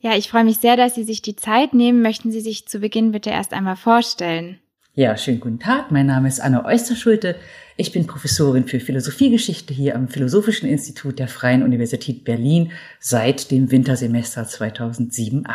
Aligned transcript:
Ja, 0.00 0.16
ich 0.16 0.28
freue 0.28 0.44
mich 0.44 0.58
sehr, 0.58 0.76
dass 0.76 0.94
Sie 0.94 1.04
sich 1.04 1.22
die 1.22 1.34
Zeit 1.34 1.74
nehmen. 1.74 2.02
Möchten 2.02 2.30
Sie 2.30 2.40
sich 2.40 2.66
zu 2.68 2.78
Beginn 2.78 3.10
bitte 3.10 3.30
erst 3.30 3.52
einmal 3.52 3.76
vorstellen? 3.76 4.60
Ja, 4.94 5.16
schönen 5.16 5.40
guten 5.40 5.58
Tag. 5.58 5.90
Mein 5.90 6.06
Name 6.06 6.28
ist 6.28 6.40
Anne 6.40 6.64
Oysterschulte. 6.64 7.36
Ich 7.76 7.92
bin 7.92 8.06
Professorin 8.06 8.66
für 8.66 8.80
Philosophiegeschichte 8.80 9.74
hier 9.74 9.94
am 9.94 10.08
Philosophischen 10.08 10.68
Institut 10.68 11.18
der 11.18 11.28
Freien 11.28 11.62
Universität 11.62 12.24
Berlin 12.24 12.72
seit 13.00 13.50
dem 13.50 13.70
Wintersemester 13.70 14.42
2007-8. 14.42 15.46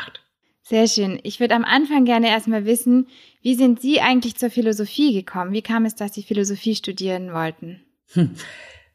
Sehr 0.61 0.87
schön. 0.87 1.19
Ich 1.23 1.41
würde 1.41 1.55
am 1.55 1.65
Anfang 1.65 2.05
gerne 2.05 2.29
erstmal 2.29 2.65
wissen, 2.65 3.07
wie 3.41 3.55
sind 3.55 3.81
Sie 3.81 3.99
eigentlich 3.99 4.37
zur 4.37 4.49
Philosophie 4.49 5.13
gekommen? 5.13 5.51
Wie 5.51 5.61
kam 5.61 5.83
es, 5.83 5.95
dass 5.95 6.13
Sie 6.13 6.23
Philosophie 6.23 6.75
studieren 6.75 7.33
wollten? 7.33 7.81
Hm. 8.13 8.31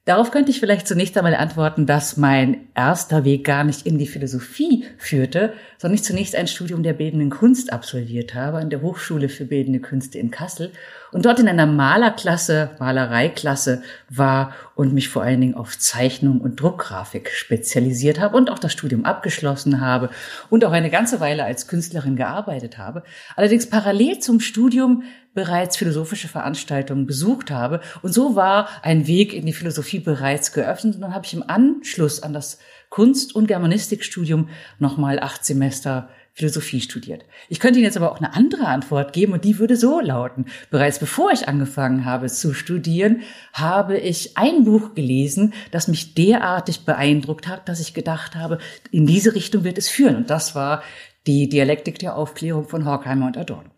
Darauf 0.08 0.30
könnte 0.30 0.50
ich 0.50 0.58
vielleicht 0.58 0.88
zunächst 0.88 1.18
einmal 1.18 1.34
antworten, 1.34 1.84
dass 1.84 2.16
mein 2.16 2.68
erster 2.74 3.26
Weg 3.26 3.44
gar 3.44 3.62
nicht 3.62 3.84
in 3.84 3.98
die 3.98 4.06
Philosophie 4.06 4.86
führte, 4.96 5.52
sondern 5.76 5.96
ich 5.96 6.02
zunächst 6.02 6.34
ein 6.34 6.46
Studium 6.46 6.82
der 6.82 6.94
bildenden 6.94 7.28
Kunst 7.28 7.74
absolviert 7.74 8.34
habe 8.34 8.56
an 8.56 8.70
der 8.70 8.80
Hochschule 8.80 9.28
für 9.28 9.44
bildende 9.44 9.80
Künste 9.80 10.18
in 10.18 10.30
Kassel 10.30 10.72
und 11.12 11.24
dort 11.24 11.38
in 11.38 11.48
einer 11.48 11.66
Malerklasse, 11.66 12.70
Malereiklasse 12.78 13.82
war 14.08 14.52
und 14.74 14.92
mich 14.92 15.08
vor 15.08 15.22
allen 15.22 15.40
Dingen 15.40 15.54
auf 15.54 15.78
Zeichnung 15.78 16.40
und 16.40 16.60
Druckgrafik 16.60 17.30
spezialisiert 17.30 18.20
habe 18.20 18.36
und 18.36 18.50
auch 18.50 18.58
das 18.58 18.72
Studium 18.72 19.04
abgeschlossen 19.04 19.80
habe 19.80 20.10
und 20.50 20.64
auch 20.64 20.72
eine 20.72 20.90
ganze 20.90 21.20
Weile 21.20 21.44
als 21.44 21.66
Künstlerin 21.66 22.16
gearbeitet 22.16 22.78
habe. 22.78 23.02
Allerdings 23.36 23.68
parallel 23.68 24.18
zum 24.18 24.40
Studium 24.40 25.02
bereits 25.34 25.76
philosophische 25.76 26.28
Veranstaltungen 26.28 27.06
besucht 27.06 27.50
habe. 27.50 27.80
Und 28.02 28.12
so 28.12 28.34
war 28.34 28.68
ein 28.82 29.06
Weg 29.06 29.32
in 29.32 29.46
die 29.46 29.52
Philosophie 29.52 30.00
bereits 30.00 30.52
geöffnet. 30.52 30.96
Und 30.96 31.00
dann 31.02 31.14
habe 31.14 31.26
ich 31.26 31.34
im 31.34 31.48
Anschluss 31.48 32.22
an 32.22 32.32
das 32.32 32.58
Kunst- 32.88 33.34
und 33.34 33.46
Germanistikstudium 33.46 34.48
nochmal 34.78 35.20
acht 35.20 35.44
Semester 35.44 36.08
Philosophie 36.38 36.80
studiert. 36.80 37.24
Ich 37.48 37.58
könnte 37.58 37.80
Ihnen 37.80 37.86
jetzt 37.86 37.96
aber 37.96 38.12
auch 38.12 38.18
eine 38.18 38.32
andere 38.32 38.66
Antwort 38.66 39.12
geben 39.12 39.32
und 39.32 39.44
die 39.44 39.58
würde 39.58 39.76
so 39.76 39.98
lauten. 39.98 40.46
Bereits 40.70 41.00
bevor 41.00 41.32
ich 41.32 41.48
angefangen 41.48 42.04
habe 42.04 42.28
zu 42.28 42.54
studieren, 42.54 43.22
habe 43.52 43.98
ich 43.98 44.38
ein 44.38 44.62
Buch 44.62 44.94
gelesen, 44.94 45.52
das 45.72 45.88
mich 45.88 46.14
derartig 46.14 46.84
beeindruckt 46.84 47.48
hat, 47.48 47.68
dass 47.68 47.80
ich 47.80 47.92
gedacht 47.92 48.36
habe, 48.36 48.58
in 48.92 49.04
diese 49.04 49.34
Richtung 49.34 49.64
wird 49.64 49.78
es 49.78 49.88
führen. 49.88 50.14
Und 50.14 50.30
das 50.30 50.54
war 50.54 50.84
die 51.26 51.48
Dialektik 51.48 51.98
der 51.98 52.16
Aufklärung 52.16 52.68
von 52.68 52.84
Horkheimer 52.84 53.26
und 53.26 53.36
Adorno. 53.36 53.70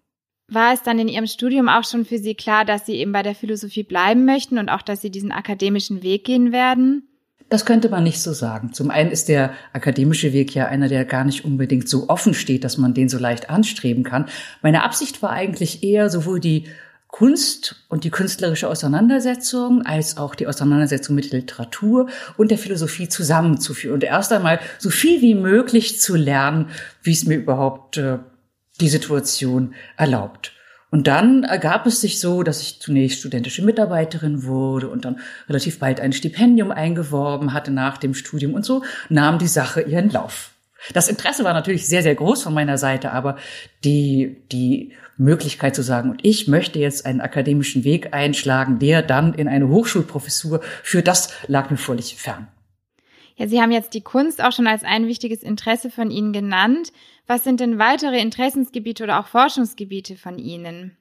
War 0.48 0.74
es 0.74 0.82
dann 0.82 0.98
in 0.98 1.08
Ihrem 1.08 1.28
Studium 1.28 1.68
auch 1.70 1.84
schon 1.84 2.04
für 2.04 2.18
Sie 2.18 2.34
klar, 2.34 2.66
dass 2.66 2.84
Sie 2.84 2.96
eben 2.96 3.12
bei 3.12 3.22
der 3.22 3.34
Philosophie 3.34 3.84
bleiben 3.84 4.26
möchten 4.26 4.58
und 4.58 4.68
auch, 4.68 4.82
dass 4.82 5.00
Sie 5.00 5.10
diesen 5.10 5.32
akademischen 5.32 6.02
Weg 6.02 6.24
gehen 6.24 6.52
werden? 6.52 7.09
Das 7.50 7.66
könnte 7.66 7.88
man 7.88 8.04
nicht 8.04 8.22
so 8.22 8.32
sagen. 8.32 8.72
Zum 8.72 8.90
einen 8.90 9.10
ist 9.10 9.28
der 9.28 9.52
akademische 9.72 10.32
Weg 10.32 10.54
ja 10.54 10.66
einer, 10.66 10.88
der 10.88 11.04
gar 11.04 11.24
nicht 11.24 11.44
unbedingt 11.44 11.88
so 11.88 12.08
offen 12.08 12.32
steht, 12.32 12.62
dass 12.62 12.78
man 12.78 12.94
den 12.94 13.08
so 13.08 13.18
leicht 13.18 13.50
anstreben 13.50 14.04
kann. 14.04 14.26
Meine 14.62 14.84
Absicht 14.84 15.20
war 15.20 15.30
eigentlich 15.30 15.82
eher 15.82 16.10
sowohl 16.10 16.38
die 16.38 16.68
Kunst 17.08 17.84
und 17.88 18.04
die 18.04 18.10
künstlerische 18.10 18.68
Auseinandersetzung 18.68 19.82
als 19.82 20.16
auch 20.16 20.36
die 20.36 20.46
Auseinandersetzung 20.46 21.16
mit 21.16 21.32
Literatur 21.32 22.08
und 22.36 22.52
der 22.52 22.58
Philosophie 22.58 23.08
zusammenzuführen 23.08 23.94
und 23.94 24.04
erst 24.04 24.32
einmal 24.32 24.60
so 24.78 24.90
viel 24.90 25.20
wie 25.20 25.34
möglich 25.34 26.00
zu 26.00 26.14
lernen, 26.14 26.68
wie 27.02 27.12
es 27.12 27.26
mir 27.26 27.34
überhaupt 27.34 27.96
äh, 27.96 28.18
die 28.80 28.88
Situation 28.88 29.74
erlaubt. 29.96 30.52
Und 30.90 31.06
dann 31.06 31.44
ergab 31.44 31.86
es 31.86 32.00
sich 32.00 32.18
so, 32.18 32.42
dass 32.42 32.60
ich 32.60 32.80
zunächst 32.80 33.20
studentische 33.20 33.64
Mitarbeiterin 33.64 34.44
wurde 34.44 34.88
und 34.88 35.04
dann 35.04 35.20
relativ 35.48 35.78
bald 35.78 36.00
ein 36.00 36.12
Stipendium 36.12 36.72
eingeworben 36.72 37.52
hatte 37.52 37.70
nach 37.70 37.96
dem 37.96 38.14
Studium 38.14 38.54
und 38.54 38.64
so 38.64 38.82
nahm 39.08 39.38
die 39.38 39.46
Sache 39.46 39.82
ihren 39.82 40.10
Lauf. 40.10 40.50
Das 40.92 41.08
Interesse 41.08 41.44
war 41.44 41.52
natürlich 41.52 41.86
sehr, 41.86 42.02
sehr 42.02 42.14
groß 42.14 42.42
von 42.42 42.54
meiner 42.54 42.78
Seite, 42.78 43.12
aber 43.12 43.36
die, 43.84 44.38
die 44.50 44.92
Möglichkeit 45.16 45.76
zu 45.76 45.82
sagen, 45.82 46.10
und 46.10 46.24
ich 46.24 46.48
möchte 46.48 46.78
jetzt 46.78 47.04
einen 47.04 47.20
akademischen 47.20 47.84
Weg 47.84 48.14
einschlagen, 48.14 48.78
der 48.78 49.02
dann 49.02 49.34
in 49.34 49.46
eine 49.46 49.68
Hochschulprofessur 49.68 50.60
führt, 50.82 51.06
das 51.06 51.32
lag 51.46 51.70
mir 51.70 51.76
völlig 51.76 52.16
fern. 52.16 52.48
Ja, 53.36 53.46
Sie 53.46 53.60
haben 53.60 53.72
jetzt 53.72 53.94
die 53.94 54.00
Kunst 54.00 54.42
auch 54.42 54.52
schon 54.52 54.66
als 54.66 54.82
ein 54.82 55.06
wichtiges 55.06 55.42
Interesse 55.42 55.90
von 55.90 56.10
Ihnen 56.10 56.32
genannt. 56.32 56.92
Was 57.30 57.44
sind 57.44 57.60
denn 57.60 57.78
weitere 57.78 58.20
Interessensgebiete 58.20 59.04
oder 59.04 59.20
auch 59.20 59.28
Forschungsgebiete 59.28 60.16
von 60.16 60.36
Ihnen? 60.36 60.96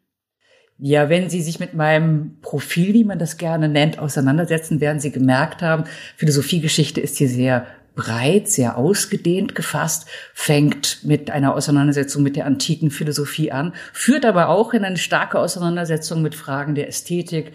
Ja, 0.77 1.09
wenn 1.09 1.27
Sie 1.27 1.41
sich 1.41 1.59
mit 1.59 1.73
meinem 1.73 2.37
Profil, 2.41 2.93
wie 2.93 3.03
man 3.03 3.17
das 3.17 3.39
gerne 3.39 3.67
nennt, 3.67 3.97
auseinandersetzen, 3.97 4.79
werden 4.79 4.99
Sie 4.99 5.09
gemerkt 5.09 5.63
haben, 5.63 5.85
Philosophiegeschichte 6.17 7.01
ist 7.01 7.17
hier 7.17 7.29
sehr 7.29 7.65
breit, 7.95 8.47
sehr 8.47 8.77
ausgedehnt 8.77 9.55
gefasst, 9.55 10.07
fängt 10.35 10.99
mit 11.03 11.31
einer 11.31 11.55
Auseinandersetzung 11.55 12.21
mit 12.21 12.35
der 12.35 12.45
antiken 12.45 12.91
Philosophie 12.91 13.51
an, 13.51 13.73
führt 13.91 14.23
aber 14.23 14.49
auch 14.49 14.75
in 14.75 14.85
eine 14.85 14.97
starke 14.97 15.39
Auseinandersetzung 15.39 16.21
mit 16.21 16.35
Fragen 16.35 16.75
der 16.75 16.87
Ästhetik, 16.87 17.53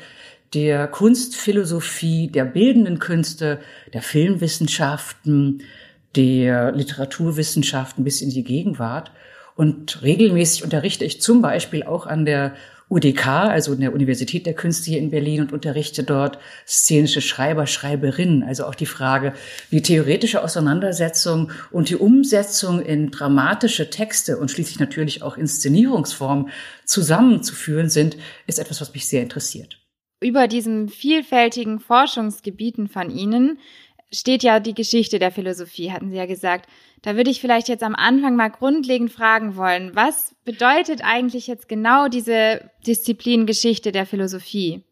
der 0.52 0.88
Kunstphilosophie, 0.88 2.26
der 2.26 2.44
bildenden 2.44 2.98
Künste, 2.98 3.60
der 3.92 4.02
Filmwissenschaften, 4.02 5.62
der 6.16 6.72
Literaturwissenschaften 6.72 8.04
bis 8.04 8.20
in 8.20 8.30
die 8.30 8.44
Gegenwart. 8.44 9.10
Und 9.56 10.02
regelmäßig 10.02 10.64
unterrichte 10.64 11.04
ich 11.04 11.20
zum 11.20 11.40
Beispiel 11.40 11.84
auch 11.84 12.06
an 12.06 12.24
der 12.24 12.54
UDK, 12.90 13.26
also 13.26 13.72
in 13.72 13.80
der 13.80 13.94
Universität 13.94 14.46
der 14.46 14.54
Künste 14.54 14.90
hier 14.90 14.98
in 14.98 15.10
Berlin 15.10 15.40
und 15.40 15.52
unterrichte 15.52 16.02
dort 16.04 16.38
szenische 16.66 17.20
Schreiber, 17.20 17.66
Schreiberinnen. 17.66 18.42
Also 18.42 18.66
auch 18.66 18.74
die 18.74 18.86
Frage, 18.86 19.32
wie 19.70 19.80
theoretische 19.80 20.42
Auseinandersetzung 20.42 21.50
und 21.70 21.88
die 21.88 21.96
Umsetzung 21.96 22.82
in 22.82 23.10
dramatische 23.10 23.90
Texte 23.90 24.36
und 24.36 24.50
schließlich 24.50 24.80
natürlich 24.80 25.22
auch 25.22 25.36
Inszenierungsformen 25.36 26.50
zusammenzuführen 26.84 27.88
sind, 27.88 28.16
ist 28.46 28.58
etwas, 28.58 28.80
was 28.80 28.92
mich 28.92 29.06
sehr 29.08 29.22
interessiert. 29.22 29.80
Über 30.20 30.46
diesen 30.46 30.88
vielfältigen 30.88 31.80
Forschungsgebieten 31.80 32.88
von 32.88 33.10
Ihnen 33.10 33.58
steht 34.14 34.42
ja 34.42 34.60
die 34.60 34.74
Geschichte 34.74 35.18
der 35.18 35.30
Philosophie, 35.30 35.92
hatten 35.92 36.10
Sie 36.10 36.16
ja 36.16 36.26
gesagt. 36.26 36.68
Da 37.02 37.16
würde 37.16 37.30
ich 37.30 37.40
vielleicht 37.40 37.68
jetzt 37.68 37.82
am 37.82 37.94
Anfang 37.94 38.36
mal 38.36 38.48
grundlegend 38.48 39.10
fragen 39.10 39.56
wollen, 39.56 39.94
was 39.94 40.34
bedeutet 40.44 41.02
eigentlich 41.04 41.46
jetzt 41.46 41.68
genau 41.68 42.08
diese 42.08 42.70
Disziplin 42.86 43.46
Geschichte 43.46 43.92
der 43.92 44.06
Philosophie? 44.06 44.82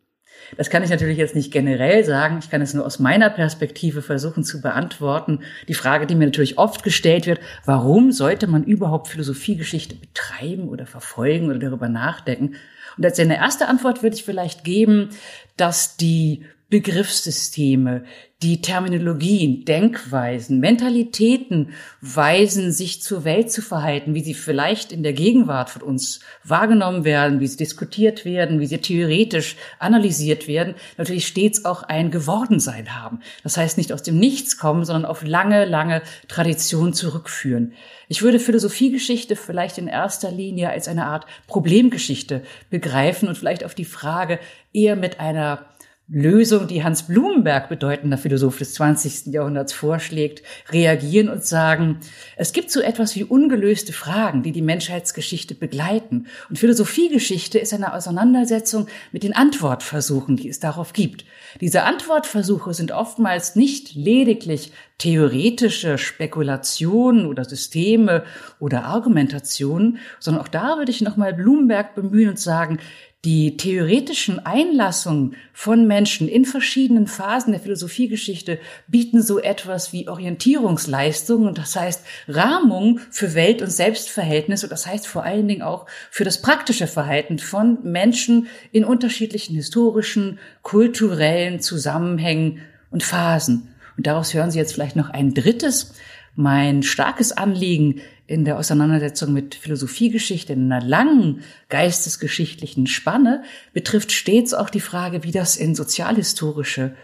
Das 0.56 0.70
kann 0.70 0.82
ich 0.82 0.90
natürlich 0.90 1.18
jetzt 1.18 1.34
nicht 1.34 1.52
generell 1.52 2.04
sagen. 2.04 2.38
Ich 2.40 2.50
kann 2.50 2.60
es 2.60 2.74
nur 2.74 2.84
aus 2.84 2.98
meiner 2.98 3.30
Perspektive 3.30 4.02
versuchen 4.02 4.44
zu 4.44 4.60
beantworten. 4.60 5.40
Die 5.68 5.74
Frage, 5.74 6.06
die 6.06 6.14
mir 6.14 6.26
natürlich 6.26 6.58
oft 6.58 6.82
gestellt 6.82 7.26
wird, 7.26 7.40
warum 7.64 8.12
sollte 8.12 8.46
man 8.46 8.64
überhaupt 8.64 9.08
Philosophiegeschichte 9.08 9.94
betreiben 9.94 10.68
oder 10.68 10.86
verfolgen 10.86 11.48
oder 11.48 11.58
darüber 11.58 11.88
nachdenken? 11.88 12.56
Und 12.98 13.04
als 13.04 13.18
eine 13.18 13.36
erste 13.36 13.68
Antwort 13.68 14.02
würde 14.02 14.16
ich 14.16 14.24
vielleicht 14.24 14.64
geben, 14.64 15.10
dass 15.56 15.96
die 15.96 16.44
Begriffssysteme, 16.72 18.04
die 18.40 18.62
Terminologien, 18.62 19.66
Denkweisen, 19.66 20.58
Mentalitäten 20.58 21.74
weisen, 22.00 22.72
sich 22.72 23.02
zur 23.02 23.24
Welt 23.24 23.52
zu 23.52 23.60
verhalten, 23.60 24.14
wie 24.14 24.22
sie 24.22 24.32
vielleicht 24.32 24.90
in 24.90 25.02
der 25.02 25.12
Gegenwart 25.12 25.68
von 25.68 25.82
uns 25.82 26.20
wahrgenommen 26.42 27.04
werden, 27.04 27.40
wie 27.40 27.46
sie 27.46 27.58
diskutiert 27.58 28.24
werden, 28.24 28.58
wie 28.58 28.66
sie 28.66 28.78
theoretisch 28.78 29.56
analysiert 29.78 30.48
werden, 30.48 30.74
natürlich 30.96 31.26
stets 31.26 31.66
auch 31.66 31.82
ein 31.82 32.10
Gewordensein 32.10 32.98
haben. 32.98 33.20
Das 33.42 33.58
heißt 33.58 33.76
nicht 33.76 33.92
aus 33.92 34.02
dem 34.02 34.18
Nichts 34.18 34.56
kommen, 34.56 34.86
sondern 34.86 35.04
auf 35.04 35.22
lange, 35.22 35.66
lange 35.66 36.00
Tradition 36.26 36.94
zurückführen. 36.94 37.74
Ich 38.08 38.22
würde 38.22 38.38
Philosophiegeschichte 38.38 39.36
vielleicht 39.36 39.76
in 39.76 39.88
erster 39.88 40.30
Linie 40.30 40.70
als 40.70 40.88
eine 40.88 41.04
Art 41.04 41.26
Problemgeschichte 41.48 42.42
begreifen 42.70 43.28
und 43.28 43.36
vielleicht 43.36 43.62
auf 43.62 43.74
die 43.74 43.84
Frage 43.84 44.38
eher 44.72 44.96
mit 44.96 45.20
einer 45.20 45.66
Lösung, 46.14 46.66
die 46.66 46.84
Hans 46.84 47.04
Blumenberg, 47.04 47.70
bedeutender 47.70 48.18
Philosoph 48.18 48.58
des 48.58 48.74
20. 48.74 49.32
Jahrhunderts, 49.32 49.72
vorschlägt, 49.72 50.42
reagieren 50.70 51.30
und 51.30 51.42
sagen, 51.42 52.00
es 52.36 52.52
gibt 52.52 52.70
so 52.70 52.80
etwas 52.82 53.16
wie 53.16 53.24
ungelöste 53.24 53.94
Fragen, 53.94 54.42
die 54.42 54.52
die 54.52 54.60
Menschheitsgeschichte 54.60 55.54
begleiten. 55.54 56.26
Und 56.50 56.58
Philosophiegeschichte 56.58 57.58
ist 57.58 57.72
eine 57.72 57.94
Auseinandersetzung 57.94 58.88
mit 59.10 59.22
den 59.22 59.34
Antwortversuchen, 59.34 60.36
die 60.36 60.50
es 60.50 60.60
darauf 60.60 60.92
gibt. 60.92 61.24
Diese 61.62 61.84
Antwortversuche 61.84 62.74
sind 62.74 62.92
oftmals 62.92 63.56
nicht 63.56 63.94
lediglich 63.94 64.70
theoretische 64.98 65.96
Spekulationen 65.96 67.24
oder 67.24 67.46
Systeme 67.46 68.24
oder 68.60 68.84
Argumentationen, 68.84 69.98
sondern 70.20 70.42
auch 70.42 70.48
da 70.48 70.76
würde 70.76 70.92
ich 70.92 71.00
nochmal 71.00 71.32
Blumenberg 71.32 71.94
bemühen 71.94 72.28
und 72.28 72.38
sagen, 72.38 72.78
die 73.24 73.56
theoretischen 73.56 74.44
Einlassungen 74.44 75.36
von 75.52 75.86
Menschen 75.86 76.26
in 76.26 76.44
verschiedenen 76.44 77.06
Phasen 77.06 77.52
der 77.52 77.60
Philosophiegeschichte 77.60 78.58
bieten 78.88 79.22
so 79.22 79.38
etwas 79.38 79.92
wie 79.92 80.08
Orientierungsleistungen 80.08 81.46
und 81.46 81.56
das 81.56 81.76
heißt 81.76 82.04
Rahmung 82.26 82.98
für 83.10 83.34
Welt- 83.34 83.62
und 83.62 83.70
Selbstverhältnis 83.70 84.64
und 84.64 84.72
das 84.72 84.88
heißt 84.88 85.06
vor 85.06 85.22
allen 85.22 85.46
Dingen 85.46 85.62
auch 85.62 85.86
für 86.10 86.24
das 86.24 86.42
praktische 86.42 86.88
Verhalten 86.88 87.38
von 87.38 87.78
Menschen 87.84 88.48
in 88.72 88.84
unterschiedlichen 88.84 89.54
historischen, 89.54 90.40
kulturellen 90.62 91.60
Zusammenhängen 91.60 92.58
und 92.90 93.04
Phasen. 93.04 93.68
Und 93.96 94.08
daraus 94.08 94.34
hören 94.34 94.50
Sie 94.50 94.58
jetzt 94.58 94.72
vielleicht 94.72 94.96
noch 94.96 95.10
ein 95.10 95.32
drittes. 95.32 95.94
Mein 96.34 96.82
starkes 96.82 97.30
Anliegen 97.30 98.00
in 98.32 98.46
der 98.46 98.58
Auseinandersetzung 98.58 99.34
mit 99.34 99.54
Philosophiegeschichte 99.54 100.54
in 100.54 100.72
einer 100.72 100.84
langen 100.84 101.42
geistesgeschichtlichen 101.68 102.86
Spanne 102.86 103.42
betrifft 103.74 104.10
stets 104.10 104.54
auch 104.54 104.70
die 104.70 104.80
Frage, 104.80 105.22
wie 105.22 105.32
das 105.32 105.56
in 105.56 105.74
sozialhistorische 105.74 106.96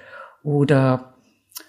oder 0.42 1.17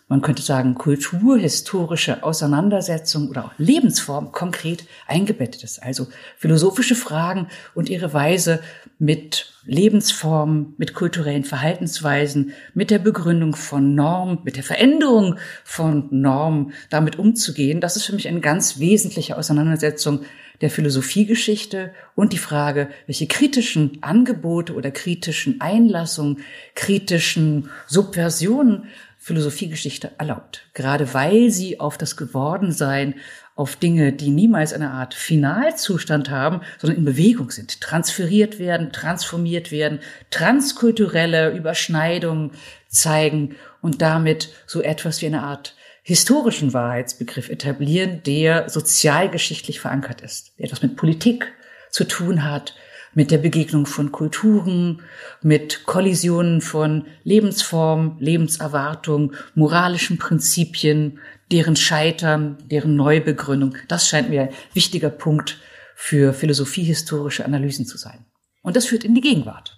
man 0.09 0.21
könnte 0.21 0.41
sagen, 0.41 0.73
kulturhistorische 0.73 2.23
Auseinandersetzung 2.23 3.29
oder 3.29 3.45
auch 3.45 3.51
Lebensform 3.59 4.31
konkret 4.31 4.85
eingebettet 5.07 5.63
ist. 5.63 5.83
Also 5.83 6.07
philosophische 6.35 6.95
Fragen 6.95 7.47
und 7.75 7.89
ihre 7.89 8.11
Weise 8.11 8.59
mit 8.97 9.53
Lebensformen, 9.65 10.73
mit 10.77 10.95
kulturellen 10.95 11.44
Verhaltensweisen, 11.44 12.53
mit 12.73 12.89
der 12.89 12.97
Begründung 12.97 13.56
von 13.56 13.94
Normen, 13.94 14.39
mit 14.44 14.56
der 14.56 14.63
Veränderung 14.63 15.38
von 15.63 16.07
Normen 16.09 16.73
damit 16.89 17.19
umzugehen. 17.19 17.79
Das 17.79 17.95
ist 17.95 18.06
für 18.06 18.15
mich 18.15 18.27
eine 18.27 18.41
ganz 18.41 18.79
wesentliche 18.79 19.38
Auseinandersetzung 19.38 20.21
der 20.61 20.71
Philosophiegeschichte 20.71 21.94
und 22.15 22.33
die 22.33 22.38
Frage, 22.38 22.89
welche 23.06 23.27
kritischen 23.27 24.00
Angebote 24.01 24.73
oder 24.73 24.91
kritischen 24.91 25.61
Einlassungen, 25.61 26.39
kritischen 26.73 27.69
Subversionen 27.88 28.85
Philosophiegeschichte 29.29 30.11
erlaubt. 30.17 30.63
Gerade 30.73 31.13
weil 31.13 31.51
sie 31.51 31.79
auf 31.79 31.99
das 31.99 32.17
Gewordensein, 32.17 33.13
auf 33.55 33.75
Dinge, 33.75 34.11
die 34.11 34.31
niemals 34.31 34.73
eine 34.73 34.89
Art 34.89 35.13
Finalzustand 35.13 36.31
haben, 36.31 36.61
sondern 36.79 36.97
in 36.97 37.05
Bewegung 37.05 37.51
sind, 37.51 37.79
transferiert 37.79 38.57
werden, 38.57 38.91
transformiert 38.91 39.71
werden, 39.71 39.99
transkulturelle 40.31 41.51
Überschneidungen 41.51 42.53
zeigen 42.87 43.55
und 43.81 44.01
damit 44.01 44.49
so 44.65 44.81
etwas 44.81 45.21
wie 45.21 45.27
eine 45.27 45.43
Art 45.43 45.75
historischen 46.01 46.73
Wahrheitsbegriff 46.73 47.49
etablieren, 47.49 48.23
der 48.25 48.67
sozialgeschichtlich 48.67 49.79
verankert 49.79 50.21
ist, 50.21 50.57
der 50.57 50.65
etwas 50.65 50.81
mit 50.81 50.95
Politik 50.95 51.53
zu 51.91 52.03
tun 52.05 52.45
hat, 52.45 52.73
mit 53.13 53.31
der 53.31 53.38
Begegnung 53.38 53.85
von 53.85 54.11
Kulturen, 54.11 55.01
mit 55.41 55.85
Kollisionen 55.85 56.61
von 56.61 57.06
Lebensformen, 57.23 58.17
Lebenserwartung, 58.19 59.33
moralischen 59.56 60.17
Prinzipien, 60.17 61.19
deren 61.51 61.75
Scheitern, 61.75 62.57
deren 62.69 62.95
Neubegründung. 62.95 63.75
Das 63.88 64.07
scheint 64.07 64.29
mir 64.29 64.44
ein 64.44 64.50
wichtiger 64.73 65.09
Punkt 65.09 65.59
für 65.95 66.33
philosophiehistorische 66.33 67.45
Analysen 67.45 67.85
zu 67.85 67.97
sein. 67.97 68.25
Und 68.61 68.75
das 68.75 68.85
führt 68.85 69.03
in 69.03 69.15
die 69.15 69.21
Gegenwart. 69.21 69.77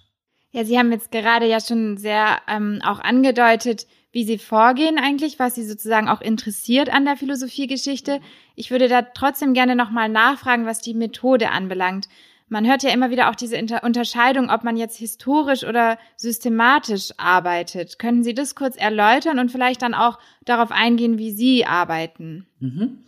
Ja, 0.52 0.64
Sie 0.64 0.78
haben 0.78 0.92
jetzt 0.92 1.10
gerade 1.10 1.46
ja 1.46 1.60
schon 1.60 1.96
sehr 1.96 2.40
ähm, 2.46 2.80
auch 2.84 3.00
angedeutet, 3.00 3.86
wie 4.12 4.24
Sie 4.24 4.36
vorgehen 4.36 4.98
eigentlich, 4.98 5.38
was 5.38 5.54
Sie 5.54 5.64
sozusagen 5.64 6.08
auch 6.08 6.20
interessiert 6.20 6.92
an 6.92 7.06
der 7.06 7.16
Philosophiegeschichte. 7.16 8.20
Ich 8.54 8.70
würde 8.70 8.88
da 8.88 9.00
trotzdem 9.00 9.54
gerne 9.54 9.74
nochmal 9.74 10.10
nachfragen, 10.10 10.66
was 10.66 10.80
die 10.80 10.92
Methode 10.92 11.50
anbelangt. 11.50 12.08
Man 12.52 12.66
hört 12.66 12.82
ja 12.82 12.90
immer 12.90 13.08
wieder 13.08 13.30
auch 13.30 13.34
diese 13.34 13.56
Inter 13.56 13.82
Unterscheidung, 13.82 14.50
ob 14.50 14.62
man 14.62 14.76
jetzt 14.76 14.98
historisch 14.98 15.64
oder 15.64 15.96
systematisch 16.18 17.10
arbeitet. 17.16 17.98
Können 17.98 18.22
Sie 18.22 18.34
das 18.34 18.54
kurz 18.54 18.76
erläutern 18.76 19.38
und 19.38 19.50
vielleicht 19.50 19.80
dann 19.80 19.94
auch 19.94 20.18
darauf 20.44 20.70
eingehen, 20.70 21.16
wie 21.16 21.30
Sie 21.30 21.64
arbeiten? 21.64 22.46
Mhm. 22.60 23.04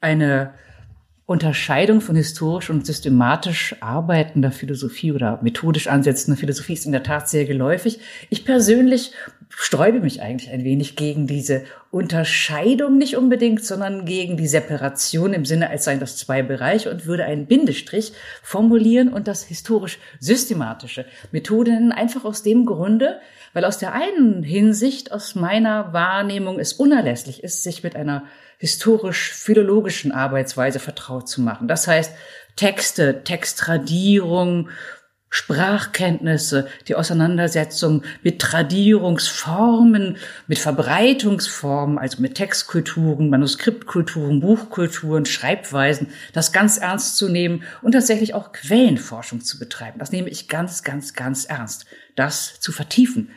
Eine 0.00 0.54
Unterscheidung 1.26 2.00
von 2.00 2.14
historisch 2.14 2.70
und 2.70 2.86
systematisch 2.86 3.74
arbeitender 3.80 4.52
Philosophie 4.52 5.10
oder 5.10 5.40
methodisch 5.42 5.88
ansetzender 5.88 6.38
Philosophie 6.38 6.74
ist 6.74 6.86
in 6.86 6.92
der 6.92 7.02
Tat 7.02 7.28
sehr 7.28 7.44
geläufig. 7.44 7.98
Ich 8.30 8.44
persönlich 8.44 9.10
sträube 9.48 9.98
mich 9.98 10.22
eigentlich 10.22 10.52
ein 10.52 10.62
wenig 10.62 10.94
gegen 10.94 11.26
diese 11.26 11.64
Unterscheidung 11.90 12.96
nicht 12.96 13.16
unbedingt, 13.16 13.64
sondern 13.64 14.04
gegen 14.04 14.36
die 14.36 14.46
Separation 14.46 15.32
im 15.32 15.44
Sinne, 15.44 15.68
als 15.68 15.84
seien 15.84 15.98
das 15.98 16.16
zwei 16.16 16.42
Bereiche 16.42 16.92
und 16.92 17.06
würde 17.06 17.24
einen 17.24 17.46
Bindestrich 17.46 18.12
formulieren 18.42 19.08
und 19.08 19.26
das 19.26 19.42
historisch 19.42 19.98
systematische 20.20 21.06
Methode 21.32 21.72
nennen, 21.72 21.90
einfach 21.90 22.24
aus 22.24 22.44
dem 22.44 22.66
Grunde, 22.66 23.18
weil 23.52 23.64
aus 23.64 23.78
der 23.78 23.94
einen 23.94 24.44
Hinsicht, 24.44 25.10
aus 25.10 25.34
meiner 25.34 25.92
Wahrnehmung, 25.92 26.60
es 26.60 26.72
unerlässlich 26.72 27.42
ist, 27.42 27.64
sich 27.64 27.82
mit 27.82 27.96
einer 27.96 28.22
historisch-philologischen 28.58 30.12
Arbeitsweise 30.12 30.78
vertraut 30.78 31.28
zu 31.28 31.40
machen. 31.40 31.68
Das 31.68 31.86
heißt, 31.86 32.12
Texte, 32.56 33.22
Textradierung, 33.22 34.70
Sprachkenntnisse, 35.28 36.68
die 36.88 36.94
Auseinandersetzung 36.94 38.02
mit 38.22 38.40
Tradierungsformen, 38.40 40.16
mit 40.46 40.58
Verbreitungsformen, 40.58 41.98
also 41.98 42.22
mit 42.22 42.36
Textkulturen, 42.36 43.28
Manuskriptkulturen, 43.28 44.40
Buchkulturen, 44.40 45.26
Schreibweisen, 45.26 46.08
das 46.32 46.52
ganz 46.52 46.78
ernst 46.78 47.16
zu 47.16 47.28
nehmen 47.28 47.64
und 47.82 47.92
tatsächlich 47.92 48.32
auch 48.32 48.52
Quellenforschung 48.52 49.42
zu 49.42 49.58
betreiben. 49.58 49.98
Das 49.98 50.12
nehme 50.12 50.30
ich 50.30 50.48
ganz, 50.48 50.82
ganz, 50.84 51.12
ganz 51.12 51.44
ernst, 51.44 51.84
das 52.14 52.58
zu 52.60 52.72
vertiefen. 52.72 53.30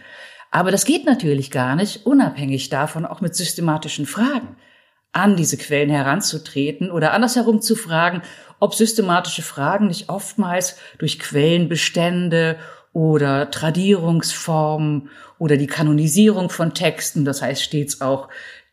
Aber 0.52 0.72
das 0.72 0.86
geht 0.86 1.06
natürlich 1.06 1.52
gar 1.52 1.76
nicht, 1.76 2.06
unabhängig 2.06 2.70
davon 2.70 3.06
auch 3.06 3.20
mit 3.20 3.36
systematischen 3.36 4.06
Fragen 4.06 4.56
an 5.12 5.36
diese 5.36 5.58
Quellen 5.58 5.90
heranzutreten 5.90 6.92
oder 6.92 7.14
andersherum 7.14 7.62
zu 7.62 7.76
fragen, 7.76 8.22
ob 8.60 8.76
systematische 8.76 9.42
Fragen 9.42 9.88
nicht 9.88 10.10
oftmals 10.10 10.78
durch 10.98 11.20
Quellenbestände 11.20 12.58
oder 12.94 13.50
Tradierungsformen 13.50 15.10
oder 15.38 15.58
die 15.58 15.68
Kanonisierung 15.68 16.50
von 16.50 16.74
Texten, 16.74 17.26
das 17.26 17.42
heißt 17.42 17.64
stets 17.64 18.02
auch 18.02 18.30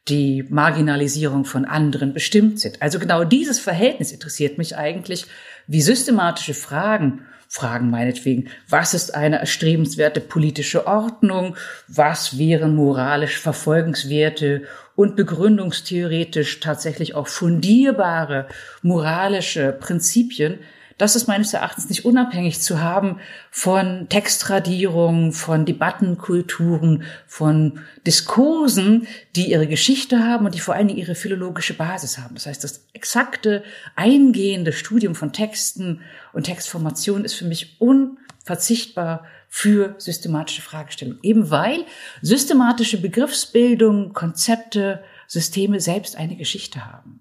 die 0.09 0.45
Marginalisierung 0.49 1.45
von 1.45 1.65
anderen 1.65 2.13
bestimmt 2.13 2.61
sind. 2.61 2.81
Also 2.81 2.99
genau 2.99 3.25
dieses 3.25 3.59
Verhältnis 3.59 4.13
interessiert 4.13 4.57
mich 4.59 4.77
eigentlich, 4.77 5.27
wie 5.67 5.83
systematische 5.83 6.55
Fragen 6.55 7.23
Fragen 7.49 7.91
meinetwegen, 7.91 8.49
was 8.69 8.95
ist 8.95 9.15
eine 9.15 9.39
erstrebenswerte 9.39 10.21
politische 10.21 10.87
Ordnung, 10.87 11.57
was 11.89 12.39
wären 12.39 12.75
moralisch 12.75 13.39
verfolgenswerte 13.39 14.63
und 14.95 15.17
begründungstheoretisch 15.17 16.61
tatsächlich 16.61 17.15
auch 17.15 17.29
fundierbare 17.29 18.47
moralische 18.83 19.73
Prinzipien, 19.73 20.59
das 20.99 21.15
ist 21.15 21.29
meines 21.29 21.53
Erachtens 21.53 21.91
nicht 21.91 22.07
unabhängig 22.07 22.63
zu 22.63 22.81
haben 22.81 23.21
von 23.51 24.09
Textradierungen, 24.09 25.33
von 25.33 25.67
Debattenkulturen, 25.67 27.03
von 27.27 27.81
Diskursen, 28.07 29.07
die 29.35 29.51
ihre 29.51 29.67
Geschichte 29.67 30.21
haben 30.21 30.47
und 30.47 30.55
die 30.55 30.61
vor 30.61 30.75
allen 30.75 30.89
Dingen 30.89 30.99
ihre 30.99 31.15
philologische 31.15 31.75
Basis 31.75 32.17
haben. 32.17 32.35
Das 32.35 32.47
heißt, 32.47 32.65
das 32.65 32.87
exakte, 32.95 33.63
eingehende 33.95 34.73
Studium 34.73 35.15
von 35.15 35.35
Texten 35.35 36.01
und 36.37 36.43
Textformation 36.43 37.25
ist 37.25 37.33
für 37.33 37.47
mich 37.47 37.81
unverzichtbar 37.81 39.25
für 39.49 39.95
systematische 39.97 40.61
Fragestellungen. 40.61 41.19
Eben 41.23 41.51
weil 41.51 41.87
systematische 42.21 43.01
Begriffsbildung, 43.01 44.13
Konzepte, 44.13 45.03
Systeme 45.27 45.81
selbst 45.81 46.15
eine 46.15 46.37
Geschichte 46.37 46.85
haben. 46.85 47.21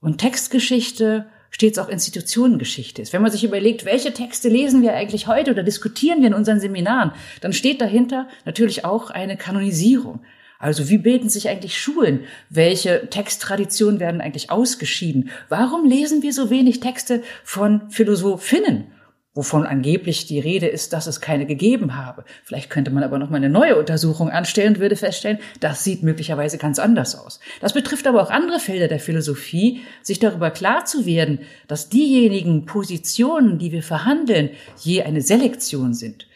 Und 0.00 0.18
Textgeschichte 0.18 1.26
stets 1.50 1.78
auch 1.78 1.88
Institutionengeschichte 1.88 3.00
ist. 3.02 3.12
Wenn 3.12 3.22
man 3.22 3.30
sich 3.30 3.44
überlegt, 3.44 3.84
welche 3.84 4.12
Texte 4.12 4.48
lesen 4.48 4.82
wir 4.82 4.94
eigentlich 4.94 5.28
heute 5.28 5.52
oder 5.52 5.62
diskutieren 5.62 6.18
wir 6.20 6.26
in 6.26 6.34
unseren 6.34 6.58
Seminaren, 6.58 7.12
dann 7.40 7.52
steht 7.52 7.80
dahinter 7.80 8.28
natürlich 8.44 8.84
auch 8.84 9.10
eine 9.10 9.36
Kanonisierung. 9.36 10.24
Also 10.58 10.88
wie 10.88 10.98
bilden 10.98 11.28
sich 11.28 11.48
eigentlich 11.48 11.78
Schulen? 11.78 12.24
Welche 12.48 13.08
Texttraditionen 13.10 14.00
werden 14.00 14.20
eigentlich 14.20 14.50
ausgeschieden? 14.50 15.30
Warum 15.48 15.86
lesen 15.86 16.22
wir 16.22 16.32
so 16.32 16.50
wenig 16.50 16.80
Texte 16.80 17.22
von 17.42 17.90
Philosophinnen? 17.90 18.86
wovon 19.34 19.66
angeblich 19.66 20.26
die 20.26 20.38
Rede 20.38 20.66
ist, 20.66 20.92
dass 20.92 21.06
es 21.06 21.20
keine 21.20 21.44
gegeben 21.44 21.96
habe. 21.96 22.24
Vielleicht 22.44 22.70
könnte 22.70 22.92
man 22.92 23.02
aber 23.02 23.18
noch 23.18 23.30
mal 23.30 23.36
eine 23.36 23.50
neue 23.50 23.76
Untersuchung 23.76 24.30
anstellen 24.30 24.74
und 24.74 24.80
würde 24.80 24.96
feststellen, 24.96 25.38
das 25.60 25.82
sieht 25.82 26.02
möglicherweise 26.04 26.56
ganz 26.56 26.78
anders 26.78 27.16
aus. 27.16 27.40
Das 27.60 27.72
betrifft 27.72 28.06
aber 28.06 28.22
auch 28.22 28.30
andere 28.30 28.60
Felder 28.60 28.86
der 28.86 29.00
Philosophie, 29.00 29.80
sich 30.02 30.20
darüber 30.20 30.50
klar 30.50 30.84
zu 30.84 31.04
werden, 31.04 31.40
dass 31.66 31.88
diejenigen 31.88 32.64
Positionen, 32.64 33.58
die 33.58 33.72
wir 33.72 33.82
verhandeln, 33.82 34.50
je 34.80 35.02
eine 35.02 35.20
Selektion 35.20 35.94
sind 35.94 36.28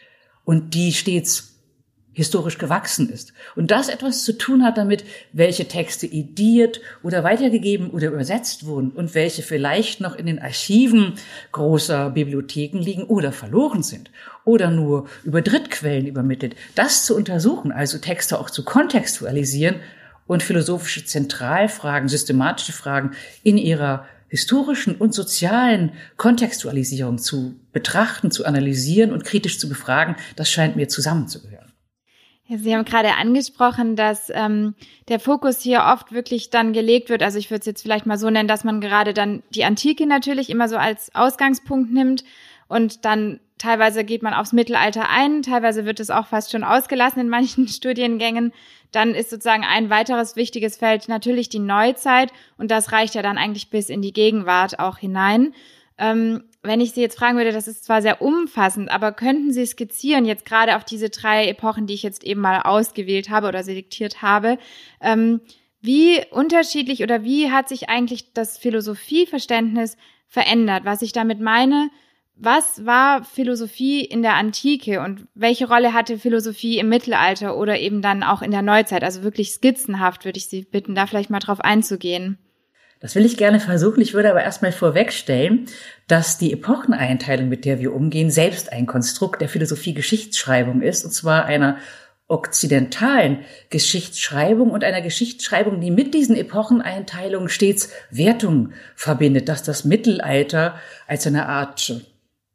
und 0.43 0.73
die 0.73 0.91
stets 0.91 1.48
historisch 2.13 2.57
gewachsen 2.57 3.09
ist. 3.09 3.33
Und 3.55 3.71
das 3.71 3.87
etwas 3.87 4.23
zu 4.23 4.37
tun 4.37 4.63
hat 4.63 4.77
damit, 4.77 5.05
welche 5.31 5.67
Texte 5.67 6.05
ediert 6.05 6.81
oder 7.03 7.23
weitergegeben 7.23 7.91
oder 7.91 8.07
übersetzt 8.07 8.65
wurden 8.65 8.91
und 8.91 9.15
welche 9.15 9.41
vielleicht 9.41 10.01
noch 10.01 10.15
in 10.15 10.25
den 10.25 10.39
Archiven 10.39 11.13
großer 11.51 12.09
Bibliotheken 12.09 12.79
liegen 12.79 13.03
oder 13.03 13.31
verloren 13.31 13.83
sind 13.83 14.11
oder 14.43 14.71
nur 14.71 15.07
über 15.23 15.41
Drittquellen 15.41 16.07
übermittelt. 16.07 16.55
Das 16.75 17.05
zu 17.05 17.15
untersuchen, 17.15 17.71
also 17.71 17.99
Texte 17.99 18.39
auch 18.39 18.49
zu 18.49 18.65
kontextualisieren 18.65 19.77
und 20.27 20.43
philosophische 20.43 21.05
Zentralfragen, 21.05 22.09
systematische 22.09 22.73
Fragen 22.73 23.11
in 23.43 23.57
ihrer 23.57 24.05
historischen 24.27 24.95
und 24.95 25.13
sozialen 25.13 25.93
Kontextualisierung 26.17 27.17
zu 27.17 27.55
betrachten, 27.71 28.29
zu 28.29 28.45
analysieren 28.45 29.11
und 29.11 29.25
kritisch 29.25 29.59
zu 29.59 29.67
befragen, 29.67 30.15
das 30.35 30.51
scheint 30.51 30.75
mir 30.75 30.87
zusammenzugehören. 30.87 31.68
Sie 32.57 32.75
haben 32.75 32.83
gerade 32.83 33.15
angesprochen, 33.15 33.95
dass 33.95 34.31
ähm, 34.33 34.73
der 35.07 35.19
Fokus 35.19 35.61
hier 35.61 35.83
oft 35.83 36.11
wirklich 36.11 36.49
dann 36.49 36.73
gelegt 36.73 37.09
wird. 37.09 37.21
Also 37.21 37.37
ich 37.37 37.51
würde 37.51 37.59
es 37.59 37.65
jetzt 37.67 37.83
vielleicht 37.83 38.07
mal 38.07 38.17
so 38.17 38.29
nennen, 38.29 38.47
dass 38.47 38.63
man 38.63 38.81
gerade 38.81 39.13
dann 39.13 39.43
die 39.51 39.65
Antike 39.65 40.07
natürlich 40.07 40.49
immer 40.49 40.67
so 40.67 40.77
als 40.77 41.13
Ausgangspunkt 41.13 41.91
nimmt 41.91 42.23
und 42.67 43.05
dann 43.05 43.39
teilweise 43.59 44.03
geht 44.03 44.23
man 44.23 44.33
aufs 44.33 44.53
Mittelalter 44.53 45.09
ein, 45.09 45.43
teilweise 45.43 45.85
wird 45.85 45.99
es 45.99 46.09
auch 46.09 46.27
fast 46.27 46.51
schon 46.51 46.63
ausgelassen 46.63 47.19
in 47.19 47.29
manchen 47.29 47.67
Studiengängen. 47.67 48.51
Dann 48.91 49.13
ist 49.13 49.29
sozusagen 49.29 49.63
ein 49.63 49.91
weiteres 49.91 50.35
wichtiges 50.35 50.77
Feld 50.77 51.07
natürlich 51.07 51.49
die 51.49 51.59
Neuzeit 51.59 52.31
und 52.57 52.71
das 52.71 52.91
reicht 52.91 53.13
ja 53.13 53.21
dann 53.21 53.37
eigentlich 53.37 53.69
bis 53.69 53.89
in 53.89 54.01
die 54.01 54.13
Gegenwart 54.13 54.79
auch 54.79 54.97
hinein. 54.97 55.53
Ähm, 55.99 56.45
wenn 56.61 56.81
ich 56.81 56.91
Sie 56.91 57.01
jetzt 57.01 57.17
fragen 57.17 57.37
würde, 57.37 57.53
das 57.53 57.67
ist 57.67 57.85
zwar 57.85 58.01
sehr 58.01 58.21
umfassend, 58.21 58.91
aber 58.91 59.13
könnten 59.13 59.53
Sie 59.53 59.65
skizzieren, 59.65 60.25
jetzt 60.25 60.45
gerade 60.45 60.75
auf 60.75 60.83
diese 60.83 61.09
drei 61.09 61.47
Epochen, 61.47 61.87
die 61.87 61.93
ich 61.93 62.03
jetzt 62.03 62.23
eben 62.23 62.41
mal 62.41 62.61
ausgewählt 62.61 63.29
habe 63.29 63.47
oder 63.47 63.63
selektiert 63.63 64.21
habe, 64.21 64.57
ähm, 65.01 65.41
wie 65.81 66.21
unterschiedlich 66.31 67.03
oder 67.03 67.23
wie 67.23 67.51
hat 67.51 67.69
sich 67.69 67.87
eigentlich 67.87 68.33
das 68.33 68.57
Philosophieverständnis 68.57 69.95
verändert? 70.27 70.83
Was 70.83 71.01
ich 71.01 71.13
damit 71.13 71.39
meine, 71.39 71.89
was 72.35 72.85
war 72.85 73.23
Philosophie 73.23 74.03
in 74.03 74.21
der 74.21 74.35
Antike 74.35 75.01
und 75.01 75.27
welche 75.35 75.67
Rolle 75.67 75.93
hatte 75.93 76.17
Philosophie 76.17 76.79
im 76.79 76.89
Mittelalter 76.89 77.57
oder 77.57 77.79
eben 77.79 78.01
dann 78.01 78.23
auch 78.23 78.41
in 78.41 78.51
der 78.51 78.61
Neuzeit? 78.61 79.03
Also 79.03 79.23
wirklich 79.23 79.51
skizzenhaft 79.51 80.25
würde 80.25 80.37
ich 80.37 80.47
Sie 80.47 80.63
bitten, 80.63 80.95
da 80.95 81.07
vielleicht 81.07 81.29
mal 81.29 81.39
drauf 81.39 81.61
einzugehen. 81.61 82.37
Das 82.99 83.15
will 83.15 83.25
ich 83.25 83.37
gerne 83.37 83.59
versuchen. 83.59 84.01
Ich 84.01 84.13
würde 84.13 84.29
aber 84.29 84.43
erstmal 84.43 84.73
vorwegstellen, 84.73 85.67
dass 86.07 86.37
die 86.37 86.51
Epocheneinteilung, 86.51 87.47
mit 87.47 87.63
der 87.63 87.79
wir 87.79 87.93
umgehen, 87.93 88.29
selbst 88.29 88.73
ein 88.73 88.85
Konstrukt 88.85 89.41
der 89.41 89.49
Philosophie 89.49 89.93
Geschichtsschreibung 89.93 90.81
ist, 90.81 91.05
und 91.05 91.11
zwar 91.11 91.45
einer 91.45 91.77
okzidentalen 92.27 93.39
Geschichtsschreibung 93.69 94.69
und 94.69 94.83
einer 94.83 95.01
Geschichtsschreibung, 95.01 95.81
die 95.81 95.91
mit 95.91 96.13
diesen 96.13 96.35
Epocheneinteilungen 96.35 97.49
stets 97.49 97.89
Wertungen 98.11 98.73
verbindet, 98.95 99.49
dass 99.49 99.63
das 99.63 99.83
Mittelalter 99.83 100.75
als 101.07 101.25
eine 101.25 101.47
Art 101.47 102.05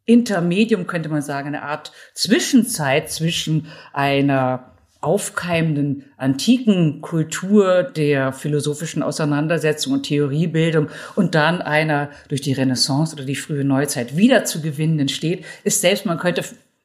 Intermedium, 0.04 0.86
könnte 0.86 1.08
man 1.08 1.22
sagen, 1.22 1.48
eine 1.48 1.62
Art 1.62 1.90
Zwischenzeit 2.12 3.10
zwischen 3.10 3.66
einer 3.92 4.73
aufkeimenden 5.04 6.04
antiken 6.16 7.00
Kultur 7.00 7.82
der 7.82 8.32
philosophischen 8.32 9.02
Auseinandersetzung 9.02 9.92
und 9.92 10.04
Theoriebildung 10.04 10.88
und 11.14 11.34
dann 11.34 11.60
einer 11.60 12.10
durch 12.28 12.40
die 12.40 12.52
Renaissance 12.52 13.14
oder 13.14 13.24
die 13.24 13.36
frühe 13.36 13.64
Neuzeit 13.64 14.16
wiederzugewinnenden 14.16 15.08
steht, 15.08 15.44
ist 15.62 15.82
selbst, 15.82 16.06
man 16.06 16.18
könnte 16.18 16.42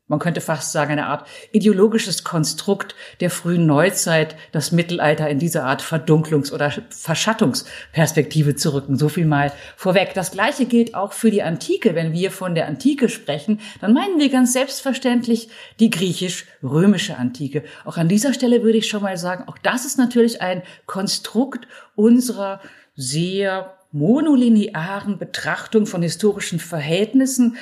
man 0.10 0.20
könnte 0.20 0.42
fast 0.42 0.72
sagen, 0.72 0.92
eine 0.92 1.06
Art 1.06 1.26
ideologisches 1.52 2.24
Konstrukt 2.24 2.96
der 3.22 3.30
frühen 3.30 3.66
Neuzeit, 3.66 4.36
das 4.52 4.72
Mittelalter 4.72 5.30
in 5.30 5.40
diese 5.40 5.64
Art 5.64 5.82
Verdunklungs- 5.82 6.52
oder 6.52 6.74
Verschattungsperspektive 6.90 8.56
zu 8.56 8.74
rücken. 8.74 8.98
So 8.98 9.08
viel 9.08 9.26
mal 9.26 9.54
vorweg. 9.78 10.14
Das 10.16 10.32
Gleiche 10.32 10.66
gilt 10.66 10.96
auch 10.96 11.14
für 11.14 11.32
die 11.32 11.44
Antike. 11.44 11.96
Wenn 11.96 12.12
wir 12.12 12.32
von 12.32 12.56
der 12.56 12.68
Antike 12.68 13.08
sprechen, 13.08 13.62
dann 13.80 13.94
meinen 13.94 14.20
wir 14.20 14.30
ganz 14.30 14.52
selbstverständlich 14.52 15.50
die 15.80 15.92
griechisch-römische 15.92 17.16
Antike. 17.16 17.64
Auch 17.86 17.98
an 17.98 18.10
dieser 18.10 18.34
Stelle 18.34 18.64
würde 18.64 18.80
ich 18.80 18.90
schon 18.90 19.04
mal 19.04 19.18
sagen, 19.18 19.48
auch 19.48 19.60
das 19.60 19.86
ist 19.86 20.00
natürlich 20.00 20.42
ein 20.42 20.64
Konstrukt 20.88 21.68
unserer 21.96 22.62
sehr 22.96 23.76
monolinearen 23.92 25.18
Betrachtung 25.18 25.86
von 25.86 26.02
historischen 26.02 26.60
Verhältnissen, 26.60 27.58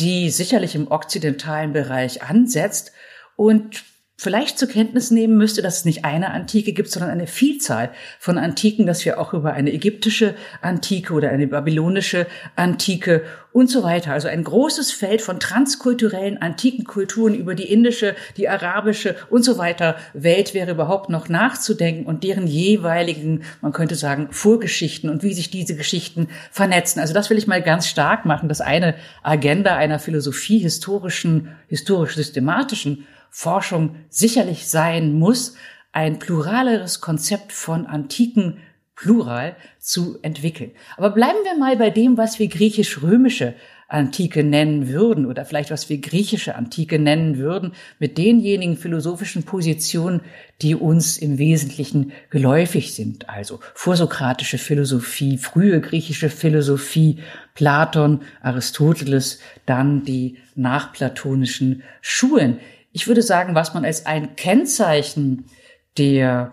die 0.00 0.30
sicherlich 0.30 0.74
im 0.74 0.90
okzidentalen 0.90 1.72
Bereich 1.72 2.22
ansetzt. 2.22 2.92
Und 3.36 3.84
vielleicht 4.20 4.58
zur 4.58 4.68
Kenntnis 4.68 5.10
nehmen 5.10 5.38
müsste, 5.38 5.62
dass 5.62 5.78
es 5.78 5.84
nicht 5.86 6.04
eine 6.04 6.32
Antike 6.32 6.74
gibt, 6.74 6.90
sondern 6.90 7.10
eine 7.10 7.26
Vielzahl 7.26 7.90
von 8.18 8.36
Antiken, 8.36 8.84
dass 8.84 9.02
wir 9.06 9.18
auch 9.18 9.32
über 9.32 9.54
eine 9.54 9.72
ägyptische 9.72 10.34
Antike 10.60 11.14
oder 11.14 11.30
eine 11.30 11.46
babylonische 11.46 12.26
Antike 12.54 13.22
und 13.52 13.70
so 13.70 13.82
weiter. 13.82 14.12
Also 14.12 14.28
ein 14.28 14.44
großes 14.44 14.92
Feld 14.92 15.22
von 15.22 15.40
transkulturellen 15.40 16.36
antiken 16.36 16.84
Kulturen 16.84 17.34
über 17.34 17.54
die 17.54 17.72
indische, 17.72 18.14
die 18.36 18.46
arabische 18.46 19.16
und 19.30 19.42
so 19.42 19.56
weiter 19.56 19.96
Welt 20.12 20.52
wäre 20.52 20.72
überhaupt 20.72 21.08
noch 21.08 21.30
nachzudenken 21.30 22.04
und 22.04 22.22
deren 22.22 22.46
jeweiligen, 22.46 23.44
man 23.62 23.72
könnte 23.72 23.94
sagen, 23.94 24.28
Vorgeschichten 24.32 25.08
und 25.08 25.22
wie 25.22 25.32
sich 25.32 25.50
diese 25.50 25.76
Geschichten 25.76 26.28
vernetzen. 26.50 27.00
Also 27.00 27.14
das 27.14 27.30
will 27.30 27.38
ich 27.38 27.46
mal 27.46 27.62
ganz 27.62 27.88
stark 27.88 28.26
machen, 28.26 28.50
dass 28.50 28.60
eine 28.60 28.96
Agenda 29.22 29.76
einer 29.76 29.98
Philosophie 29.98 30.58
historischen, 30.58 31.56
historisch-systematischen 31.68 33.06
Forschung 33.30 33.96
sicherlich 34.08 34.68
sein 34.68 35.14
muss, 35.14 35.54
ein 35.92 36.18
pluraleres 36.18 37.00
Konzept 37.00 37.52
von 37.52 37.86
antiken 37.86 38.58
Plural 38.94 39.56
zu 39.78 40.18
entwickeln. 40.20 40.72
Aber 40.96 41.10
bleiben 41.10 41.38
wir 41.44 41.56
mal 41.56 41.76
bei 41.76 41.88
dem, 41.88 42.18
was 42.18 42.38
wir 42.38 42.48
griechisch-römische 42.48 43.54
Antike 43.88 44.44
nennen 44.44 44.88
würden 44.88 45.26
oder 45.26 45.44
vielleicht 45.44 45.70
was 45.70 45.88
wir 45.88 45.98
griechische 45.98 46.54
Antike 46.54 46.98
nennen 46.98 47.38
würden, 47.38 47.72
mit 47.98 48.18
denjenigen 48.18 48.76
philosophischen 48.76 49.42
Positionen, 49.42 50.20
die 50.62 50.76
uns 50.76 51.18
im 51.18 51.38
Wesentlichen 51.38 52.12
geläufig 52.30 52.94
sind. 52.94 53.28
Also 53.28 53.58
vorsokratische 53.74 54.58
Philosophie, 54.58 55.38
frühe 55.38 55.80
griechische 55.80 56.30
Philosophie, 56.30 57.18
Platon, 57.54 58.20
Aristoteles, 58.42 59.40
dann 59.66 60.04
die 60.04 60.36
nachplatonischen 60.54 61.82
Schulen 62.00 62.60
ich 62.92 63.06
würde 63.06 63.22
sagen, 63.22 63.54
was 63.54 63.74
man 63.74 63.84
als 63.84 64.06
ein 64.06 64.36
Kennzeichen 64.36 65.46
der 65.98 66.52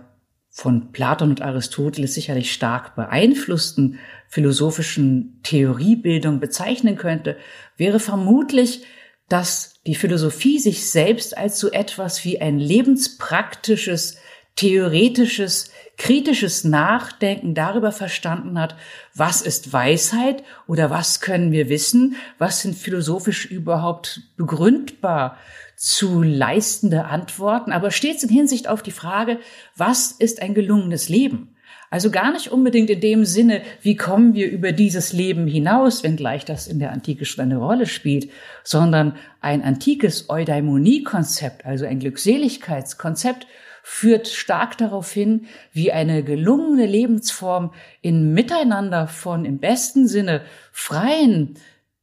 von 0.50 0.92
Platon 0.92 1.30
und 1.30 1.42
Aristoteles 1.44 2.16
sicherlich 2.16 2.52
stark 2.52 2.96
beeinflussten 2.96 4.00
philosophischen 4.28 5.40
Theoriebildung 5.44 6.40
bezeichnen 6.40 6.98
könnte, 6.98 7.38
wäre 7.78 8.00
vermutlich, 8.00 8.84
dass 9.30 9.76
die 9.86 9.94
Philosophie 9.94 10.58
sich 10.58 10.90
selbst 10.90 11.38
als 11.38 11.60
so 11.60 11.70
etwas 11.72 12.26
wie 12.26 12.42
ein 12.42 12.58
lebenspraktisches, 12.58 14.18
theoretisches, 14.56 15.72
kritisches 15.98 16.64
Nachdenken 16.64 17.54
darüber 17.54 17.92
verstanden 17.92 18.60
hat, 18.60 18.76
was 19.14 19.44
ist 19.44 19.74
Weisheit 19.74 20.44
oder 20.66 20.90
was 20.90 21.22
können 21.22 21.52
wir 21.52 21.70
wissen, 21.70 22.16
was 22.40 22.62
sind 22.62 22.76
philosophisch 22.76 23.46
überhaupt 23.46 24.22
begründbar 24.38 25.38
zu 25.78 26.24
leistende 26.24 27.06
Antworten, 27.06 27.72
aber 27.72 27.92
stets 27.92 28.24
in 28.24 28.30
Hinsicht 28.30 28.68
auf 28.68 28.82
die 28.82 28.92
Frage, 28.92 29.40
was 29.76 30.12
ist 30.12 30.42
ein 30.42 30.56
gelungenes 30.56 31.08
Leben? 31.08 31.56
Also 31.90 32.12
gar 32.12 32.34
nicht 32.34 32.52
unbedingt 32.52 32.90
in 32.90 33.00
dem 33.00 33.26
Sinne, 33.26 33.62
wie 33.82 33.96
kommen 33.96 34.34
wir 34.34 34.50
über 34.52 34.74
dieses 34.74 35.14
Leben 35.14 35.48
hinaus, 35.48 36.04
wenngleich 36.04 36.44
das 36.44 36.68
in 36.68 36.80
der 36.80 36.92
Antike 36.92 37.24
schon 37.24 37.46
eine 37.46 37.58
Rolle 37.58 37.86
spielt, 37.86 38.30
sondern 38.64 39.16
ein 39.40 39.62
antikes 39.64 40.30
Eudaimonie-Konzept, 40.30 41.66
also 41.66 41.86
ein 41.86 42.00
Glückseligkeitskonzept, 42.00 43.48
führt 43.84 44.28
stark 44.28 44.78
darauf 44.78 45.14
hin, 45.14 45.46
wie 45.72 45.94
eine 45.94 46.24
gelungene 46.24 46.88
Lebensform 46.88 47.72
in 48.02 48.34
Miteinander 48.34 49.08
von 49.08 49.46
im 49.46 49.60
besten 49.60 50.08
Sinne 50.08 50.42
freien, 50.74 51.58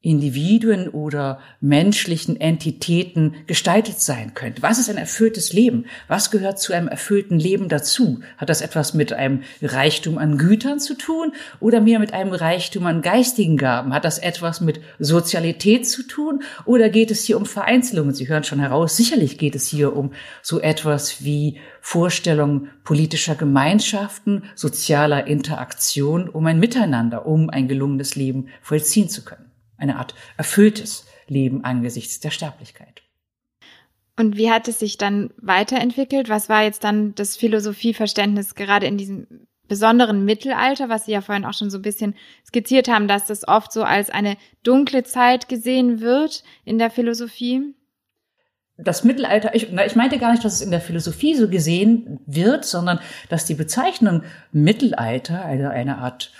Individuen 0.05 0.89
oder 0.89 1.39
menschlichen 1.63 2.39
Entitäten 2.39 3.37
gestaltet 3.47 4.01
sein 4.01 4.35
könnte. 4.35 4.61
Was 4.61 4.79
ist 4.79 4.91
ein 4.91 4.99
erfülltes 4.99 5.55
Leben? 5.55 5.87
Was 6.09 6.31
gehört 6.31 6.61
zu 6.61 6.75
einem 6.75 6.89
erfüllten 6.89 7.39
Leben 7.39 7.71
dazu? 7.71 8.21
Hat 8.37 8.51
das 8.51 8.61
etwas 8.61 8.93
mit 8.93 9.15
einem 9.15 9.43
Reichtum 9.63 10.19
an 10.19 10.37
Gütern 10.37 10.79
zu 10.79 10.95
tun 10.95 11.33
oder 11.59 11.81
mehr 11.81 11.99
mit 11.99 12.13
einem 12.13 12.33
Reichtum 12.33 12.85
an 12.85 13.01
geistigen 13.01 13.57
Gaben? 13.57 13.95
Hat 13.95 14.05
das 14.05 14.19
etwas 14.19 14.61
mit 14.61 14.81
Sozialität 14.99 15.89
zu 15.89 16.03
tun 16.03 16.43
oder 16.67 16.91
geht 16.91 17.11
es 17.11 17.25
hier 17.25 17.39
um 17.39 17.47
Vereinzelungen? 17.47 18.15
Sie 18.15 18.29
hören 18.29 18.45
schon 18.45 18.61
heraus, 18.61 18.99
sicherlich 18.99 19.39
geht 19.39 19.55
es 19.55 19.67
hier 19.67 19.97
um 19.97 20.13
so 20.43 20.61
etwas 20.61 21.25
wie 21.25 21.59
Vorstellungen 21.81 22.69
politischer 22.85 23.37
Gemeinschaften, 23.37 24.45
sozialer 24.55 25.27
Interaktion, 25.27 26.29
um 26.29 26.45
ein 26.45 26.61
Miteinander, 26.61 27.25
um 27.25 27.49
ein 27.49 27.69
gelungenes 27.69 28.17
Leben 28.17 28.49
vollziehen 28.61 29.09
zu 29.09 29.25
können 29.25 29.54
eine 29.77 29.97
Art 29.97 30.15
erfülltes 30.37 31.07
Leben 31.27 31.65
angesichts 31.65 32.21
der 32.21 32.31
Sterblichkeit. 32.31 33.03
Und 34.17 34.37
wie 34.37 34.51
hat 34.51 34.69
es 34.69 34.79
sich 34.79 34.97
dann 34.97 35.31
weiterentwickelt? 35.39 36.29
Was 36.29 36.49
war 36.49 36.63
jetzt 36.63 36.85
dann 36.85 37.15
das 37.15 37.37
Philosophieverständnis 37.37 38.55
gerade 38.55 38.87
in 38.87 38.97
diesem 38.97 39.47
besonderen 39.67 40.25
Mittelalter, 40.25 40.89
was 40.89 41.07
Sie 41.07 41.13
ja 41.13 41.21
vorhin 41.21 41.45
auch 41.45 41.55
schon 41.55 41.71
so 41.71 41.79
ein 41.79 41.83
bisschen 41.83 42.15
skizziert 42.47 42.89
haben, 42.89 43.09
dass 43.09 43.27
das 43.27 43.49
oft 43.49 43.73
so 43.73 43.83
als 43.83 44.11
eine 44.11 44.37
dunkle 44.63 45.05
Zeit 45.05 45.49
gesehen 45.49 46.01
wird 46.01 46.45
in 46.65 46.79
der 46.79 46.91
Philosophie? 46.91 47.75
Das 48.77 49.05
Mittelalter, 49.05 49.55
ich, 49.55 49.73
ich 49.73 49.97
meinte 49.97 50.19
gar 50.19 50.33
nicht, 50.33 50.45
dass 50.45 50.55
es 50.55 50.61
in 50.61 50.73
der 50.73 50.81
Philosophie 50.81 51.35
so 51.35 51.49
gesehen 51.49 52.21
wird, 52.27 52.65
sondern 52.65 52.99
dass 53.29 53.47
die 53.47 53.55
Bezeichnung 53.55 54.23
Mittelalter, 54.53 55.45
also 55.45 55.69
eine 55.69 55.99
Art 55.99 56.33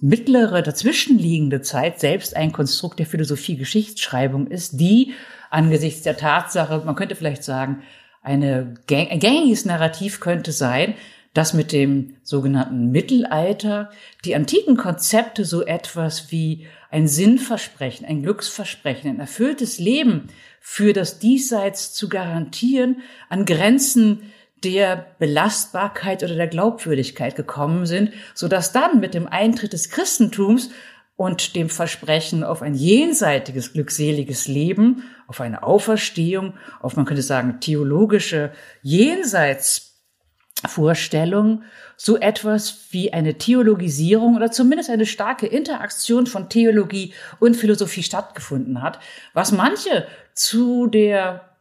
mittlere, 0.00 0.62
dazwischenliegende 0.62 1.62
Zeit 1.62 2.00
selbst 2.00 2.36
ein 2.36 2.52
Konstrukt 2.52 2.98
der 2.98 3.06
Philosophie-Geschichtsschreibung 3.06 4.46
ist, 4.46 4.80
die 4.80 5.14
angesichts 5.50 6.02
der 6.02 6.16
Tatsache, 6.16 6.82
man 6.84 6.96
könnte 6.96 7.14
vielleicht 7.14 7.44
sagen, 7.44 7.82
eine, 8.22 8.74
ein 8.90 9.20
gängiges 9.20 9.64
Narrativ 9.64 10.20
könnte 10.20 10.52
sein, 10.52 10.94
dass 11.32 11.52
mit 11.52 11.70
dem 11.72 12.16
sogenannten 12.22 12.90
Mittelalter 12.90 13.90
die 14.24 14.34
antiken 14.34 14.76
Konzepte 14.76 15.44
so 15.44 15.64
etwas 15.64 16.32
wie 16.32 16.66
ein 16.90 17.08
Sinnversprechen, 17.08 18.06
ein 18.06 18.22
Glücksversprechen, 18.22 19.10
ein 19.10 19.20
erfülltes 19.20 19.78
Leben 19.78 20.28
für 20.60 20.92
das 20.92 21.18
Diesseits 21.18 21.92
zu 21.92 22.08
garantieren, 22.08 23.02
an 23.28 23.44
Grenzen 23.44 24.32
der 24.72 25.06
Belastbarkeit 25.18 26.22
oder 26.22 26.34
der 26.34 26.48
Glaubwürdigkeit 26.48 27.36
gekommen 27.36 27.86
sind, 27.86 28.12
so 28.34 28.48
dass 28.48 28.72
dann 28.72 29.00
mit 29.00 29.14
dem 29.14 29.26
Eintritt 29.26 29.72
des 29.72 29.88
Christentums 29.90 30.70
und 31.16 31.56
dem 31.56 31.70
Versprechen 31.70 32.44
auf 32.44 32.60
ein 32.62 32.74
jenseitiges, 32.74 33.72
glückseliges 33.72 34.46
Leben, 34.48 35.04
auf 35.28 35.40
eine 35.40 35.62
Auferstehung, 35.62 36.54
auf, 36.80 36.96
man 36.96 37.06
könnte 37.06 37.22
sagen, 37.22 37.60
theologische 37.60 38.52
Jenseitsvorstellung, 38.82 41.62
so 41.96 42.18
etwas 42.18 42.88
wie 42.90 43.12
eine 43.12 43.38
Theologisierung 43.38 44.34
oder 44.36 44.50
zumindest 44.50 44.90
eine 44.90 45.06
starke 45.06 45.46
Interaktion 45.46 46.26
von 46.26 46.48
Theologie 46.50 47.14
und 47.40 47.56
Philosophie 47.56 48.02
stattgefunden 48.02 48.82
hat, 48.82 48.98
was 49.32 49.52
manche 49.52 50.06
zu 50.34 50.88
der 50.88 51.55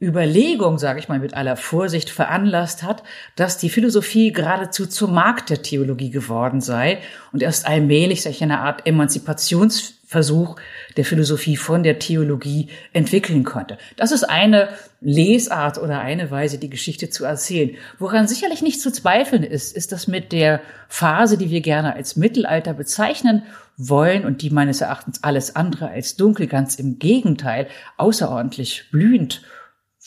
Überlegung, 0.00 0.78
sage 0.78 1.00
ich 1.00 1.08
mal 1.08 1.18
mit 1.18 1.34
aller 1.34 1.56
Vorsicht, 1.56 2.08
veranlasst 2.08 2.84
hat, 2.84 3.02
dass 3.34 3.58
die 3.58 3.68
Philosophie 3.68 4.32
geradezu 4.32 4.86
zur 4.86 5.08
Markt 5.08 5.50
der 5.50 5.62
Theologie 5.62 6.10
geworden 6.10 6.60
sei 6.60 7.00
und 7.32 7.42
erst 7.42 7.66
allmählich 7.66 8.22
sich 8.22 8.40
eine 8.40 8.60
Art 8.60 8.86
Emanzipationsversuch 8.86 10.54
der 10.96 11.04
Philosophie 11.04 11.56
von 11.56 11.82
der 11.82 11.98
Theologie 11.98 12.68
entwickeln 12.92 13.42
konnte. 13.42 13.76
Das 13.96 14.12
ist 14.12 14.22
eine 14.22 14.68
Lesart 15.00 15.78
oder 15.78 15.98
eine 15.98 16.30
Weise, 16.30 16.58
die 16.58 16.70
Geschichte 16.70 17.10
zu 17.10 17.24
erzählen. 17.24 17.74
Woran 17.98 18.28
sicherlich 18.28 18.62
nicht 18.62 18.80
zu 18.80 18.92
zweifeln 18.92 19.42
ist, 19.42 19.76
ist 19.76 19.90
das 19.90 20.06
mit 20.06 20.30
der 20.30 20.60
Phase, 20.88 21.36
die 21.38 21.50
wir 21.50 21.60
gerne 21.60 21.94
als 21.94 22.14
Mittelalter 22.14 22.72
bezeichnen 22.72 23.42
wollen 23.76 24.24
und 24.24 24.42
die 24.42 24.50
meines 24.50 24.80
Erachtens 24.80 25.24
alles 25.24 25.56
andere 25.56 25.88
als 25.88 26.14
dunkel, 26.14 26.46
ganz 26.46 26.76
im 26.76 27.00
Gegenteil, 27.00 27.66
außerordentlich 27.96 28.84
blühend 28.92 29.42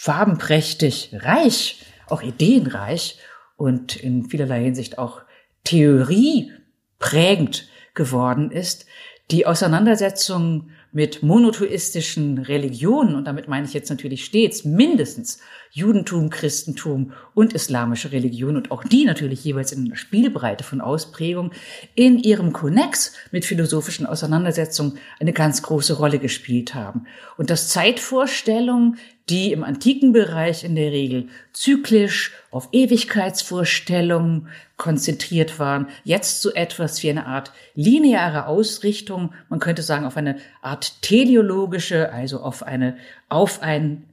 farbenprächtig, 0.02 1.12
reich, 1.14 1.86
auch 2.08 2.24
ideenreich 2.24 3.20
und 3.56 3.96
in 3.96 4.28
vielerlei 4.28 4.64
Hinsicht 4.64 4.98
auch 4.98 5.22
theorieprägend 5.64 7.70
geworden 7.94 8.50
ist, 8.50 8.88
die 9.30 9.46
Auseinandersetzung 9.46 10.72
mit 10.92 11.22
monotheistischen 11.22 12.40
Religionen, 12.40 13.16
und 13.16 13.26
damit 13.26 13.48
meine 13.48 13.68
ich 13.68 13.74
jetzt 13.74 13.90
natürlich 13.90 14.26
stets 14.26 14.66
mindestens 14.66 15.40
Judentum, 15.72 16.32
Christentum 16.32 17.14
und 17.34 17.54
islamische 17.54 18.12
Religion 18.12 18.58
und 18.58 18.72
auch 18.72 18.84
die 18.84 19.06
natürlich 19.06 19.46
jeweils 19.46 19.72
in 19.72 19.86
einer 19.86 19.96
Spielbreite 19.96 20.66
von 20.66 20.82
Ausprägung 20.82 21.52
in 21.96 22.18
ihrem 22.18 22.52
Konnex 22.52 23.14
mit 23.32 23.46
philosophischen 23.46 24.06
Auseinandersetzungen 24.06 24.98
eine 25.20 25.32
ganz 25.32 25.62
große 25.62 25.94
Rolle 25.94 26.20
gespielt 26.20 26.74
haben. 26.74 27.06
Und 27.38 27.52
dass 27.52 27.70
Zeitvorstellungen, 27.70 28.98
die 29.30 29.52
im 29.52 29.64
antiken 29.64 30.12
Bereich 30.12 30.64
in 30.64 30.76
der 30.76 30.92
Regel 30.92 31.28
zyklisch 31.54 32.32
auf 32.50 32.70
Ewigkeitsvorstellungen 32.72 34.48
konzentriert 34.78 35.60
waren, 35.60 35.88
jetzt 36.04 36.42
so 36.42 36.52
etwas 36.52 37.02
wie 37.04 37.10
eine 37.10 37.28
Art 37.28 37.52
lineare 37.76 38.48
Ausrichtung, 38.48 39.34
man 39.48 39.60
könnte 39.60 39.84
sagen 39.84 40.06
auf 40.06 40.18
eine 40.18 40.38
Art 40.62 41.02
teleologische, 41.02 42.12
also 42.12 42.42
auf 42.42 42.64
eine, 42.64 42.98
auf 43.30 43.62
ein 43.62 44.06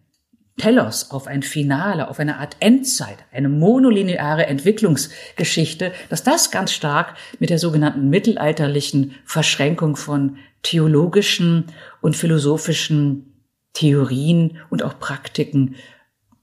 Telos, 0.59 1.13
auf 1.13 1.27
ein 1.27 1.43
Finale, 1.43 2.09
auf 2.09 2.19
eine 2.19 2.39
Art 2.39 2.57
Endzeit, 2.61 3.19
eine 3.33 3.49
monolineare 3.49 4.47
Entwicklungsgeschichte, 4.47 5.93
dass 6.11 6.25
das 6.25 6.51
ganz 6.51 6.73
stark 6.73 7.15
mit 7.39 7.51
der 7.51 7.59
sogenannten 7.59 8.11
mittelalterlichen 8.11 9.15
Verschränkung 9.25 9.97
von 9.97 10.37
theologischen 10.63 11.67
und 12.01 12.17
philosophischen 12.17 13.28
Theorien 13.79 14.59
und 14.71 14.83
auch 14.83 14.99
Praktiken 14.99 15.77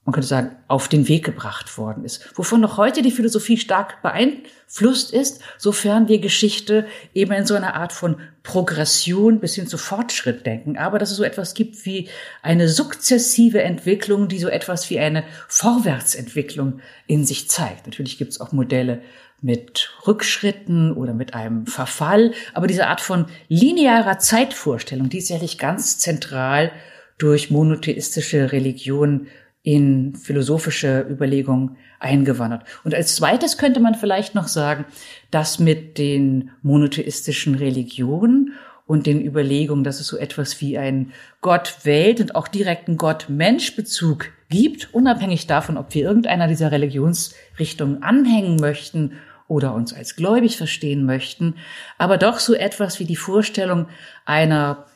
man 0.06 0.12
könnte 0.12 0.28
sagen, 0.28 0.56
auf 0.68 0.86
den 0.86 1.08
Weg 1.08 1.24
gebracht 1.24 1.76
worden 1.78 2.04
ist. 2.04 2.30
Wovon 2.38 2.60
noch 2.60 2.76
heute 2.76 3.02
die 3.02 3.10
Philosophie 3.10 3.56
stark 3.58 4.02
beeinflusst 4.02 5.12
ist, 5.12 5.42
sofern 5.58 6.06
wir 6.06 6.20
Geschichte 6.20 6.86
eben 7.12 7.32
in 7.32 7.44
so 7.44 7.54
einer 7.56 7.74
Art 7.74 7.92
von 7.92 8.20
Progression 8.44 9.40
bis 9.40 9.56
hin 9.56 9.66
zu 9.66 9.76
Fortschritt 9.78 10.46
denken. 10.46 10.78
Aber 10.78 11.00
dass 11.00 11.10
es 11.10 11.16
so 11.16 11.24
etwas 11.24 11.54
gibt 11.54 11.84
wie 11.86 12.08
eine 12.40 12.68
sukzessive 12.68 13.60
Entwicklung, 13.62 14.28
die 14.28 14.38
so 14.38 14.46
etwas 14.46 14.88
wie 14.90 15.00
eine 15.00 15.24
Vorwärtsentwicklung 15.48 16.78
in 17.08 17.26
sich 17.26 17.50
zeigt. 17.50 17.86
Natürlich 17.86 18.16
gibt 18.16 18.30
es 18.30 18.40
auch 18.40 18.52
Modelle 18.52 19.02
mit 19.42 19.92
Rückschritten 20.06 20.92
oder 20.92 21.14
mit 21.14 21.34
einem 21.34 21.66
Verfall. 21.66 22.32
Aber 22.54 22.68
diese 22.68 22.86
Art 22.86 23.00
von 23.00 23.26
linearer 23.48 24.20
Zeitvorstellung, 24.20 25.08
die 25.08 25.18
ist 25.18 25.26
sicherlich 25.26 25.58
ganz 25.58 25.98
zentral 25.98 26.70
durch 27.18 27.50
monotheistische 27.50 28.52
Religionen 28.52 29.28
in 29.62 30.14
philosophische 30.14 31.04
Überlegungen 31.10 31.76
eingewandert. 31.98 32.64
Und 32.84 32.94
als 32.94 33.16
zweites 33.16 33.58
könnte 33.58 33.80
man 33.80 33.96
vielleicht 33.96 34.34
noch 34.34 34.46
sagen, 34.46 34.84
dass 35.30 35.58
mit 35.58 35.98
den 35.98 36.50
monotheistischen 36.62 37.56
Religionen 37.56 38.52
und 38.86 39.06
den 39.06 39.20
Überlegungen, 39.20 39.82
dass 39.82 39.98
es 39.98 40.06
so 40.06 40.16
etwas 40.16 40.60
wie 40.60 40.78
ein 40.78 41.12
Gott-Welt 41.40 42.20
und 42.20 42.34
auch 42.36 42.46
direkten 42.46 42.96
Gott-Mensch-Bezug 42.96 44.28
gibt, 44.48 44.94
unabhängig 44.94 45.48
davon, 45.48 45.76
ob 45.76 45.92
wir 45.94 46.04
irgendeiner 46.04 46.46
dieser 46.46 46.70
Religionsrichtungen 46.70 48.02
anhängen 48.02 48.56
möchten 48.60 49.14
oder 49.48 49.74
uns 49.74 49.92
als 49.92 50.16
gläubig 50.16 50.56
verstehen 50.56 51.04
möchten, 51.04 51.54
aber 51.98 52.18
doch 52.18 52.38
so 52.38 52.54
etwas 52.54 53.00
wie 53.00 53.04
die 53.04 53.16
Vorstellung 53.16 53.86
einer 54.24 54.86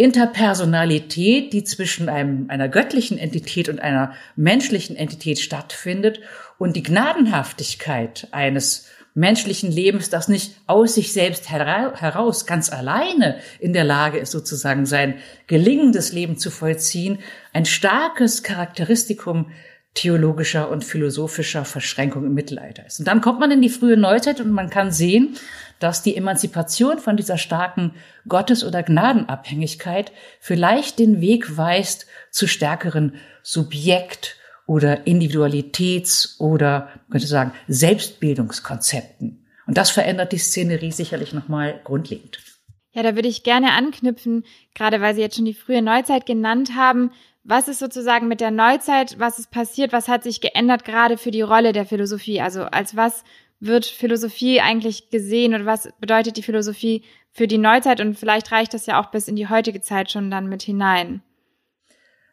Interpersonalität, 0.00 1.52
die 1.52 1.62
zwischen 1.62 2.08
einem, 2.08 2.46
einer 2.48 2.70
göttlichen 2.70 3.18
Entität 3.18 3.68
und 3.68 3.80
einer 3.80 4.14
menschlichen 4.34 4.96
Entität 4.96 5.40
stattfindet 5.40 6.20
und 6.56 6.74
die 6.74 6.82
Gnadenhaftigkeit 6.82 8.26
eines 8.30 8.86
menschlichen 9.12 9.70
Lebens, 9.70 10.08
das 10.08 10.28
nicht 10.28 10.54
aus 10.66 10.94
sich 10.94 11.12
selbst 11.12 11.50
heraus 11.50 12.46
ganz 12.46 12.72
alleine 12.72 13.40
in 13.58 13.74
der 13.74 13.84
Lage 13.84 14.16
ist, 14.16 14.30
sozusagen 14.30 14.86
sein 14.86 15.16
gelingendes 15.48 16.14
Leben 16.14 16.38
zu 16.38 16.50
vollziehen, 16.50 17.18
ein 17.52 17.66
starkes 17.66 18.42
Charakteristikum 18.42 19.50
theologischer 19.92 20.70
und 20.70 20.82
philosophischer 20.82 21.66
Verschränkung 21.66 22.24
im 22.24 22.32
Mittelalter 22.32 22.86
ist. 22.86 23.00
Und 23.00 23.08
dann 23.08 23.20
kommt 23.20 23.40
man 23.40 23.50
in 23.50 23.60
die 23.60 23.68
frühe 23.68 23.98
Neuzeit 23.98 24.40
und 24.40 24.50
man 24.50 24.70
kann 24.70 24.92
sehen, 24.92 25.36
dass 25.80 26.02
die 26.02 26.16
Emanzipation 26.16 26.98
von 26.98 27.16
dieser 27.16 27.38
starken 27.38 27.94
Gottes- 28.28 28.64
oder 28.64 28.84
Gnadenabhängigkeit 28.84 30.12
vielleicht 30.38 31.00
den 31.00 31.20
Weg 31.20 31.56
weist 31.56 32.06
zu 32.30 32.46
stärkeren 32.46 33.16
Subjekt- 33.42 34.36
oder 34.66 35.06
Individualitäts- 35.06 36.38
oder, 36.38 36.90
könnte 37.10 37.26
sagen, 37.26 37.52
Selbstbildungskonzepten. 37.66 39.44
Und 39.66 39.76
das 39.76 39.90
verändert 39.90 40.32
die 40.32 40.38
Szenerie 40.38 40.92
sicherlich 40.92 41.32
nochmal 41.32 41.80
grundlegend. 41.82 42.38
Ja, 42.92 43.02
da 43.02 43.14
würde 43.14 43.28
ich 43.28 43.42
gerne 43.42 43.72
anknüpfen, 43.72 44.44
gerade 44.74 45.00
weil 45.00 45.14
Sie 45.14 45.20
jetzt 45.20 45.36
schon 45.36 45.44
die 45.44 45.54
frühe 45.54 45.82
Neuzeit 45.82 46.26
genannt 46.26 46.72
haben. 46.76 47.12
Was 47.44 47.68
ist 47.68 47.78
sozusagen 47.78 48.28
mit 48.28 48.40
der 48.40 48.50
Neuzeit, 48.50 49.18
was 49.18 49.38
ist 49.38 49.50
passiert, 49.50 49.92
was 49.92 50.08
hat 50.08 50.24
sich 50.24 50.40
geändert 50.40 50.84
gerade 50.84 51.16
für 51.16 51.30
die 51.30 51.40
Rolle 51.40 51.72
der 51.72 51.86
Philosophie? 51.86 52.40
Also 52.40 52.64
als 52.64 52.96
was 52.96 53.24
wird 53.60 53.84
Philosophie 53.84 54.60
eigentlich 54.60 55.10
gesehen 55.10 55.54
oder 55.54 55.66
was 55.66 55.90
bedeutet 56.00 56.36
die 56.36 56.42
Philosophie 56.42 57.04
für 57.32 57.46
die 57.46 57.58
Neuzeit 57.58 58.00
und 58.00 58.18
vielleicht 58.18 58.50
reicht 58.50 58.74
das 58.74 58.86
ja 58.86 59.00
auch 59.00 59.10
bis 59.10 59.28
in 59.28 59.36
die 59.36 59.48
heutige 59.48 59.80
Zeit 59.80 60.10
schon 60.10 60.30
dann 60.30 60.48
mit 60.48 60.62
hinein. 60.62 61.22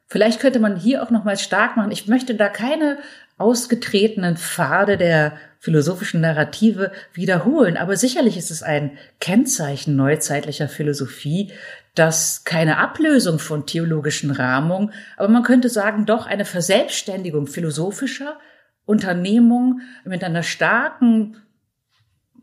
Vielleicht 0.07 0.39
könnte 0.39 0.59
man 0.59 0.77
hier 0.77 1.03
auch 1.03 1.11
nochmal 1.11 1.37
stark 1.37 1.75
machen. 1.75 1.91
Ich 1.91 2.07
möchte 2.07 2.33
da 2.33 2.47
keine 2.47 2.97
ausgetretenen 3.37 4.37
Pfade 4.37 4.97
der 4.97 5.37
philosophischen 5.59 6.21
Narrative 6.21 6.91
wiederholen, 7.13 7.75
aber 7.75 7.97
sicherlich 7.97 8.37
ist 8.37 8.49
es 8.49 8.63
ein 8.63 8.97
Kennzeichen 9.19 9.95
neuzeitlicher 9.95 10.69
Philosophie, 10.69 11.51
dass 11.93 12.45
keine 12.45 12.77
Ablösung 12.77 13.37
von 13.37 13.65
theologischen 13.65 14.31
Rahmungen, 14.31 14.93
aber 15.17 15.27
man 15.27 15.43
könnte 15.43 15.69
sagen, 15.69 16.05
doch 16.05 16.25
eine 16.25 16.45
Verselbstständigung 16.45 17.47
philosophischer 17.47 18.39
Unternehmungen 18.87 19.81
mit 20.05 20.23
einer 20.23 20.41
starken 20.41 21.37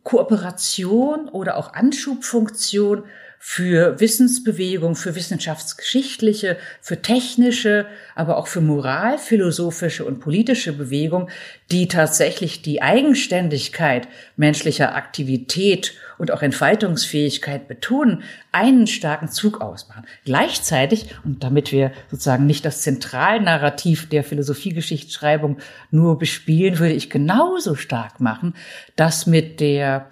Kooperation 0.04 1.28
oder 1.28 1.56
auch 1.56 1.72
Anschubfunktion 1.72 3.04
für 3.46 4.00
Wissensbewegung, 4.00 4.96
für 4.96 5.14
wissenschaftsgeschichtliche, 5.14 6.56
für 6.80 7.02
technische, 7.02 7.84
aber 8.14 8.38
auch 8.38 8.46
für 8.46 8.62
moralphilosophische 8.62 10.06
und 10.06 10.18
politische 10.18 10.72
Bewegung, 10.72 11.28
die 11.70 11.86
tatsächlich 11.86 12.62
die 12.62 12.80
Eigenständigkeit 12.80 14.08
menschlicher 14.36 14.94
Aktivität 14.94 15.92
und 16.16 16.30
auch 16.30 16.40
Entfaltungsfähigkeit 16.40 17.68
betonen, 17.68 18.22
einen 18.50 18.86
starken 18.86 19.28
Zug 19.28 19.60
ausmachen. 19.60 20.06
Gleichzeitig, 20.24 21.14
und 21.22 21.44
damit 21.44 21.70
wir 21.70 21.92
sozusagen 22.10 22.46
nicht 22.46 22.64
das 22.64 22.80
Zentralnarrativ 22.80 24.08
der 24.08 24.24
Philosophiegeschichtsschreibung 24.24 25.58
nur 25.90 26.18
bespielen, 26.18 26.78
würde 26.78 26.94
ich 26.94 27.10
genauso 27.10 27.74
stark 27.74 28.20
machen, 28.20 28.54
dass 28.96 29.26
mit 29.26 29.60
der, 29.60 30.10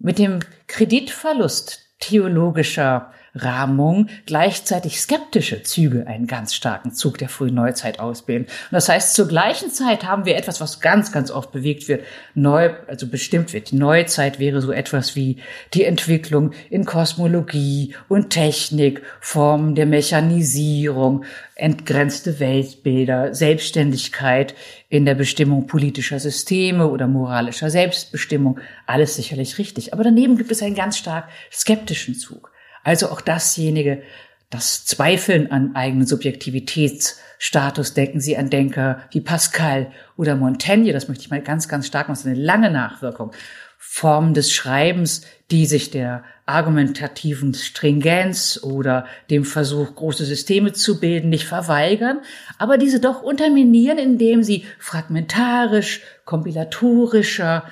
mit 0.00 0.18
dem 0.18 0.40
Kreditverlust 0.66 1.86
theologischer 2.00 3.12
Rahmung 3.34 4.08
gleichzeitig 4.26 5.00
skeptische 5.00 5.62
Züge 5.62 6.06
einen 6.06 6.26
ganz 6.26 6.54
starken 6.54 6.92
Zug 6.92 7.18
der 7.18 7.28
frühen 7.28 7.54
Neuzeit 7.54 8.00
ausbilden. 8.00 8.46
Und 8.46 8.72
das 8.72 8.88
heißt, 8.88 9.14
zur 9.14 9.28
gleichen 9.28 9.70
Zeit 9.70 10.04
haben 10.04 10.24
wir 10.24 10.36
etwas, 10.36 10.60
was 10.60 10.80
ganz, 10.80 11.12
ganz 11.12 11.30
oft 11.30 11.52
bewegt 11.52 11.88
wird, 11.88 12.04
neu, 12.34 12.70
also 12.86 13.06
bestimmt 13.06 13.52
wird. 13.52 13.70
Die 13.70 13.76
Neuzeit 13.76 14.38
wäre 14.38 14.60
so 14.60 14.72
etwas 14.72 15.16
wie 15.16 15.36
die 15.74 15.84
Entwicklung 15.84 16.52
in 16.70 16.84
Kosmologie 16.84 17.94
und 18.08 18.30
Technik, 18.30 19.02
Formen 19.20 19.74
der 19.74 19.86
Mechanisierung, 19.86 21.24
entgrenzte 21.54 22.40
Weltbilder, 22.40 23.34
Selbstständigkeit 23.34 24.54
in 24.88 25.04
der 25.04 25.14
Bestimmung 25.14 25.66
politischer 25.66 26.18
Systeme 26.18 26.88
oder 26.88 27.06
moralischer 27.06 27.70
Selbstbestimmung. 27.70 28.58
Alles 28.86 29.14
sicherlich 29.14 29.58
richtig. 29.58 29.92
Aber 29.92 30.02
daneben 30.02 30.36
gibt 30.36 30.50
es 30.50 30.62
einen 30.62 30.74
ganz 30.74 30.98
stark 30.98 31.28
skeptischen 31.52 32.14
Zug. 32.14 32.50
Also 32.82 33.10
auch 33.10 33.20
dasjenige, 33.20 34.02
das 34.50 34.84
Zweifeln 34.84 35.50
an 35.50 35.76
eigenen 35.76 36.06
Subjektivitätsstatus. 36.06 37.94
Denken 37.94 38.20
Sie 38.20 38.36
an 38.36 38.50
Denker 38.50 39.00
wie 39.12 39.20
Pascal 39.20 39.92
oder 40.16 40.34
Montaigne. 40.36 40.92
Das 40.92 41.08
möchte 41.08 41.22
ich 41.22 41.30
mal 41.30 41.40
ganz, 41.40 41.68
ganz 41.68 41.86
stark 41.86 42.08
machen. 42.08 42.16
Das 42.16 42.26
ist 42.26 42.26
eine 42.26 42.44
lange 42.44 42.70
Nachwirkung. 42.70 43.32
Formen 43.78 44.34
des 44.34 44.52
Schreibens, 44.52 45.22
die 45.50 45.66
sich 45.66 45.90
der 45.90 46.24
argumentativen 46.46 47.54
Stringenz 47.54 48.60
oder 48.62 49.06
dem 49.30 49.44
Versuch, 49.44 49.94
große 49.94 50.24
Systeme 50.24 50.72
zu 50.72 51.00
bilden, 51.00 51.30
nicht 51.30 51.46
verweigern, 51.46 52.20
aber 52.58 52.76
diese 52.76 53.00
doch 53.00 53.22
unterminieren, 53.22 53.98
indem 53.98 54.42
sie 54.42 54.64
fragmentarisch, 54.78 56.02
kompilatorischer, 56.24 57.64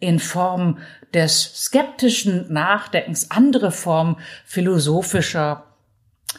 in 0.00 0.18
Form 0.18 0.78
des 1.14 1.64
skeptischen 1.64 2.52
Nachdenkens 2.52 3.30
andere 3.30 3.72
Formen 3.72 4.16
philosophischer 4.44 5.64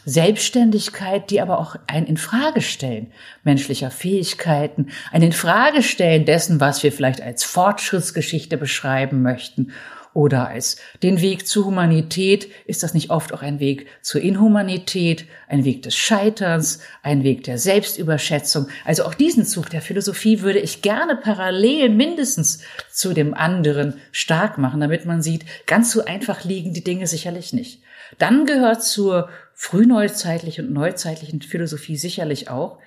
Selbstständigkeit, 0.04 1.30
die 1.30 1.40
aber 1.40 1.58
auch 1.58 1.76
ein 1.86 2.06
Infragestellen 2.06 3.12
menschlicher 3.44 3.90
Fähigkeiten, 3.90 4.88
ein 5.12 5.22
Infragestellen 5.22 6.24
dessen, 6.24 6.60
was 6.60 6.82
wir 6.82 6.92
vielleicht 6.92 7.20
als 7.20 7.44
Fortschrittsgeschichte 7.44 8.56
beschreiben 8.56 9.22
möchten 9.22 9.72
oder 10.14 10.48
als 10.48 10.76
den 11.02 11.20
Weg 11.20 11.46
zur 11.46 11.66
Humanität, 11.66 12.50
ist 12.66 12.82
das 12.82 12.94
nicht 12.94 13.10
oft 13.10 13.32
auch 13.32 13.42
ein 13.42 13.60
Weg 13.60 13.86
zur 14.02 14.20
Inhumanität, 14.20 15.26
ein 15.48 15.64
Weg 15.64 15.82
des 15.82 15.96
Scheiterns, 15.96 16.80
ein 17.02 17.24
Weg 17.24 17.44
der 17.44 17.58
Selbstüberschätzung. 17.58 18.68
Also 18.84 19.04
auch 19.04 19.14
diesen 19.14 19.46
Zug 19.46 19.70
der 19.70 19.80
Philosophie 19.80 20.40
würde 20.40 20.58
ich 20.58 20.82
gerne 20.82 21.16
parallel 21.16 21.88
mindestens 21.88 22.60
zu 22.90 23.14
dem 23.14 23.34
anderen 23.34 23.94
stark 24.10 24.58
machen, 24.58 24.80
damit 24.80 25.06
man 25.06 25.22
sieht, 25.22 25.44
ganz 25.66 25.92
so 25.92 26.04
einfach 26.04 26.44
liegen 26.44 26.74
die 26.74 26.84
Dinge 26.84 27.06
sicherlich 27.06 27.52
nicht. 27.52 27.80
Dann 28.18 28.44
gehört 28.44 28.82
zur 28.82 29.30
frühneuzeitlichen 29.54 30.68
und 30.68 30.74
neuzeitlichen 30.74 31.40
Philosophie 31.40 31.96
sicherlich 31.96 32.50
auch, 32.50 32.78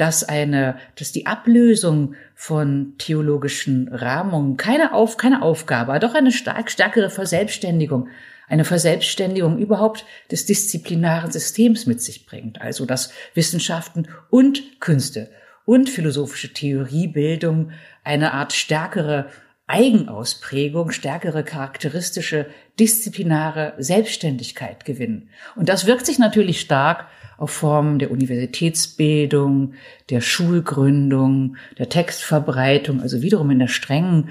dass 0.00 0.24
eine, 0.24 0.78
dass 0.96 1.12
die 1.12 1.26
Ablösung 1.26 2.14
von 2.34 2.94
theologischen 2.96 3.88
Rahmungen 3.88 4.56
keine 4.56 4.94
Auf, 4.94 5.18
keine 5.18 5.42
Aufgabe, 5.42 5.92
aber 5.92 5.98
doch 5.98 6.14
eine 6.14 6.32
stark 6.32 6.70
stärkere 6.70 7.10
Verselbstständigung, 7.10 8.08
eine 8.48 8.64
Verselbstständigung 8.64 9.58
überhaupt 9.58 10.06
des 10.30 10.46
disziplinaren 10.46 11.30
Systems 11.30 11.84
mit 11.84 12.00
sich 12.00 12.24
bringt. 12.24 12.62
Also, 12.62 12.86
dass 12.86 13.12
Wissenschaften 13.34 14.08
und 14.30 14.80
Künste 14.80 15.28
und 15.66 15.90
philosophische 15.90 16.54
Theoriebildung 16.54 17.72
eine 18.02 18.32
Art 18.32 18.54
stärkere 18.54 19.26
Eigenausprägung, 19.70 20.90
stärkere 20.90 21.44
charakteristische 21.44 22.46
disziplinare 22.80 23.74
Selbstständigkeit 23.78 24.84
gewinnen. 24.84 25.28
Und 25.54 25.68
das 25.68 25.86
wirkt 25.86 26.06
sich 26.06 26.18
natürlich 26.18 26.60
stark 26.60 27.06
auf 27.38 27.52
Formen 27.52 28.00
der 28.00 28.10
Universitätsbildung, 28.10 29.74
der 30.10 30.20
Schulgründung, 30.20 31.56
der 31.78 31.88
Textverbreitung, 31.88 33.00
also 33.00 33.22
wiederum 33.22 33.50
in 33.50 33.60
der 33.60 33.68
strengen, 33.68 34.28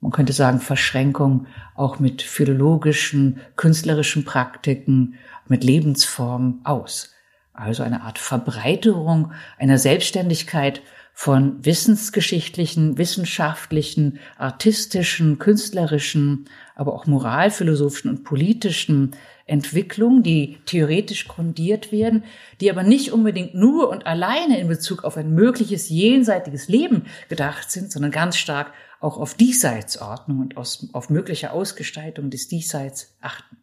man 0.00 0.12
könnte 0.12 0.32
sagen, 0.32 0.60
Verschränkung 0.60 1.46
auch 1.74 1.98
mit 1.98 2.22
philologischen, 2.22 3.40
künstlerischen 3.56 4.24
Praktiken, 4.24 5.14
mit 5.46 5.62
Lebensformen 5.62 6.60
aus. 6.64 7.14
Also 7.54 7.82
eine 7.82 8.02
Art 8.02 8.18
Verbreiterung 8.18 9.32
einer 9.58 9.78
Selbstständigkeit 9.78 10.82
von 11.16 11.64
wissensgeschichtlichen, 11.64 12.98
wissenschaftlichen, 12.98 14.18
artistischen, 14.36 15.38
künstlerischen, 15.38 16.48
aber 16.74 16.92
auch 16.92 17.06
moralphilosophischen 17.06 18.10
und 18.10 18.24
politischen 18.24 19.12
Entwicklungen, 19.46 20.24
die 20.24 20.58
theoretisch 20.66 21.28
grundiert 21.28 21.92
werden, 21.92 22.24
die 22.60 22.68
aber 22.68 22.82
nicht 22.82 23.12
unbedingt 23.12 23.54
nur 23.54 23.90
und 23.90 24.06
alleine 24.06 24.58
in 24.58 24.66
Bezug 24.66 25.04
auf 25.04 25.16
ein 25.16 25.32
mögliches 25.34 25.88
jenseitiges 25.88 26.66
Leben 26.66 27.04
gedacht 27.28 27.70
sind, 27.70 27.92
sondern 27.92 28.10
ganz 28.10 28.36
stark 28.36 28.72
auch 28.98 29.16
auf 29.16 29.34
Diesseitsordnung 29.34 30.40
und 30.40 30.56
auf 30.56 31.10
mögliche 31.10 31.52
Ausgestaltung 31.52 32.30
des 32.30 32.48
Diesseits 32.48 33.16
achten. 33.20 33.58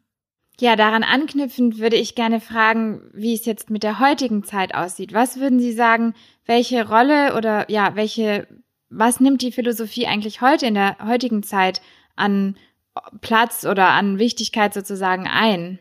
Ja, 0.62 0.76
daran 0.76 1.02
anknüpfend 1.02 1.80
würde 1.80 1.96
ich 1.96 2.14
gerne 2.14 2.40
fragen, 2.40 3.10
wie 3.14 3.34
es 3.34 3.46
jetzt 3.46 3.72
mit 3.72 3.82
der 3.82 4.00
heutigen 4.00 4.44
Zeit 4.44 4.76
aussieht. 4.76 5.12
Was 5.12 5.40
würden 5.40 5.60
Sie 5.60 5.74
sagen, 5.74 6.14
welche 6.46 6.88
Rolle 6.88 7.36
oder 7.36 7.70
ja, 7.70 7.96
welche, 7.96 8.48
was 8.90 9.20
nimmt 9.20 9.42
die 9.42 9.52
Philosophie 9.52 10.08
eigentlich 10.08 10.42
heute 10.42 10.66
in 10.66 10.74
der 10.74 10.98
heutigen 11.06 11.44
Zeit 11.44 11.82
an 12.16 12.56
Platz 13.22 13.66
oder 13.66 13.90
an 13.90 14.20
Wichtigkeit 14.20 14.74
sozusagen 14.74 15.28
ein? 15.28 15.80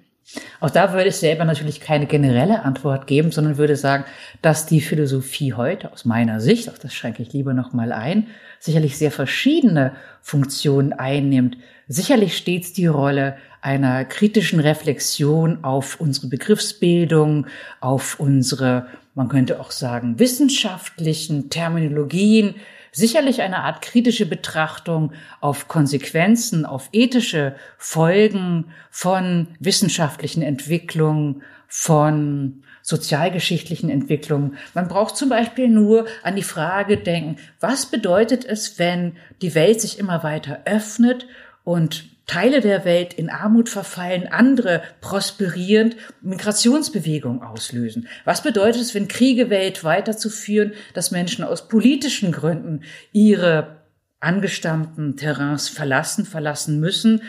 Auch 0.61 0.70
da 0.70 0.92
würde 0.92 1.09
ich 1.09 1.16
selber 1.16 1.44
natürlich 1.44 1.81
keine 1.81 2.07
generelle 2.07 2.62
Antwort 2.62 3.07
geben, 3.07 3.33
sondern 3.33 3.59
würde 3.59 3.75
sagen, 3.75 4.05
dass 4.42 4.66
die 4.66 4.81
Philosophie 4.81 5.55
heute 5.55 5.92
aus 5.92 6.05
meiner 6.05 6.40
Sicht, 6.40 6.70
auch 6.70 6.79
das 6.79 6.94
schränke 6.94 7.23
ich 7.23 7.33
lieber 7.33 7.53
nochmal 7.53 7.92
ein, 7.92 8.29
sicherlich 8.61 8.96
sehr 8.96 9.11
verschiedene 9.11 9.92
Funktionen 10.20 10.92
einnimmt. 10.92 11.57
Sicherlich 11.88 12.37
stets 12.37 12.73
die 12.73 12.87
Rolle 12.87 13.37
einer 13.61 14.05
kritischen 14.05 14.61
Reflexion 14.61 15.64
auf 15.64 16.01
unsere 16.01 16.29
Begriffsbildung, 16.29 17.46
auf 17.81 18.20
unsere, 18.20 18.87
man 19.20 19.28
könnte 19.28 19.61
auch 19.61 19.70
sagen, 19.70 20.18
wissenschaftlichen 20.18 21.50
Terminologien, 21.50 22.54
sicherlich 22.90 23.42
eine 23.42 23.59
Art 23.59 23.83
kritische 23.83 24.24
Betrachtung 24.24 25.12
auf 25.42 25.68
Konsequenzen, 25.68 26.64
auf 26.64 26.88
ethische 26.92 27.54
Folgen 27.76 28.72
von 28.90 29.48
wissenschaftlichen 29.59 30.40
Entwicklungen, 30.40 31.42
von 31.68 32.62
sozialgeschichtlichen 32.80 33.90
Entwicklungen. 33.90 34.56
Man 34.72 34.88
braucht 34.88 35.18
zum 35.18 35.28
Beispiel 35.28 35.68
nur 35.68 36.06
an 36.22 36.35
die 36.35 36.42
Frage 36.42 36.96
denken, 36.96 37.37
was 37.61 37.85
bedeutet 37.85 38.46
es, 38.46 38.78
wenn 38.78 39.16
die 39.42 39.54
Welt 39.54 39.83
sich 39.83 39.98
immer 39.98 40.22
weiter 40.22 40.62
öffnet 40.64 41.26
und 41.62 42.06
Teile 42.30 42.60
der 42.60 42.84
Welt 42.84 43.12
in 43.12 43.28
Armut 43.28 43.68
verfallen, 43.68 44.28
andere 44.28 44.82
prosperierend 45.00 45.96
Migrationsbewegungen 46.22 47.42
auslösen. 47.42 48.06
Was 48.24 48.44
bedeutet 48.44 48.82
es, 48.82 48.94
wenn 48.94 49.08
Kriege 49.08 49.50
weltweit 49.50 50.06
dazu 50.06 50.30
führen, 50.30 50.74
dass 50.94 51.10
Menschen 51.10 51.44
aus 51.44 51.66
politischen 51.66 52.30
Gründen 52.30 52.84
ihre 53.10 53.80
angestammten 54.20 55.16
Terrains 55.16 55.68
verlassen, 55.68 56.24
verlassen 56.24 56.78
müssen 56.78 57.22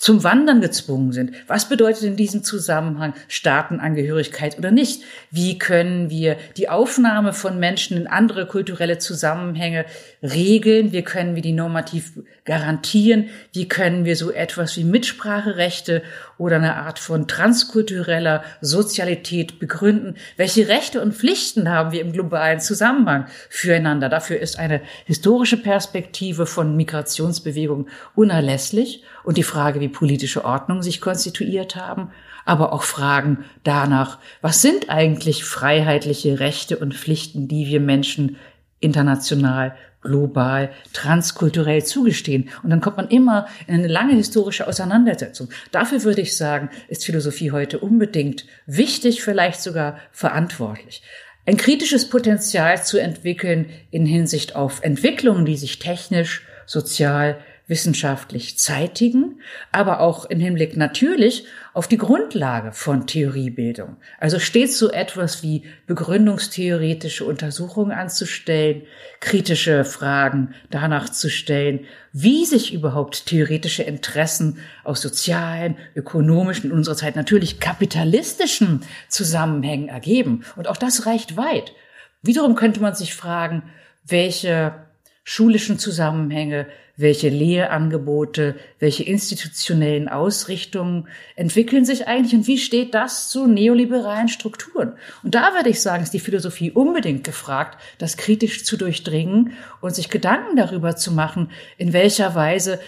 zum 0.00 0.24
Wandern 0.24 0.62
gezwungen 0.62 1.12
sind. 1.12 1.32
Was 1.46 1.68
bedeutet 1.68 2.04
in 2.04 2.16
diesem 2.16 2.42
Zusammenhang 2.42 3.12
Staatenangehörigkeit 3.28 4.56
oder 4.56 4.70
nicht? 4.70 5.02
Wie 5.30 5.58
können 5.58 6.08
wir 6.08 6.38
die 6.56 6.70
Aufnahme 6.70 7.34
von 7.34 7.58
Menschen 7.58 7.98
in 7.98 8.06
andere 8.06 8.46
kulturelle 8.46 8.96
Zusammenhänge 8.96 9.84
regeln? 10.22 10.92
Wie 10.92 11.02
können 11.02 11.34
wir 11.34 11.42
die 11.42 11.52
normativ 11.52 12.14
garantieren? 12.46 13.28
Wie 13.52 13.68
können 13.68 14.06
wir 14.06 14.16
so 14.16 14.30
etwas 14.30 14.74
wie 14.78 14.84
Mitspracherechte 14.84 16.02
oder 16.40 16.56
eine 16.56 16.76
Art 16.76 16.98
von 16.98 17.28
transkultureller 17.28 18.42
Sozialität 18.62 19.58
begründen? 19.58 20.16
Welche 20.38 20.68
Rechte 20.68 21.02
und 21.02 21.14
Pflichten 21.14 21.68
haben 21.68 21.92
wir 21.92 22.00
im 22.00 22.12
globalen 22.12 22.60
Zusammenhang 22.60 23.26
füreinander? 23.50 24.08
Dafür 24.08 24.40
ist 24.40 24.58
eine 24.58 24.80
historische 25.04 25.58
Perspektive 25.58 26.46
von 26.46 26.76
Migrationsbewegungen 26.76 27.90
unerlässlich 28.14 29.04
und 29.22 29.36
die 29.36 29.42
Frage, 29.42 29.80
wie 29.80 29.88
politische 29.88 30.44
Ordnungen 30.46 30.82
sich 30.82 31.02
konstituiert 31.02 31.76
haben, 31.76 32.10
aber 32.46 32.72
auch 32.72 32.84
Fragen 32.84 33.44
danach, 33.62 34.18
was 34.40 34.62
sind 34.62 34.88
eigentlich 34.88 35.44
freiheitliche 35.44 36.40
Rechte 36.40 36.78
und 36.78 36.94
Pflichten, 36.94 37.48
die 37.48 37.66
wir 37.66 37.80
Menschen 37.80 38.36
international, 38.80 39.76
global, 40.02 40.70
transkulturell 40.92 41.84
zugestehen. 41.84 42.48
Und 42.62 42.70
dann 42.70 42.80
kommt 42.80 42.96
man 42.96 43.08
immer 43.08 43.46
in 43.66 43.74
eine 43.74 43.88
lange 43.88 44.14
historische 44.14 44.66
Auseinandersetzung. 44.66 45.48
Dafür 45.72 46.02
würde 46.04 46.22
ich 46.22 46.36
sagen, 46.36 46.70
ist 46.88 47.04
Philosophie 47.04 47.50
heute 47.50 47.78
unbedingt 47.78 48.46
wichtig, 48.66 49.22
vielleicht 49.22 49.60
sogar 49.60 49.98
verantwortlich. 50.12 51.02
Ein 51.46 51.56
kritisches 51.56 52.08
Potenzial 52.08 52.82
zu 52.82 52.98
entwickeln 52.98 53.70
in 53.90 54.06
Hinsicht 54.06 54.56
auf 54.56 54.82
Entwicklungen, 54.82 55.44
die 55.44 55.56
sich 55.56 55.78
technisch, 55.78 56.46
sozial, 56.66 57.38
wissenschaftlich 57.70 58.58
zeitigen, 58.58 59.40
aber 59.70 60.00
auch 60.00 60.24
im 60.26 60.40
Hinblick 60.40 60.76
natürlich 60.76 61.46
auf 61.72 61.86
die 61.86 61.98
Grundlage 61.98 62.72
von 62.72 63.06
Theoriebildung. 63.06 63.96
Also 64.18 64.40
stets 64.40 64.76
so 64.76 64.90
etwas 64.90 65.44
wie 65.44 65.62
begründungstheoretische 65.86 67.24
Untersuchungen 67.24 67.92
anzustellen, 67.92 68.82
kritische 69.20 69.84
Fragen 69.84 70.52
danach 70.70 71.10
zu 71.10 71.30
stellen, 71.30 71.86
wie 72.12 72.44
sich 72.44 72.74
überhaupt 72.74 73.26
theoretische 73.26 73.84
Interessen 73.84 74.58
aus 74.82 75.00
sozialen, 75.00 75.78
ökonomischen, 75.94 76.70
in 76.70 76.76
unserer 76.76 76.96
Zeit 76.96 77.14
natürlich 77.14 77.60
kapitalistischen 77.60 78.80
Zusammenhängen 79.08 79.88
ergeben. 79.88 80.44
Und 80.56 80.66
auch 80.66 80.76
das 80.76 81.06
reicht 81.06 81.36
weit. 81.36 81.72
Wiederum 82.20 82.56
könnte 82.56 82.80
man 82.80 82.96
sich 82.96 83.14
fragen, 83.14 83.62
welche 84.04 84.89
schulischen 85.32 85.78
Zusammenhänge, 85.78 86.66
welche 86.96 87.28
Lehrangebote, 87.28 88.56
welche 88.80 89.04
institutionellen 89.04 90.08
Ausrichtungen 90.08 91.06
entwickeln 91.36 91.84
sich 91.84 92.08
eigentlich 92.08 92.34
und 92.34 92.48
wie 92.48 92.58
steht 92.58 92.94
das 92.94 93.28
zu 93.28 93.46
neoliberalen 93.46 94.26
Strukturen? 94.26 94.94
Und 95.22 95.36
da 95.36 95.54
würde 95.54 95.70
ich 95.70 95.80
sagen, 95.80 96.02
ist 96.02 96.14
die 96.14 96.18
Philosophie 96.18 96.72
unbedingt 96.72 97.22
gefragt, 97.22 97.80
das 97.98 98.16
kritisch 98.16 98.64
zu 98.64 98.76
durchdringen 98.76 99.52
und 99.80 99.94
sich 99.94 100.10
Gedanken 100.10 100.56
darüber 100.56 100.96
zu 100.96 101.12
machen, 101.12 101.52
in 101.78 101.92
welcher 101.92 102.34
Weise 102.34 102.80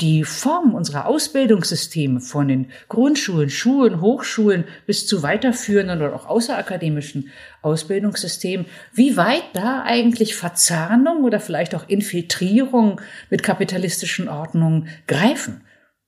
die 0.00 0.22
Form 0.22 0.74
unserer 0.74 1.06
Ausbildungssysteme 1.06 2.20
von 2.20 2.48
den 2.48 2.70
Grundschulen, 2.88 3.50
Schulen, 3.50 4.00
Hochschulen 4.00 4.64
bis 4.86 5.06
zu 5.06 5.22
weiterführenden 5.22 6.00
oder 6.00 6.14
auch 6.14 6.26
außerakademischen 6.26 7.30
Ausbildungssystemen, 7.62 8.66
wie 8.92 9.16
weit 9.16 9.42
da 9.54 9.82
eigentlich 9.82 10.36
Verzahnung 10.36 11.24
oder 11.24 11.40
vielleicht 11.40 11.74
auch 11.74 11.88
Infiltrierung 11.88 13.00
mit 13.28 13.42
kapitalistischen 13.42 14.28
Ordnungen 14.28 14.88
greifen. 15.08 15.62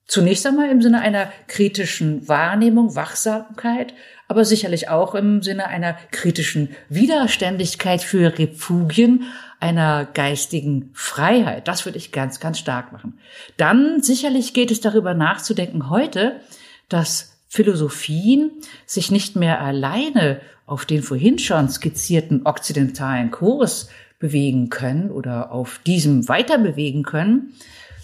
Zunächst 0.07 0.45
einmal 0.45 0.69
im 0.69 0.81
Sinne 0.81 0.99
einer 0.99 1.31
kritischen 1.47 2.27
Wahrnehmung, 2.27 2.95
Wachsamkeit, 2.95 3.93
aber 4.27 4.43
sicherlich 4.43 4.89
auch 4.89 5.15
im 5.15 5.41
Sinne 5.41 5.67
einer 5.67 5.97
kritischen 6.11 6.75
Widerständigkeit 6.89 8.01
für 8.01 8.37
Refugien, 8.37 9.23
einer 9.61 10.05
geistigen 10.05 10.89
Freiheit. 10.93 11.67
Das 11.67 11.85
würde 11.85 11.97
ich 11.97 12.11
ganz, 12.11 12.39
ganz 12.39 12.57
stark 12.57 12.91
machen. 12.91 13.19
Dann 13.57 14.01
sicherlich 14.01 14.53
geht 14.53 14.71
es 14.71 14.81
darüber 14.81 15.13
nachzudenken 15.13 15.89
heute, 15.89 16.41
dass 16.89 17.39
Philosophien 17.47 18.51
sich 18.85 19.11
nicht 19.11 19.35
mehr 19.35 19.61
alleine 19.61 20.41
auf 20.65 20.85
den 20.85 21.03
vorhin 21.03 21.37
schon 21.37 21.69
skizzierten 21.69 22.45
okzidentalen 22.45 23.29
Kurs 23.29 23.89
bewegen 24.19 24.69
können 24.69 25.11
oder 25.11 25.51
auf 25.51 25.79
diesem 25.79 26.27
weiter 26.27 26.57
bewegen 26.57 27.03
können, 27.03 27.53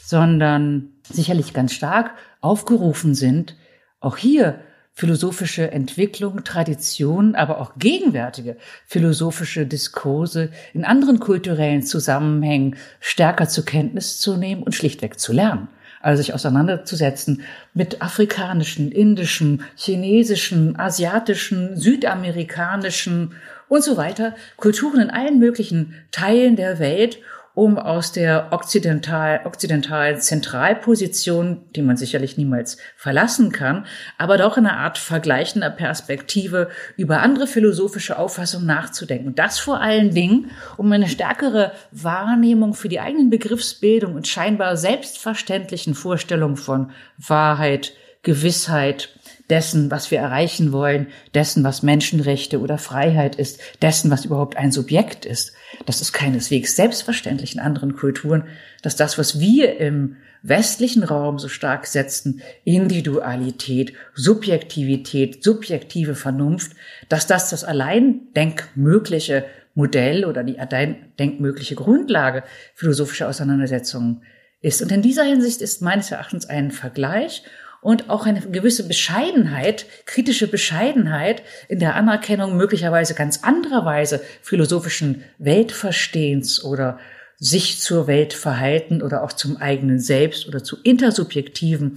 sondern 0.03 0.89
sicherlich 1.03 1.53
ganz 1.53 1.73
stark 1.73 2.11
aufgerufen 2.41 3.15
sind, 3.15 3.55
auch 3.99 4.17
hier 4.17 4.59
philosophische 4.97 5.69
Entwicklung, 5.69 6.43
Tradition, 6.43 7.35
aber 7.35 7.61
auch 7.61 7.73
gegenwärtige 7.77 8.57
philosophische 8.87 9.67
Diskurse 9.67 10.49
in 10.73 10.85
anderen 10.85 11.19
kulturellen 11.19 11.83
Zusammenhängen 11.83 12.77
stärker 12.99 13.47
zur 13.47 13.63
Kenntnis 13.63 14.19
zu 14.19 14.37
nehmen 14.37 14.63
und 14.63 14.73
schlichtweg 14.73 15.19
zu 15.19 15.33
lernen. 15.33 15.67
Also 16.01 16.23
sich 16.23 16.33
auseinanderzusetzen 16.33 17.43
mit 17.75 18.01
afrikanischen, 18.01 18.91
indischen, 18.91 19.61
chinesischen, 19.75 20.79
asiatischen, 20.79 21.77
südamerikanischen 21.77 23.35
und 23.67 23.83
so 23.83 23.97
weiter 23.97 24.35
Kulturen 24.55 24.99
in 24.99 25.09
allen 25.11 25.37
möglichen 25.37 25.93
Teilen 26.09 26.55
der 26.55 26.79
Welt 26.79 27.19
um 27.57 27.79
aus 27.79 28.11
der 28.11 28.49
okzidental, 28.51 29.41
okzidentalen 29.43 30.21
Zentralposition, 30.21 31.63
die 31.75 31.81
man 31.81 31.97
sicherlich 31.97 32.37
niemals 32.37 32.77
verlassen 32.95 33.51
kann, 33.51 33.87
aber 34.19 34.37
doch 34.37 34.57
in 34.57 34.67
einer 34.67 34.77
Art 34.77 34.99
vergleichender 34.99 35.71
Perspektive 35.71 36.69
über 36.97 37.23
andere 37.23 37.47
philosophische 37.47 38.19
Auffassungen 38.19 38.67
nachzudenken. 38.67 39.33
Das 39.33 39.57
vor 39.57 39.81
allen 39.81 40.13
Dingen, 40.13 40.51
um 40.77 40.91
eine 40.91 41.09
stärkere 41.09 41.71
Wahrnehmung 41.91 42.75
für 42.75 42.89
die 42.89 42.99
eigenen 42.99 43.31
Begriffsbildung 43.31 44.13
und 44.13 44.27
scheinbar 44.27 44.77
selbstverständlichen 44.77 45.95
Vorstellungen 45.95 46.57
von 46.57 46.91
Wahrheit, 47.17 47.93
Gewissheit, 48.21 49.09
dessen, 49.49 49.89
was 49.89 50.11
wir 50.11 50.19
erreichen 50.19 50.71
wollen, 50.71 51.07
dessen, 51.33 51.63
was 51.63 51.81
Menschenrechte 51.81 52.59
oder 52.59 52.77
Freiheit 52.77 53.35
ist, 53.35 53.59
dessen, 53.81 54.11
was 54.11 54.25
überhaupt 54.25 54.57
ein 54.57 54.71
Subjekt 54.71 55.25
ist. 55.25 55.53
Das 55.85 56.01
ist 56.01 56.11
keineswegs 56.11 56.75
selbstverständlich 56.75 57.53
in 57.53 57.59
anderen 57.59 57.95
Kulturen, 57.95 58.43
dass 58.81 58.95
das, 58.95 59.17
was 59.17 59.39
wir 59.39 59.77
im 59.79 60.17
westlichen 60.43 61.03
Raum 61.03 61.39
so 61.39 61.47
stark 61.47 61.87
setzen, 61.87 62.41
Individualität, 62.63 63.93
Subjektivität, 64.13 65.43
subjektive 65.43 66.15
Vernunft, 66.15 66.73
dass 67.09 67.27
das 67.27 67.49
das 67.49 67.63
allein 67.63 68.33
denkmögliche 68.35 69.45
Modell 69.73 70.25
oder 70.25 70.43
die 70.43 70.59
allein 70.59 71.13
denkmögliche 71.19 71.75
Grundlage 71.75 72.43
philosophischer 72.73 73.29
Auseinandersetzungen 73.29 74.23
ist. 74.61 74.81
Und 74.81 74.91
in 74.91 75.01
dieser 75.01 75.23
Hinsicht 75.23 75.61
ist 75.61 75.81
meines 75.81 76.11
Erachtens 76.11 76.47
ein 76.47 76.71
Vergleich 76.71 77.43
und 77.81 78.09
auch 78.09 78.25
eine 78.25 78.41
gewisse 78.41 78.87
Bescheidenheit, 78.87 79.85
kritische 80.05 80.47
Bescheidenheit 80.47 81.43
in 81.69 81.79
der 81.79 81.95
Anerkennung 81.95 82.57
möglicherweise 82.57 83.13
ganz 83.13 83.43
anderer 83.43 83.85
Weise 83.85 84.21
philosophischen 84.41 85.23
Weltverstehens 85.37 86.63
oder 86.63 86.99
sich 87.37 87.79
zur 87.79 88.07
Welt 88.07 88.33
verhalten 88.33 89.01
oder 89.01 89.23
auch 89.23 89.31
zum 89.31 89.57
eigenen 89.57 89.99
Selbst 89.99 90.47
oder 90.47 90.63
zu 90.63 90.77
intersubjektiven 90.83 91.95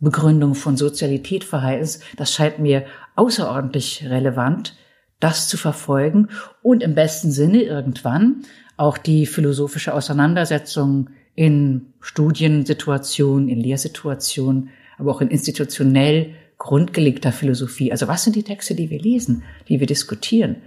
Begründung 0.00 0.54
von 0.54 0.76
Sozialität 0.76 1.44
Verhaltens, 1.44 2.00
das 2.16 2.34
scheint 2.34 2.58
mir 2.58 2.84
außerordentlich 3.14 4.04
relevant, 4.08 4.76
das 5.20 5.48
zu 5.48 5.56
verfolgen 5.56 6.28
und 6.62 6.82
im 6.82 6.94
besten 6.94 7.30
Sinne 7.30 7.62
irgendwann 7.62 8.42
auch 8.76 8.98
die 8.98 9.24
philosophische 9.24 9.94
Auseinandersetzung 9.94 11.10
in 11.34 11.94
Studiensituationen, 12.00 13.48
in 13.48 13.60
Lehrsituationen 13.60 14.70
aber 14.98 15.10
auch 15.10 15.20
in 15.20 15.28
institutionell 15.28 16.34
grundgelegter 16.58 17.32
Philosophie. 17.32 17.92
Also 17.92 18.08
was 18.08 18.24
sind 18.24 18.36
die 18.36 18.42
Texte, 18.42 18.74
die 18.74 18.90
wir 18.90 18.98
lesen, 18.98 19.42
die 19.68 19.80
wir 19.80 19.86
diskutieren? 19.86 20.62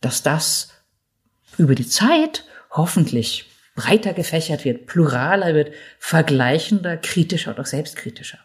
Dass 0.00 0.22
das 0.22 0.72
über 1.56 1.74
die 1.74 1.86
Zeit 1.86 2.44
hoffentlich 2.70 3.46
breiter 3.74 4.12
gefächert 4.12 4.64
wird, 4.64 4.86
pluraler 4.86 5.54
wird, 5.54 5.72
vergleichender, 5.98 6.96
kritischer 6.96 7.52
und 7.52 7.60
auch 7.60 7.66
selbstkritischer. 7.66 8.38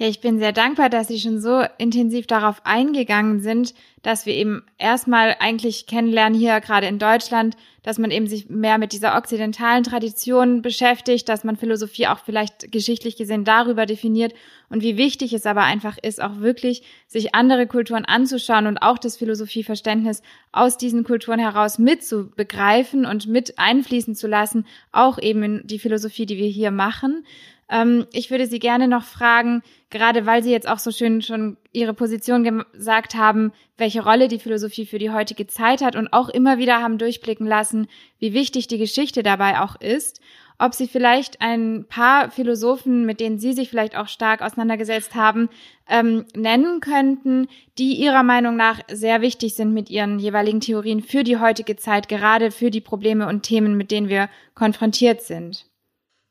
Ja, 0.00 0.08
ich 0.08 0.22
bin 0.22 0.38
sehr 0.38 0.52
dankbar, 0.52 0.88
dass 0.88 1.08
Sie 1.08 1.20
schon 1.20 1.42
so 1.42 1.62
intensiv 1.76 2.26
darauf 2.26 2.62
eingegangen 2.64 3.40
sind, 3.40 3.74
dass 4.02 4.24
wir 4.24 4.32
eben 4.32 4.62
erstmal 4.78 5.36
eigentlich 5.40 5.86
kennenlernen 5.86 6.38
hier 6.38 6.58
gerade 6.62 6.86
in 6.86 6.98
Deutschland, 6.98 7.54
dass 7.82 7.98
man 7.98 8.10
eben 8.10 8.26
sich 8.26 8.48
mehr 8.48 8.78
mit 8.78 8.94
dieser 8.94 9.14
okzidentalen 9.14 9.84
Tradition 9.84 10.62
beschäftigt, 10.62 11.28
dass 11.28 11.44
man 11.44 11.58
Philosophie 11.58 12.06
auch 12.06 12.20
vielleicht 12.20 12.72
geschichtlich 12.72 13.16
gesehen 13.16 13.44
darüber 13.44 13.84
definiert 13.84 14.32
und 14.70 14.82
wie 14.82 14.96
wichtig 14.96 15.34
es 15.34 15.44
aber 15.44 15.64
einfach 15.64 15.98
ist, 16.00 16.22
auch 16.22 16.40
wirklich 16.40 16.82
sich 17.06 17.34
andere 17.34 17.66
Kulturen 17.66 18.06
anzuschauen 18.06 18.66
und 18.66 18.78
auch 18.78 18.96
das 18.96 19.18
Philosophieverständnis 19.18 20.22
aus 20.50 20.78
diesen 20.78 21.04
Kulturen 21.04 21.40
heraus 21.40 21.78
mit 21.78 22.02
zu 22.02 22.30
begreifen 22.30 23.04
und 23.04 23.26
mit 23.26 23.58
einfließen 23.58 24.14
zu 24.14 24.28
lassen, 24.28 24.64
auch 24.92 25.18
eben 25.18 25.42
in 25.42 25.66
die 25.66 25.78
Philosophie, 25.78 26.24
die 26.24 26.38
wir 26.38 26.48
hier 26.48 26.70
machen. 26.70 27.26
Ähm, 27.70 28.06
ich 28.12 28.30
würde 28.30 28.46
Sie 28.46 28.58
gerne 28.58 28.88
noch 28.88 29.04
fragen, 29.04 29.62
gerade 29.90 30.26
weil 30.26 30.42
Sie 30.42 30.50
jetzt 30.50 30.68
auch 30.68 30.80
so 30.80 30.90
schön 30.90 31.22
schon 31.22 31.56
Ihre 31.72 31.94
Position 31.94 32.64
gesagt 32.72 33.14
haben, 33.14 33.52
welche 33.76 34.02
Rolle 34.02 34.28
die 34.28 34.40
Philosophie 34.40 34.86
für 34.86 34.98
die 34.98 35.10
heutige 35.10 35.46
Zeit 35.46 35.80
hat 35.80 35.94
und 35.94 36.12
auch 36.12 36.28
immer 36.28 36.58
wieder 36.58 36.82
haben 36.82 36.98
durchblicken 36.98 37.46
lassen, 37.46 37.86
wie 38.18 38.34
wichtig 38.34 38.66
die 38.66 38.78
Geschichte 38.78 39.22
dabei 39.22 39.60
auch 39.60 39.80
ist, 39.80 40.20
ob 40.58 40.74
Sie 40.74 40.88
vielleicht 40.88 41.40
ein 41.40 41.86
paar 41.88 42.30
Philosophen, 42.30 43.06
mit 43.06 43.20
denen 43.20 43.38
Sie 43.38 43.54
sich 43.54 43.70
vielleicht 43.70 43.96
auch 43.96 44.08
stark 44.08 44.42
auseinandergesetzt 44.42 45.14
haben, 45.14 45.48
ähm, 45.88 46.26
nennen 46.34 46.80
könnten, 46.80 47.46
die 47.78 47.94
Ihrer 47.94 48.24
Meinung 48.24 48.56
nach 48.56 48.80
sehr 48.90 49.22
wichtig 49.22 49.54
sind 49.54 49.72
mit 49.72 49.88
ihren 49.88 50.18
jeweiligen 50.18 50.60
Theorien 50.60 51.02
für 51.02 51.24
die 51.24 51.38
heutige 51.38 51.76
Zeit, 51.76 52.08
gerade 52.08 52.50
für 52.50 52.70
die 52.70 52.82
Probleme 52.82 53.26
und 53.26 53.42
Themen, 53.42 53.76
mit 53.76 53.90
denen 53.90 54.08
wir 54.08 54.28
konfrontiert 54.54 55.22
sind. 55.22 55.66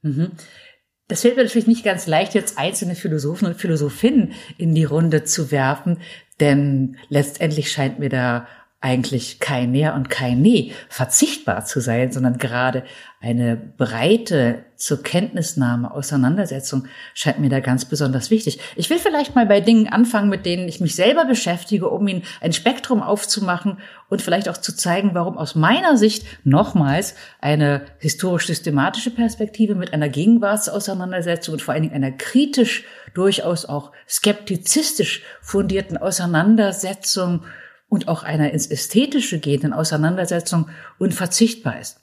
Mhm. 0.01 0.31
Das 1.09 1.21
fällt 1.21 1.35
mir 1.35 1.43
natürlich 1.43 1.67
nicht 1.67 1.83
ganz 1.83 2.05
leicht, 2.05 2.35
jetzt 2.35 2.59
einzelne 2.59 2.93
Philosophen 2.93 3.47
und 3.47 3.55
Philosophinnen 3.55 4.33
in 4.57 4.75
die 4.75 4.83
Runde 4.83 5.23
zu 5.23 5.51
werfen, 5.51 5.97
denn 6.39 6.97
letztendlich 7.09 7.71
scheint 7.71 7.97
mir 7.99 8.09
da 8.09 8.47
eigentlich 8.81 9.39
kein 9.39 9.71
Mehr 9.71 9.93
und 9.93 10.09
kein 10.09 10.41
Nee 10.41 10.71
verzichtbar 10.87 11.65
zu 11.65 11.81
sein, 11.81 12.13
sondern 12.13 12.37
gerade 12.37 12.83
eine 13.19 13.57
breite 13.57 14.63
zur 14.77 15.03
Kenntnisnahme, 15.03 15.93
Auseinandersetzung 15.93 16.87
scheint 17.13 17.39
mir 17.39 17.49
da 17.49 17.59
ganz 17.59 17.83
besonders 17.83 18.31
wichtig. 18.31 18.59
Ich 18.77 18.89
will 18.89 18.97
vielleicht 18.97 19.35
mal 19.35 19.45
bei 19.45 19.59
Dingen 19.59 19.89
anfangen, 19.89 20.29
mit 20.29 20.45
denen 20.45 20.69
ich 20.69 20.79
mich 20.79 20.95
selber 20.95 21.25
beschäftige, 21.25 21.89
um 21.89 22.07
Ihnen 22.07 22.23
ein 22.39 22.53
Spektrum 22.53 23.01
aufzumachen 23.01 23.79
und 24.07 24.21
vielleicht 24.21 24.47
auch 24.47 24.55
zu 24.55 24.73
zeigen, 24.73 25.09
warum 25.13 25.37
aus 25.37 25.55
meiner 25.55 25.97
Sicht 25.97 26.25
nochmals 26.45 27.15
eine 27.41 27.81
historisch-systematische 27.99 29.11
Perspektive 29.11 29.75
mit 29.75 29.91
einer 29.91 30.07
Gegenwartsauseinandersetzung 30.07 31.55
und 31.55 31.61
vor 31.61 31.73
allen 31.73 31.83
Dingen 31.83 31.95
einer 31.95 32.13
kritisch, 32.13 32.85
durchaus 33.13 33.65
auch 33.65 33.91
skeptizistisch 34.07 35.23
fundierten 35.41 35.97
Auseinandersetzung 35.97 37.43
und 37.89 38.07
auch 38.07 38.23
einer 38.23 38.51
ins 38.51 38.67
Ästhetische 38.67 39.39
gehenden 39.39 39.73
Auseinandersetzung 39.73 40.69
unverzichtbar 40.97 41.79
ist. 41.79 41.99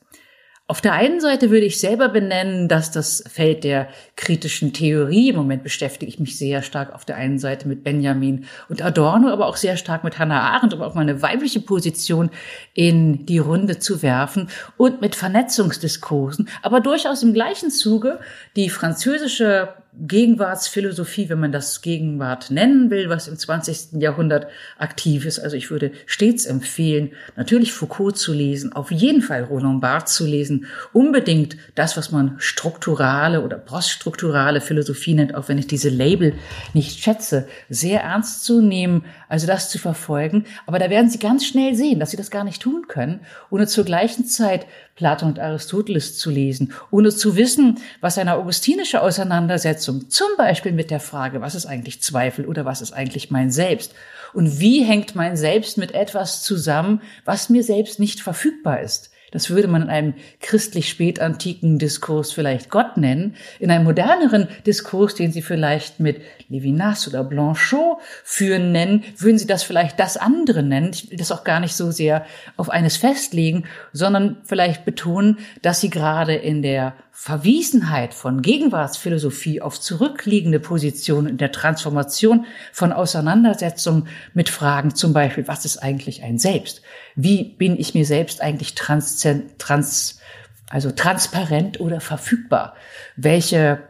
Auf 0.68 0.80
der 0.80 0.94
einen 0.94 1.20
Seite 1.20 1.50
würde 1.50 1.64
ich 1.64 1.78
selber 1.78 2.08
benennen, 2.08 2.66
dass 2.66 2.90
das 2.90 3.22
Feld 3.28 3.62
der 3.62 3.86
kritischen 4.16 4.72
Theorie, 4.72 5.28
im 5.28 5.36
Moment 5.36 5.62
beschäftige 5.62 6.10
ich 6.10 6.18
mich 6.18 6.36
sehr 6.36 6.62
stark 6.62 6.92
auf 6.92 7.04
der 7.04 7.14
einen 7.14 7.38
Seite 7.38 7.68
mit 7.68 7.84
Benjamin 7.84 8.46
und 8.68 8.82
Adorno, 8.82 9.28
aber 9.28 9.46
auch 9.46 9.54
sehr 9.54 9.76
stark 9.76 10.02
mit 10.02 10.18
Hannah 10.18 10.40
Arendt, 10.40 10.74
um 10.74 10.82
auch 10.82 10.94
mal 10.94 11.02
eine 11.02 11.22
weibliche 11.22 11.60
Position 11.60 12.30
in 12.74 13.26
die 13.26 13.38
Runde 13.38 13.78
zu 13.78 14.02
werfen 14.02 14.48
und 14.76 15.00
mit 15.00 15.14
Vernetzungsdiskursen, 15.14 16.48
aber 16.62 16.80
durchaus 16.80 17.22
im 17.22 17.32
gleichen 17.32 17.70
Zuge 17.70 18.18
die 18.56 18.68
französische 18.68 19.68
Gegenwartsphilosophie, 19.98 21.28
wenn 21.30 21.40
man 21.40 21.52
das 21.52 21.80
Gegenwart 21.80 22.50
nennen 22.50 22.90
will, 22.90 23.08
was 23.08 23.28
im 23.28 23.36
20. 23.36 24.00
Jahrhundert 24.02 24.46
aktiv 24.78 25.24
ist. 25.24 25.38
Also 25.38 25.56
ich 25.56 25.70
würde 25.70 25.90
stets 26.04 26.44
empfehlen, 26.44 27.12
natürlich 27.34 27.72
Foucault 27.72 28.18
zu 28.18 28.34
lesen, 28.34 28.72
auf 28.72 28.90
jeden 28.90 29.22
Fall 29.22 29.44
Roland 29.44 29.80
Barthes 29.80 30.14
zu 30.14 30.26
lesen, 30.26 30.66
unbedingt 30.92 31.56
das, 31.74 31.96
was 31.96 32.12
man 32.12 32.34
strukturale 32.38 33.42
oder 33.42 33.56
poststrukturale 33.56 34.60
Philosophie 34.60 35.14
nennt, 35.14 35.34
auch 35.34 35.48
wenn 35.48 35.58
ich 35.58 35.66
diese 35.66 35.88
Label 35.88 36.34
nicht 36.74 37.00
schätze, 37.02 37.48
sehr 37.70 38.02
ernst 38.02 38.44
zu 38.44 38.60
nehmen, 38.60 39.04
also 39.28 39.46
das 39.46 39.70
zu 39.70 39.78
verfolgen. 39.78 40.44
Aber 40.66 40.78
da 40.78 40.90
werden 40.90 41.08
Sie 41.08 41.18
ganz 41.18 41.46
schnell 41.46 41.74
sehen, 41.74 42.00
dass 42.00 42.10
Sie 42.10 42.16
das 42.18 42.30
gar 42.30 42.44
nicht 42.44 42.60
tun 42.60 42.86
können, 42.86 43.20
ohne 43.50 43.66
zur 43.66 43.84
gleichen 43.84 44.26
Zeit 44.26 44.66
Platon 44.96 45.28
und 45.28 45.38
Aristoteles 45.38 46.18
zu 46.18 46.30
lesen, 46.30 46.72
ohne 46.90 47.10
zu 47.10 47.36
wissen, 47.36 47.78
was 48.00 48.18
eine 48.18 48.34
augustinische 48.34 49.02
Auseinandersetzung 49.02 49.85
zum 49.92 50.28
Beispiel 50.36 50.72
mit 50.72 50.90
der 50.90 51.00
Frage, 51.00 51.40
was 51.40 51.54
ist 51.54 51.66
eigentlich 51.66 52.02
Zweifel 52.02 52.46
oder 52.46 52.64
was 52.64 52.80
ist 52.80 52.92
eigentlich 52.92 53.30
mein 53.30 53.50
Selbst 53.50 53.94
und 54.32 54.60
wie 54.60 54.84
hängt 54.84 55.14
mein 55.14 55.36
Selbst 55.36 55.78
mit 55.78 55.92
etwas 55.92 56.42
zusammen, 56.42 57.02
was 57.24 57.48
mir 57.48 57.62
selbst 57.62 57.98
nicht 57.98 58.20
verfügbar 58.20 58.80
ist. 58.80 59.10
Das 59.36 59.50
würde 59.50 59.68
man 59.68 59.82
in 59.82 59.88
einem 59.88 60.14
christlich 60.40 60.88
spätantiken 60.88 61.78
Diskurs 61.78 62.32
vielleicht 62.32 62.70
Gott 62.70 62.96
nennen. 62.96 63.36
In 63.58 63.70
einem 63.70 63.84
moderneren 63.84 64.48
Diskurs, 64.66 65.14
den 65.14 65.30
Sie 65.32 65.42
vielleicht 65.42 66.00
mit 66.00 66.22
Levinas 66.48 67.06
oder 67.06 67.22
Blanchot 67.22 67.98
führen 68.24 68.72
nennen, 68.72 69.04
würden 69.18 69.38
Sie 69.38 69.46
das 69.46 69.62
vielleicht 69.62 70.00
das 70.00 70.16
andere 70.16 70.62
nennen. 70.62 70.90
Ich 70.92 71.10
will 71.10 71.18
das 71.18 71.32
auch 71.32 71.44
gar 71.44 71.60
nicht 71.60 71.74
so 71.74 71.90
sehr 71.90 72.24
auf 72.56 72.70
eines 72.70 72.96
festlegen, 72.96 73.64
sondern 73.92 74.38
vielleicht 74.44 74.84
betonen, 74.84 75.38
dass 75.62 75.80
Sie 75.80 75.90
gerade 75.90 76.34
in 76.34 76.62
der 76.62 76.94
Verwiesenheit 77.18 78.12
von 78.12 78.42
Gegenwartsphilosophie 78.42 79.62
auf 79.62 79.80
zurückliegende 79.80 80.60
Positionen 80.60 81.28
in 81.28 81.36
der 81.38 81.50
Transformation 81.50 82.44
von 82.72 82.92
Auseinandersetzungen 82.92 84.08
mit 84.34 84.50
Fragen, 84.50 84.94
zum 84.94 85.14
Beispiel, 85.14 85.48
was 85.48 85.64
ist 85.64 85.78
eigentlich 85.78 86.22
ein 86.22 86.38
Selbst? 86.38 86.82
Wie 87.16 87.44
bin 87.44 87.78
ich 87.78 87.94
mir 87.94 88.04
selbst 88.04 88.40
eigentlich 88.42 88.74
trans, 88.74 89.24
trans 89.58 90.20
also 90.68 90.90
transparent 90.90 91.80
oder 91.80 92.00
verfügbar? 92.00 92.76
Welche 93.16 93.80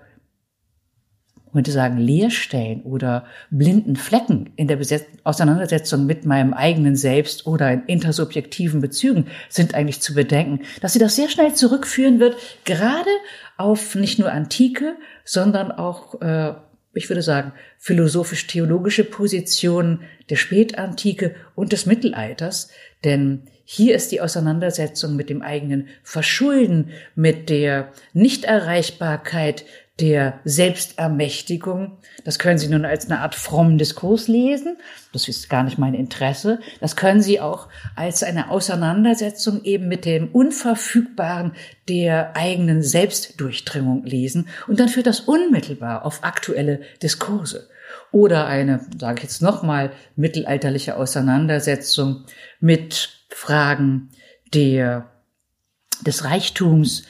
könnte 1.57 1.73
sagen, 1.73 1.97
Leerstellen 1.97 2.83
oder 2.83 3.25
blinden 3.51 3.97
Flecken 3.97 4.51
in 4.57 4.69
der 4.69 4.77
Besetz 4.77 5.07
Auseinandersetzung 5.25 6.05
mit 6.05 6.27
meinem 6.27 6.53
eigenen 6.53 6.97
Selbst 6.97 7.47
oder 7.47 7.73
in 7.73 7.85
intersubjektiven 7.87 8.83
Bezügen 8.83 9.29
sind 9.49 9.75
eigentlich 9.75 10.03
zu 10.03 10.13
bedenken, 10.13 10.67
dass 10.83 10.93
sie 10.93 10.99
das 10.99 11.17
sehr 11.17 11.31
schnell 11.31 11.55
zurückführen 11.55 12.21
wird, 12.21 12.37
gerade 12.67 13.09
auf 13.57 13.95
nicht 13.95 14.19
nur 14.19 14.31
antike, 14.31 14.97
sondern 15.25 15.73
auch, 15.73 16.21
äh, 16.21 16.53
ich 16.97 17.09
würde 17.09 17.23
sagen, 17.23 17.53
philosophisch-theologische 17.79 19.05
Positionen 19.05 20.03
der 20.31 20.37
Spätantike 20.37 21.35
und 21.55 21.73
des 21.73 21.87
Mittelalters. 21.87 22.71
Denn 23.05 23.43
hier 23.65 23.97
ist 23.97 24.13
die 24.13 24.21
Auseinandersetzung 24.21 25.17
mit 25.17 25.29
dem 25.29 25.43
eigenen 25.43 25.89
Verschulden, 26.03 26.91
mit 27.15 27.51
der 27.51 27.93
Nichterreichbarkeit 28.13 29.65
der 30.01 30.41
Selbstermächtigung. 30.45 31.99
Das 32.25 32.39
können 32.39 32.59
Sie 32.59 32.69
nun 32.69 32.85
als 32.85 33.07
eine 33.07 33.21
Art 33.21 33.35
frommen 33.35 33.79
Diskurs 33.79 34.29
lesen. 34.29 34.77
Das 35.13 35.27
ist 35.27 35.49
gar 35.49 35.63
nicht 35.63 35.79
mein 35.79 35.95
Interesse. 35.95 36.61
Das 36.81 36.97
können 36.97 37.23
Sie 37.23 37.41
auch 37.41 37.69
als 37.95 38.23
eine 38.23 38.51
Auseinandersetzung 38.51 39.65
eben 39.65 39.89
mit 39.89 40.05
dem 40.05 40.29
Unverfügbaren 40.29 41.53
der 41.89 42.37
eigenen 42.37 42.83
Selbstdurchdringung 42.83 44.05
lesen. 44.05 44.49
Und 44.67 44.81
dann 44.81 44.91
führt 44.91 45.07
das 45.07 45.21
unmittelbar 45.21 46.05
auf 46.05 46.25
aktuelle 46.25 46.81
Diskurse. 47.03 47.71
Oder 48.13 48.47
eine, 48.47 48.81
sage 48.99 49.19
ich 49.19 49.23
jetzt 49.23 49.43
nochmal, 49.43 49.93
mittelalterliche 50.15 50.97
Auseinandersetzung 50.97 52.25
mit 52.61 53.25
Fragen 53.31 54.11
der, 54.53 55.11
des 56.03 56.25
Reichtums, 56.25 57.05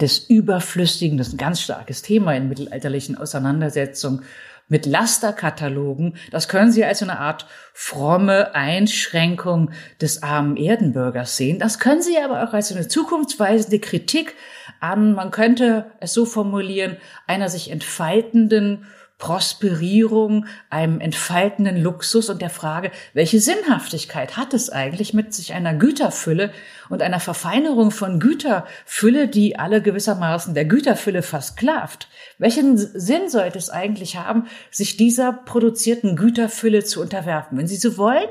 des 0.00 0.18
Überflüssigen, 0.18 1.18
das 1.18 1.28
ist 1.28 1.34
ein 1.34 1.38
ganz 1.38 1.60
starkes 1.60 2.02
Thema 2.02 2.34
in 2.34 2.48
mittelalterlichen 2.48 3.16
Auseinandersetzungen 3.16 4.22
mit 4.68 4.86
Lasterkatalogen. 4.86 6.14
Das 6.30 6.48
können 6.48 6.70
Sie 6.70 6.84
als 6.84 7.02
eine 7.02 7.18
Art 7.18 7.46
fromme 7.72 8.54
Einschränkung 8.54 9.70
des 10.00 10.22
armen 10.22 10.56
Erdenbürgers 10.56 11.36
sehen. 11.36 11.58
Das 11.58 11.78
können 11.78 12.02
Sie 12.02 12.18
aber 12.18 12.44
auch 12.44 12.52
als 12.52 12.70
eine 12.70 12.86
zukunftsweisende 12.86 13.78
Kritik 13.78 14.34
an, 14.80 15.14
man 15.14 15.30
könnte 15.30 15.90
es 16.00 16.12
so 16.12 16.24
formulieren, 16.24 16.98
einer 17.26 17.48
sich 17.48 17.70
entfaltenden 17.70 18.86
Prosperierung, 19.18 20.46
einem 20.70 21.00
entfaltenden 21.00 21.76
Luxus 21.76 22.30
und 22.30 22.40
der 22.40 22.50
Frage, 22.50 22.92
welche 23.14 23.40
Sinnhaftigkeit 23.40 24.36
hat 24.36 24.54
es 24.54 24.70
eigentlich 24.70 25.12
mit 25.12 25.34
sich 25.34 25.54
einer 25.54 25.74
Güterfülle 25.74 26.52
und 26.88 27.02
einer 27.02 27.18
Verfeinerung 27.18 27.90
von 27.90 28.20
Güterfülle, 28.20 29.26
die 29.26 29.58
alle 29.58 29.82
gewissermaßen 29.82 30.54
der 30.54 30.66
Güterfülle 30.66 31.22
versklavt? 31.22 32.08
Welchen 32.38 32.76
Sinn 32.76 33.28
sollte 33.28 33.58
es 33.58 33.70
eigentlich 33.70 34.16
haben, 34.16 34.46
sich 34.70 34.96
dieser 34.96 35.32
produzierten 35.32 36.14
Güterfülle 36.14 36.84
zu 36.84 37.00
unterwerfen? 37.00 37.58
Wenn 37.58 37.66
Sie 37.66 37.76
so 37.76 37.98
wollen, 37.98 38.28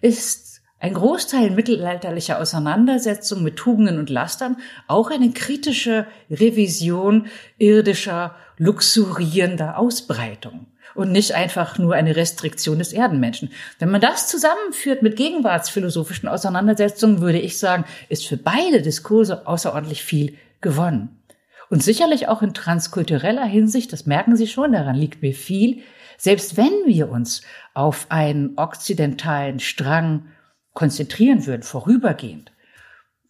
ist 0.00 0.47
ein 0.80 0.94
Großteil 0.94 1.50
mittelalterlicher 1.50 2.40
Auseinandersetzung 2.40 3.42
mit 3.42 3.56
Tugenden 3.56 3.98
und 3.98 4.10
Lastern 4.10 4.56
auch 4.86 5.10
eine 5.10 5.30
kritische 5.30 6.06
Revision 6.30 7.26
irdischer 7.58 8.34
luxurierender 8.58 9.78
Ausbreitung. 9.78 10.66
und 10.94 11.12
nicht 11.12 11.32
einfach 11.32 11.78
nur 11.78 11.94
eine 11.94 12.16
Restriktion 12.16 12.78
des 12.80 12.92
Erdenmenschen. 12.92 13.50
Wenn 13.78 13.90
man 13.90 14.00
das 14.00 14.26
zusammenführt 14.26 15.02
mit 15.02 15.14
gegenwartsphilosophischen 15.14 16.28
Auseinandersetzungen, 16.28 17.20
würde 17.20 17.38
ich 17.38 17.56
sagen, 17.58 17.84
ist 18.08 18.26
für 18.26 18.36
beide 18.36 18.82
Diskurse 18.82 19.46
außerordentlich 19.46 20.02
viel 20.02 20.36
gewonnen. 20.60 21.22
Und 21.70 21.84
sicherlich 21.84 22.26
auch 22.26 22.42
in 22.42 22.52
transkultureller 22.52 23.44
Hinsicht, 23.44 23.92
das 23.92 24.06
merken 24.06 24.36
Sie 24.36 24.48
schon, 24.48 24.72
daran 24.72 24.96
liegt 24.96 25.22
mir 25.22 25.34
viel, 25.34 25.82
selbst 26.16 26.56
wenn 26.56 26.72
wir 26.86 27.10
uns 27.10 27.42
auf 27.74 28.06
einen 28.08 28.54
okzidentalen 28.56 29.60
Strang 29.60 30.24
konzentrieren 30.78 31.44
würden, 31.44 31.64
vorübergehend, 31.64 32.52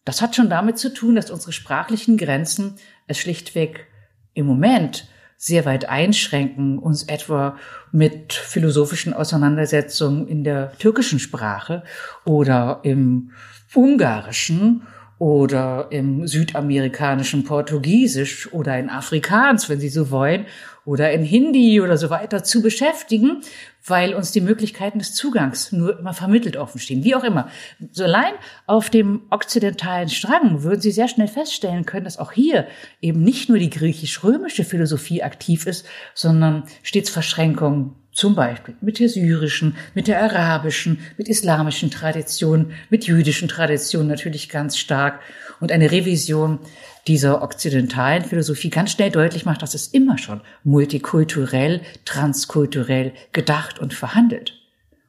das 0.05 0.21
hat 0.21 0.35
schon 0.35 0.51
damit 0.51 0.77
zu 0.77 0.93
tun, 0.93 1.15
dass 1.15 1.31
unsere 1.31 1.51
sprachlichen 1.51 2.15
Grenzen 2.15 2.75
es 3.07 3.17
schlichtweg 3.17 3.87
im 4.35 4.45
Moment 4.45 5.07
sehr 5.35 5.65
weit 5.65 5.89
einschränken, 5.89 6.77
uns 6.77 7.05
etwa 7.05 7.57
mit 7.91 8.33
philosophischen 8.33 9.15
Auseinandersetzungen 9.15 10.27
in 10.27 10.43
der 10.43 10.77
türkischen 10.77 11.17
Sprache 11.17 11.81
oder 12.23 12.81
im 12.83 13.31
ungarischen 13.73 14.83
oder 15.17 15.87
im 15.89 16.27
südamerikanischen 16.27 17.45
Portugiesisch 17.45 18.53
oder 18.53 18.77
in 18.77 18.91
Afrikaans, 18.91 19.69
wenn 19.69 19.79
Sie 19.79 19.89
so 19.89 20.11
wollen, 20.11 20.45
oder 20.85 21.11
in 21.11 21.23
Hindi 21.23 21.81
oder 21.81 21.97
so 21.97 22.09
weiter 22.09 22.43
zu 22.43 22.61
beschäftigen, 22.61 23.41
weil 23.85 24.13
uns 24.13 24.31
die 24.31 24.41
Möglichkeiten 24.41 24.99
des 24.99 25.13
Zugangs 25.13 25.71
nur 25.71 25.99
immer 25.99 26.13
vermittelt 26.13 26.57
offen 26.57 26.79
stehen. 26.79 27.03
Wie 27.03 27.15
auch 27.15 27.23
immer. 27.23 27.49
So 27.91 28.03
allein 28.03 28.33
auf 28.67 28.89
dem 28.89 29.21
okzidentalen 29.29 30.09
Strang 30.09 30.63
würden 30.63 30.81
Sie 30.81 30.91
sehr 30.91 31.07
schnell 31.07 31.27
feststellen 31.27 31.85
können, 31.85 32.05
dass 32.05 32.19
auch 32.19 32.31
hier 32.31 32.67
eben 33.01 33.23
nicht 33.23 33.49
nur 33.49 33.59
die 33.59 33.69
griechisch-römische 33.69 34.63
Philosophie 34.63 35.23
aktiv 35.23 35.65
ist, 35.65 35.85
sondern 36.13 36.63
stets 36.83 37.09
Verschränkungen 37.09 37.95
zum 38.19 38.35
Beispiel 38.35 38.75
mit 38.81 38.99
der 38.99 39.07
syrischen, 39.07 39.77
mit 39.95 40.09
der 40.09 40.21
arabischen, 40.21 40.99
mit 41.17 41.29
islamischen 41.29 41.89
Tradition, 41.89 42.73
mit 42.89 43.07
jüdischen 43.07 43.47
Traditionen 43.47 44.09
natürlich 44.09 44.49
ganz 44.49 44.77
stark 44.77 45.21
und 45.61 45.71
eine 45.71 45.89
Revision 45.89 46.59
dieser 47.07 47.41
okzidentalen 47.41 48.25
Philosophie 48.25 48.69
ganz 48.69 48.91
schnell 48.91 49.09
deutlich 49.09 49.45
macht, 49.45 49.61
dass 49.61 49.73
es 49.73 49.87
immer 49.87 50.17
schon 50.17 50.41
multikulturell, 50.65 51.79
transkulturell 52.03 53.13
gedacht 53.31 53.79
und 53.79 53.93
verhandelt. 53.93 54.53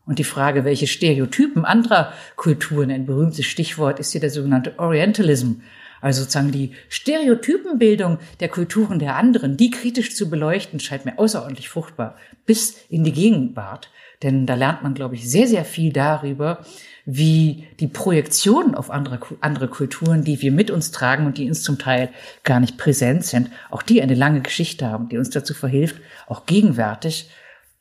Und 0.06 0.20
die 0.20 0.24
Frage, 0.24 0.64
welche 0.64 0.86
Stereotypen 0.86 1.64
anderer 1.64 2.12
Kulturen, 2.36 2.92
ein 2.92 3.06
berühmtes 3.06 3.46
Stichwort 3.46 3.98
ist 3.98 4.12
hier 4.12 4.20
der 4.20 4.30
sogenannte 4.30 4.78
Orientalism, 4.78 5.62
also 6.01 6.22
sozusagen 6.22 6.53
die 6.53 6.72
Stereotypenbildung 6.88 8.18
der 8.40 8.48
Kulturen 8.48 8.98
der 8.98 9.16
anderen, 9.16 9.57
die 9.57 9.70
kritisch 9.70 10.14
zu 10.14 10.30
beleuchten, 10.30 10.80
scheint 10.80 11.05
mir 11.05 11.18
außerordentlich 11.18 11.68
fruchtbar 11.68 12.16
bis 12.46 12.76
in 12.88 13.05
die 13.05 13.12
Gegenwart. 13.12 13.90
Denn 14.22 14.46
da 14.46 14.55
lernt 14.55 14.82
man, 14.82 14.94
glaube 14.94 15.14
ich, 15.14 15.30
sehr, 15.30 15.46
sehr 15.46 15.64
viel 15.64 15.92
darüber, 15.92 16.64
wie 17.07 17.66
die 17.80 17.86
Projektionen 17.86 18.74
auf 18.74 18.90
andere, 18.90 19.20
andere 19.40 19.68
Kulturen, 19.68 20.24
die 20.24 20.42
wir 20.42 20.53
mit 20.53 20.70
uns 20.70 20.90
tragen 20.90 21.26
und 21.26 21.38
die 21.38 21.48
uns 21.48 21.62
zum 21.62 21.78
Teil 21.78 22.11
gar 22.44 22.61
nicht 22.61 22.76
präsent 22.76 23.24
sind, 23.24 23.51
auch 23.70 23.82
die 23.82 24.03
eine 24.03 24.14
lange 24.14 24.42
Geschichte 24.42 24.86
haben, 24.86 25.09
die 25.09 25.16
uns 25.16 25.30
dazu 25.30 25.55
verhilft, 25.55 25.96
auch 26.26 26.44
gegenwärtig 26.44 27.30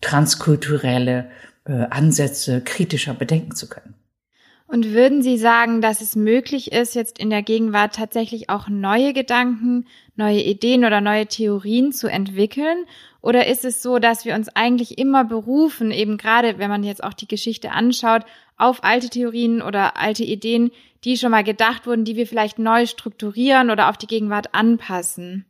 transkulturelle 0.01 1.29
äh, 1.65 1.85
Ansätze 1.89 2.61
kritischer 2.61 3.13
bedenken 3.13 3.55
zu 3.55 3.67
können. 3.67 3.95
Und 4.71 4.93
würden 4.93 5.23
Sie 5.23 5.39
sagen, 5.39 5.81
dass 5.81 5.99
es 5.99 6.15
möglich 6.15 6.71
ist, 6.71 6.93
jetzt 6.93 7.17
in 7.17 7.31
der 7.31 7.41
Gegenwart 7.41 7.95
tatsächlich 7.95 8.51
auch 8.51 8.69
neue 8.69 9.13
Gedanken, 9.13 9.87
neue 10.15 10.43
Ideen 10.43 10.85
oder 10.85 11.01
neue 11.01 11.25
Theorien 11.25 11.91
zu 11.91 12.07
entwickeln? 12.07 12.85
Oder 13.19 13.47
ist 13.47 13.65
es 13.65 13.81
so, 13.81 13.97
dass 13.97 14.25
wir 14.25 14.35
uns 14.35 14.47
eigentlich 14.55 14.99
immer 14.99 15.25
berufen, 15.25 15.89
eben 15.89 16.17
gerade 16.17 16.59
wenn 16.59 16.69
man 16.69 16.83
jetzt 16.83 17.03
auch 17.03 17.13
die 17.13 17.27
Geschichte 17.27 17.71
anschaut, 17.71 18.25
auf 18.57 18.83
alte 18.83 19.09
Theorien 19.09 19.63
oder 19.63 19.97
alte 19.97 20.23
Ideen, 20.23 20.69
die 21.03 21.17
schon 21.17 21.31
mal 21.31 21.43
gedacht 21.43 21.87
wurden, 21.87 22.05
die 22.05 22.15
wir 22.15 22.27
vielleicht 22.27 22.59
neu 22.59 22.85
strukturieren 22.85 23.71
oder 23.71 23.89
auf 23.89 23.97
die 23.97 24.07
Gegenwart 24.07 24.53
anpassen? 24.53 25.45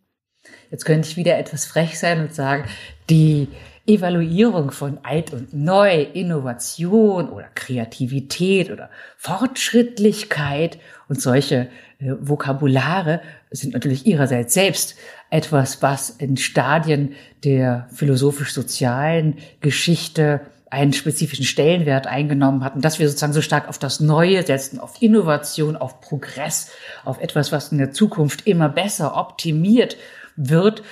Jetzt 0.72 0.86
könnte 0.86 1.10
ich 1.10 1.18
wieder 1.18 1.38
etwas 1.38 1.66
frech 1.66 2.00
sein 2.00 2.22
und 2.22 2.34
sagen, 2.34 2.70
die 3.10 3.50
Evaluierung 3.90 4.72
von 4.72 5.00
alt 5.02 5.34
und 5.34 5.54
neu, 5.54 6.04
Innovation 6.04 7.30
oder 7.30 7.48
Kreativität 7.56 8.70
oder 8.70 8.90
Fortschrittlichkeit. 9.18 10.78
Und 11.08 11.20
solche 11.20 11.70
äh, 12.00 12.14
Vokabulare 12.20 13.22
sind 13.50 13.74
natürlich 13.74 14.06
ihrerseits 14.06 14.54
selbst 14.54 14.96
etwas, 15.32 15.82
was 15.82 16.12
in 16.12 16.38
Stadien 16.38 17.14
der 17.44 17.88
philosophisch-sozialen 17.92 19.38
Geschichte 19.60 20.42
einen 20.70 20.94
spezifischen 20.94 21.46
Stellenwert 21.46 22.06
eingenommen 22.06 22.64
hatten, 22.64 22.82
dass 22.82 23.00
wir 23.00 23.08
sozusagen 23.08 23.34
so 23.34 23.42
stark 23.42 23.68
auf 23.68 23.80
das 23.80 24.00
Neue 24.00 24.46
setzen, 24.46 24.80
auf 24.80 25.02
Innovation, 25.02 25.76
auf 25.76 26.00
Progress, 26.00 26.70
auf 27.06 27.20
etwas, 27.20 27.52
was 27.52 27.72
in 27.72 27.80
der 27.80 27.92
Zukunft 27.92 28.46
immer 28.46 28.70
besser 28.70 29.18
optimiert 29.18 29.98
wird, 30.36 30.84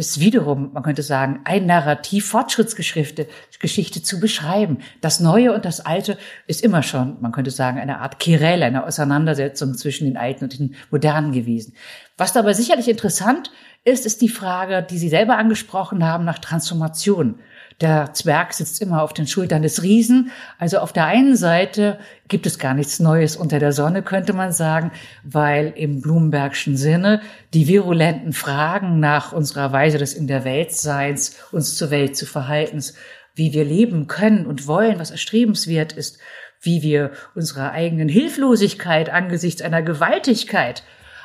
ist 0.00 0.18
wiederum, 0.18 0.72
man 0.72 0.82
könnte 0.82 1.02
sagen, 1.02 1.40
ein 1.44 1.66
Narrativ, 1.66 2.26
Fortschrittsgeschichte 2.26 3.28
Geschichte 3.60 4.02
zu 4.02 4.18
beschreiben. 4.18 4.78
Das 5.00 5.20
Neue 5.20 5.52
und 5.54 5.64
das 5.64 5.84
Alte 5.84 6.16
ist 6.46 6.64
immer 6.64 6.82
schon, 6.82 7.20
man 7.20 7.30
könnte 7.30 7.50
sagen, 7.50 7.78
eine 7.78 8.00
Art 8.00 8.18
Querelle, 8.18 8.64
eine 8.64 8.84
Auseinandersetzung 8.84 9.74
zwischen 9.74 10.06
den 10.06 10.16
Alten 10.16 10.44
und 10.44 10.58
den 10.58 10.74
Modernen 10.90 11.32
gewesen. 11.32 11.74
Was 12.16 12.32
dabei 12.32 12.54
sicherlich 12.54 12.88
interessant 12.88 13.52
ist, 13.84 14.06
ist 14.06 14.22
die 14.22 14.28
Frage, 14.28 14.82
die 14.82 14.98
Sie 14.98 15.08
selber 15.10 15.36
angesprochen 15.36 16.04
haben, 16.04 16.24
nach 16.24 16.38
Transformation. 16.38 17.38
Der 17.80 18.12
Zwerg 18.12 18.52
sitzt 18.52 18.82
immer 18.82 19.02
auf 19.02 19.14
den 19.14 19.26
Schultern 19.26 19.62
des 19.62 19.82
Riesen. 19.82 20.30
Also 20.58 20.78
auf 20.78 20.92
der 20.92 21.06
einen 21.06 21.34
Seite 21.34 21.98
gibt 22.28 22.44
es 22.46 22.58
gar 22.58 22.74
nichts 22.74 23.00
Neues 23.00 23.36
unter 23.36 23.58
der 23.58 23.72
Sonne, 23.72 24.02
könnte 24.02 24.34
man 24.34 24.52
sagen, 24.52 24.92
weil 25.24 25.72
im 25.76 26.02
Blumenbergschen 26.02 26.76
Sinne 26.76 27.22
die 27.54 27.68
virulenten 27.68 28.34
Fragen 28.34 29.00
nach 29.00 29.32
unserer 29.32 29.72
Weise 29.72 29.96
des 29.96 30.12
in 30.12 30.26
der 30.26 30.44
Weltseins, 30.44 31.38
uns 31.52 31.74
zur 31.76 31.90
Welt 31.90 32.16
zu 32.16 32.26
verhaltens, 32.26 32.94
wie 33.34 33.54
wir 33.54 33.64
leben 33.64 34.06
können 34.08 34.44
und 34.44 34.66
wollen, 34.66 34.98
was 34.98 35.10
erstrebenswert 35.10 35.94
ist, 35.94 36.18
wie 36.60 36.82
wir 36.82 37.12
unserer 37.34 37.72
eigenen 37.72 38.10
Hilflosigkeit 38.10 39.08
angesichts 39.08 39.62
einer 39.62 39.80
Gewaltigkeit 39.80 40.82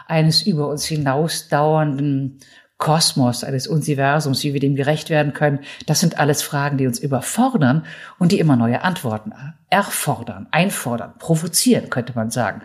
eines 0.08 0.46
über 0.46 0.70
uns 0.70 0.86
hinausdauernden 0.86 2.40
Kosmos, 2.78 3.44
eines 3.44 3.68
Universums, 3.68 4.44
wie 4.44 4.54
wir 4.54 4.60
dem 4.60 4.76
gerecht 4.76 5.10
werden 5.10 5.34
können, 5.34 5.60
das 5.86 6.02
sind 6.02 6.20
alles 6.20 6.42
Fragen, 6.42 6.78
die 6.78 6.88
uns 6.88 7.00
überfordern 7.00 7.86
und 8.20 8.32
die 8.32 8.40
immer 8.40 8.58
neue 8.58 8.82
Antworten 8.82 9.32
erfordern, 9.70 10.48
einfordern, 10.52 11.14
provozieren, 11.18 11.90
könnte 11.90 12.14
man 12.16 12.32
sagen. 12.32 12.62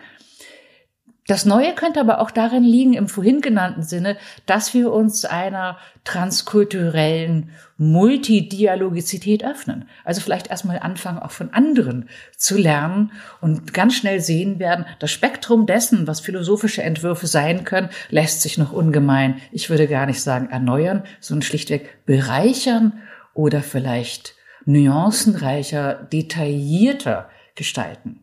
Das 1.31 1.45
Neue 1.45 1.73
könnte 1.73 2.01
aber 2.01 2.19
auch 2.19 2.29
darin 2.29 2.65
liegen, 2.65 2.91
im 2.91 3.07
vorhin 3.07 3.39
genannten 3.39 3.83
Sinne, 3.83 4.17
dass 4.47 4.73
wir 4.73 4.91
uns 4.91 5.23
einer 5.23 5.77
transkulturellen 6.03 7.51
Multidialogizität 7.77 9.41
öffnen. 9.41 9.87
Also 10.03 10.19
vielleicht 10.19 10.49
erstmal 10.49 10.79
anfangen, 10.79 11.19
auch 11.19 11.31
von 11.31 11.53
anderen 11.53 12.09
zu 12.35 12.57
lernen 12.57 13.13
und 13.39 13.73
ganz 13.73 13.95
schnell 13.95 14.19
sehen 14.19 14.59
werden, 14.59 14.85
das 14.99 15.11
Spektrum 15.11 15.65
dessen, 15.65 16.05
was 16.05 16.19
philosophische 16.19 16.83
Entwürfe 16.83 17.27
sein 17.27 17.63
können, 17.63 17.91
lässt 18.09 18.41
sich 18.41 18.57
noch 18.57 18.73
ungemein, 18.73 19.37
ich 19.53 19.69
würde 19.69 19.87
gar 19.87 20.07
nicht 20.07 20.21
sagen 20.21 20.49
erneuern, 20.49 21.03
sondern 21.21 21.43
schlichtweg 21.43 22.05
bereichern 22.05 22.99
oder 23.33 23.61
vielleicht 23.61 24.35
nuancenreicher, 24.65 25.93
detaillierter 26.11 27.29
gestalten 27.55 28.20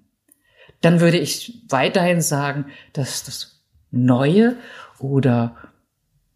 dann 0.81 1.01
würde 1.01 1.19
ich 1.19 1.63
weiterhin 1.69 2.21
sagen, 2.21 2.67
dass 2.93 3.25
das 3.25 3.63
neue 3.91 4.57
oder 4.99 5.57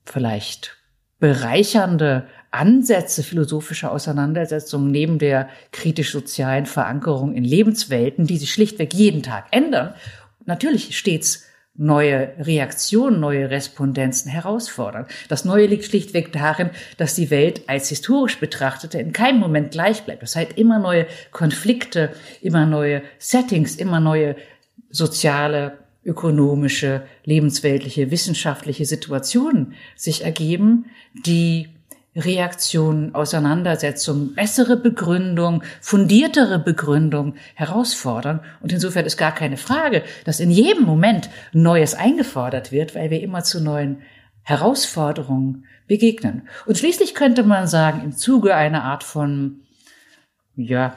vielleicht 0.05 0.77
bereichernde 1.21 2.27
Ansätze 2.51 3.23
philosophischer 3.23 3.93
Auseinandersetzungen 3.93 4.91
neben 4.91 5.19
der 5.19 5.49
kritisch-sozialen 5.71 6.67
Verankerung 6.67 7.35
in 7.35 7.45
Lebenswelten, 7.45 8.27
die 8.27 8.37
sich 8.37 8.53
schlichtweg 8.53 8.93
jeden 8.93 9.23
Tag 9.23 9.47
ändern, 9.53 9.95
natürlich 10.45 10.99
stets 10.99 11.47
neue 11.75 12.35
Reaktionen, 12.39 13.21
neue 13.21 13.51
Respondenzen 13.51 14.31
herausfordern. 14.31 15.07
Das 15.29 15.45
Neue 15.45 15.67
liegt 15.67 15.85
schlichtweg 15.85 16.33
darin, 16.33 16.71
dass 16.99 17.15
die 17.15 17.31
Welt 17.31 17.63
als 17.67 17.89
historisch 17.89 18.39
betrachtete 18.39 18.99
in 19.01 19.13
keinem 19.13 19.41
Moment 19.41 19.71
gleich 19.71 20.03
bleibt. 20.03 20.23
Das 20.23 20.37
heißt, 20.37 20.53
immer 20.59 20.79
neue 20.79 21.07
Konflikte, 21.31 22.11
immer 22.43 22.67
neue 22.67 23.03
Settings, 23.19 23.77
immer 23.77 24.01
neue 24.01 24.37
soziale, 24.91 25.79
ökonomische, 26.05 27.03
lebensweltliche, 27.25 28.11
wissenschaftliche 28.11 28.85
Situationen 28.85 29.75
sich 29.97 30.25
ergeben, 30.25 30.87
die 31.25 31.69
Reaktionen, 32.15 33.15
Auseinandersetzungen, 33.15 34.35
bessere 34.35 34.77
Begründung, 34.77 35.63
fundiertere 35.81 36.59
Begründung 36.59 37.35
herausfordern. 37.55 38.41
Und 38.61 38.73
insofern 38.73 39.07
ist 39.07 39.17
gar 39.17 39.35
keine 39.35 39.57
Frage, 39.57 40.03
dass 40.25 40.41
in 40.41 40.51
jedem 40.51 40.85
Moment 40.85 41.31
Neues 41.53 41.95
eingefordert 41.95 42.71
wird, 42.71 42.95
weil 42.95 43.11
wir 43.11 43.23
immer 43.23 43.45
zu 43.45 43.63
neuen 43.63 44.03
Herausforderungen 44.43 45.65
begegnen. 45.87 46.49
Und 46.67 46.77
schließlich 46.77 47.15
könnte 47.15 47.45
man 47.45 47.67
sagen, 47.67 48.03
im 48.05 48.13
Zuge 48.13 48.55
einer 48.55 48.85
Art 48.85 49.05
von, 49.05 49.63
ja, 50.55 50.97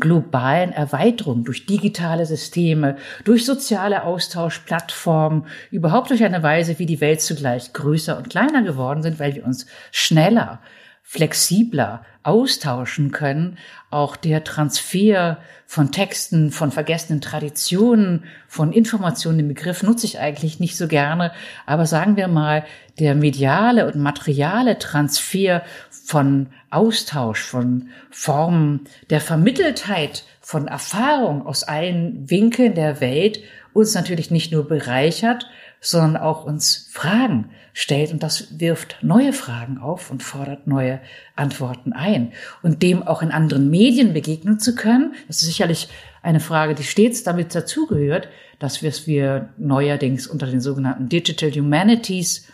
globalen 0.00 0.72
Erweiterung 0.72 1.44
durch 1.44 1.66
digitale 1.66 2.26
Systeme, 2.26 2.96
durch 3.24 3.44
soziale 3.44 4.02
Austauschplattformen, 4.04 5.46
überhaupt 5.70 6.10
durch 6.10 6.24
eine 6.24 6.42
Weise, 6.42 6.78
wie 6.78 6.86
die 6.86 7.00
Welt 7.00 7.20
zugleich 7.20 7.72
größer 7.72 8.16
und 8.16 8.30
kleiner 8.30 8.62
geworden 8.62 9.02
sind, 9.02 9.18
weil 9.18 9.34
wir 9.34 9.44
uns 9.44 9.66
schneller, 9.92 10.60
flexibler 11.08 12.04
austauschen 12.24 13.12
können, 13.12 13.58
auch 13.90 14.16
der 14.16 14.42
Transfer 14.42 15.38
von 15.64 15.92
Texten, 15.92 16.50
von 16.50 16.72
vergessenen 16.72 17.20
Traditionen, 17.20 18.24
von 18.48 18.72
Informationen 18.72 19.38
im 19.38 19.48
Begriff 19.48 19.84
nutze 19.84 20.06
ich 20.06 20.18
eigentlich 20.18 20.58
nicht 20.58 20.76
so 20.76 20.88
gerne, 20.88 21.30
aber 21.64 21.86
sagen 21.86 22.16
wir 22.16 22.26
mal, 22.26 22.64
der 22.98 23.14
mediale 23.14 23.86
und 23.86 23.94
materiale 24.02 24.80
Transfer 24.80 25.62
von 25.90 26.48
Austausch, 26.70 27.40
von 27.40 27.88
Formen 28.10 28.80
der 29.08 29.20
Vermitteltheit 29.20 30.24
von 30.40 30.66
Erfahrung 30.66 31.46
aus 31.46 31.62
allen 31.62 32.28
Winkeln 32.28 32.74
der 32.74 33.00
Welt 33.00 33.40
uns 33.72 33.94
natürlich 33.94 34.32
nicht 34.32 34.50
nur 34.50 34.66
bereichert, 34.66 35.46
sondern 35.80 36.20
auch 36.20 36.44
uns 36.44 36.88
Fragen 36.90 37.50
stellt 37.78 38.10
und 38.10 38.22
das 38.22 38.58
wirft 38.58 38.96
neue 39.02 39.34
Fragen 39.34 39.76
auf 39.76 40.10
und 40.10 40.22
fordert 40.22 40.66
neue 40.66 40.98
Antworten 41.34 41.92
ein. 41.92 42.32
Und 42.62 42.82
dem 42.82 43.02
auch 43.02 43.20
in 43.20 43.30
anderen 43.30 43.68
Medien 43.68 44.14
begegnen 44.14 44.58
zu 44.58 44.74
können, 44.74 45.14
das 45.28 45.42
ist 45.42 45.48
sicherlich 45.48 45.90
eine 46.22 46.40
Frage, 46.40 46.74
die 46.74 46.84
stets 46.84 47.22
damit 47.22 47.54
dazugehört, 47.54 48.30
dass 48.58 48.80
wir 48.80 49.50
neuerdings 49.58 50.26
unter 50.26 50.46
den 50.46 50.62
sogenannten 50.62 51.10
Digital 51.10 51.50
Humanities 51.50 52.50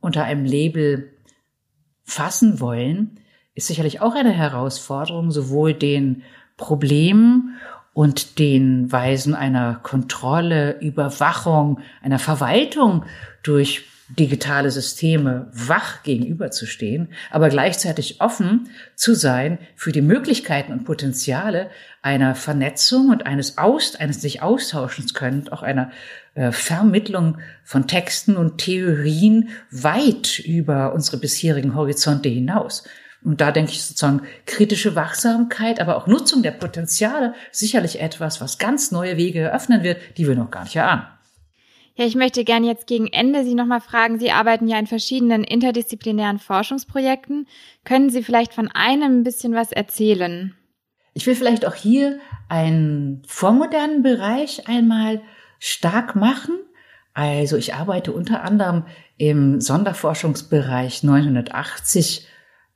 unter 0.00 0.24
einem 0.24 0.46
Label 0.46 1.12
fassen 2.02 2.58
wollen, 2.58 3.20
ist 3.54 3.66
sicherlich 3.66 4.00
auch 4.00 4.14
eine 4.14 4.32
Herausforderung, 4.32 5.32
sowohl 5.32 5.74
den 5.74 6.22
Problemen 6.56 7.56
und 7.92 8.38
den 8.38 8.90
Weisen 8.90 9.34
einer 9.34 9.74
Kontrolle, 9.82 10.80
Überwachung, 10.80 11.80
einer 12.00 12.18
Verwaltung 12.18 13.04
durch 13.42 13.91
digitale 14.08 14.70
Systeme 14.70 15.48
wach 15.52 16.02
gegenüberzustehen, 16.02 17.08
aber 17.30 17.48
gleichzeitig 17.48 18.20
offen 18.20 18.68
zu 18.94 19.14
sein 19.14 19.58
für 19.74 19.92
die 19.92 20.02
Möglichkeiten 20.02 20.72
und 20.72 20.84
Potenziale 20.84 21.70
einer 22.02 22.34
Vernetzung 22.34 23.10
und 23.10 23.26
eines 23.26 23.58
Aus, 23.58 23.96
eines 23.96 24.20
sich 24.20 24.42
austauschens 24.42 25.14
können, 25.14 25.48
auch 25.48 25.62
einer 25.62 25.90
äh, 26.34 26.52
Vermittlung 26.52 27.38
von 27.64 27.86
Texten 27.86 28.36
und 28.36 28.58
Theorien 28.58 29.50
weit 29.70 30.38
über 30.40 30.92
unsere 30.92 31.16
bisherigen 31.16 31.74
Horizonte 31.74 32.28
hinaus. 32.28 32.84
Und 33.24 33.40
da 33.40 33.52
denke 33.52 33.70
ich 33.70 33.84
sozusagen 33.84 34.22
kritische 34.46 34.96
Wachsamkeit, 34.96 35.80
aber 35.80 35.96
auch 35.96 36.08
Nutzung 36.08 36.42
der 36.42 36.50
Potenziale 36.50 37.34
sicherlich 37.52 38.00
etwas, 38.00 38.40
was 38.40 38.58
ganz 38.58 38.90
neue 38.90 39.16
Wege 39.16 39.40
eröffnen 39.40 39.84
wird, 39.84 40.00
die 40.18 40.26
wir 40.26 40.34
noch 40.34 40.50
gar 40.50 40.64
nicht 40.64 40.76
erahnen. 40.76 41.04
Ja, 41.94 42.06
ich 42.06 42.14
möchte 42.14 42.44
gerne 42.44 42.66
jetzt 42.66 42.86
gegen 42.86 43.06
Ende 43.06 43.44
Sie 43.44 43.54
nochmal 43.54 43.80
fragen. 43.80 44.18
Sie 44.18 44.30
arbeiten 44.30 44.66
ja 44.66 44.78
in 44.78 44.86
verschiedenen 44.86 45.44
interdisziplinären 45.44 46.38
Forschungsprojekten. 46.38 47.46
Können 47.84 48.08
Sie 48.08 48.22
vielleicht 48.22 48.54
von 48.54 48.68
einem 48.68 49.20
ein 49.20 49.22
bisschen 49.24 49.54
was 49.54 49.72
erzählen? 49.72 50.54
Ich 51.14 51.26
will 51.26 51.34
vielleicht 51.34 51.66
auch 51.66 51.74
hier 51.74 52.18
einen 52.48 53.22
vormodernen 53.26 54.02
Bereich 54.02 54.66
einmal 54.68 55.20
stark 55.58 56.16
machen. 56.16 56.58
Also 57.12 57.58
ich 57.58 57.74
arbeite 57.74 58.12
unter 58.12 58.42
anderem 58.42 58.84
im 59.18 59.60
Sonderforschungsbereich 59.60 61.02
980 61.02 62.26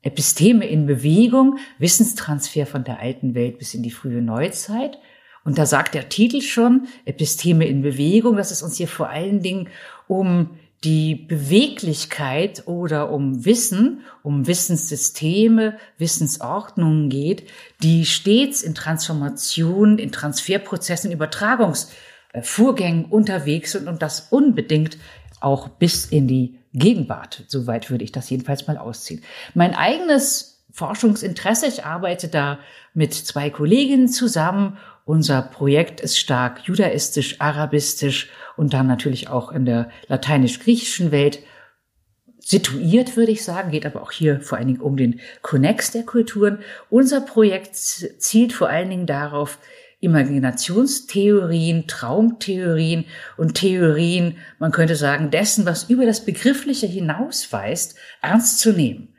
Episteme 0.03 0.67
in 0.67 0.87
Bewegung, 0.87 1.59
Wissenstransfer 1.79 2.67
von 2.67 2.85
der 2.85 3.01
alten 3.01 3.35
Welt 3.35 3.59
bis 3.59 3.73
in 3.73 3.83
die 3.83 3.91
frühe 3.91 4.21
Neuzeit. 4.21 4.99
Und 5.47 5.59
da 5.59 5.65
sagt 5.65 5.95
der 5.95 6.09
Titel 6.09 6.43
schon, 6.43 6.89
Episteme 7.05 7.67
in 7.67 7.81
Bewegung, 7.81 8.37
dass 8.37 8.51
es 8.51 8.63
uns 8.63 8.77
hier 8.77 8.89
vor 8.89 9.09
allen 9.09 9.41
Dingen 9.41 9.69
um 10.09 10.51
die 10.85 11.15
Beweglichkeit 11.15 12.65
oder 12.67 13.11
um 13.11 13.45
Wissen, 13.45 14.03
um 14.23 14.47
Wissenssysteme, 14.47 15.79
Wissensordnungen 15.99 17.09
geht, 17.09 17.49
die 17.83 18.05
stets 18.05 18.63
in 18.63 18.75
Transformationen, 18.75 19.99
in 19.99 20.13
Transferprozessen, 20.13 21.13
Übertragungsvorgängen 21.13 23.07
unterwegs 23.07 23.73
sind 23.73 23.89
und 23.89 24.03
das 24.03 24.29
unbedingt 24.31 24.99
auch 25.41 25.69
bis 25.69 26.07
in 26.07 26.27
die 26.27 26.59
Gegenwart. 26.73 27.45
Soweit 27.47 27.91
würde 27.91 28.05
ich 28.05 28.13
das 28.13 28.29
jedenfalls 28.29 28.67
mal 28.67 28.79
ausziehen. 28.79 29.23
Mein 29.55 29.75
eigenes 29.75 30.56
Forschungsinteresse, 30.77 31.67
ich 31.67 31.85
arbeite 31.85 32.29
da 32.29 32.59
mit 32.95 33.15
zwei 33.15 33.51
Kolleginnen 33.51 34.09
zusammen 34.09 34.79
unser 35.07 35.41
Projekt 35.41 36.01
ist 36.01 36.19
stark 36.19 36.67
judaistisch, 36.67 37.41
arabistisch 37.41 38.29
und 38.57 38.75
dann 38.75 38.89
natürlich 38.89 39.29
auch 39.29 39.53
in 39.53 39.65
der 39.65 39.89
lateinisch-griechischen 40.09 41.13
Welt 41.13 41.39
situiert, 42.41 43.17
würde 43.17 43.31
ich 43.31 43.45
sagen, 43.45 43.71
geht 43.71 43.87
aber 43.87 44.03
auch 44.03 44.11
hier 44.11 44.41
vor 44.41 44.59
allen 44.59 44.67
Dingen 44.67 44.81
um 44.81 44.97
den 44.97 45.21
Konnex 45.43 45.93
der 45.93 46.03
Kulturen. 46.03 46.59
Unser 46.91 47.21
Projekt 47.21 47.77
zielt 47.77 48.53
vor 48.53 48.69
allen 48.69 48.91
Dingen 48.91 49.07
darauf, 49.07 49.59
Imaginationstheorien, 50.01 51.87
Traumtheorien 51.87 53.07
und 53.37 53.55
Theorien, 53.55 54.37
man 54.59 54.73
könnte 54.73 54.97
sagen, 54.97 55.31
dessen, 55.31 55.67
was 55.67 55.85
über 55.89 56.05
das 56.05 56.25
Begriffliche 56.25 56.87
hinausweist, 56.87 57.97
ernst 58.23 58.59
zu 58.59 58.73
nehmen. 58.73 59.16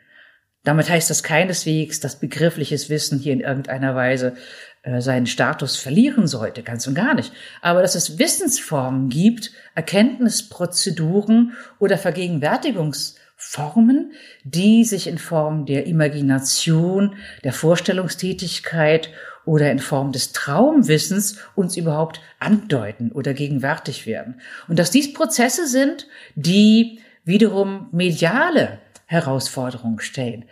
Damit 0.67 0.89
heißt 0.89 1.09
das 1.09 1.23
keineswegs, 1.23 2.01
dass 2.01 2.19
begriffliches 2.19 2.89
Wissen 2.89 3.19
hier 3.19 3.31
in 3.31 3.39
irgendeiner 3.39 3.95
Weise 3.95 4.35
äh, 4.83 4.99
seinen 4.99 5.25
Status 5.25 5.77
verlieren 5.77 6.27
sollte, 6.27 6.61
ganz 6.61 6.85
und 6.87 6.93
gar 6.93 7.13
nicht. 7.13 7.31
Aber 7.61 7.81
dass 7.81 7.95
es 7.95 8.19
Wissensformen 8.19 9.07
gibt, 9.07 9.53
Erkenntnisprozeduren 9.75 11.53
oder 11.79 11.97
Vergegenwärtigungsformen, 11.97 14.11
die 14.43 14.83
sich 14.83 15.07
in 15.07 15.19
Form 15.19 15.65
der 15.65 15.85
Imagination, 15.85 17.15
der 17.45 17.53
Vorstellungstätigkeit 17.53 19.09
oder 19.45 19.71
in 19.71 19.79
Form 19.79 20.11
des 20.11 20.33
Traumwissens 20.33 21.37
uns 21.55 21.77
überhaupt 21.77 22.19
andeuten 22.39 23.13
oder 23.13 23.33
gegenwärtig 23.33 24.05
werden. 24.05 24.41
Und 24.67 24.79
dass 24.79 24.91
dies 24.91 25.13
Prozesse 25.13 25.65
sind, 25.65 26.07
die 26.35 26.99
wiederum 27.23 27.87
mediale 27.93 28.79
Herausforderungen 29.07 29.99
stellen 29.99 30.45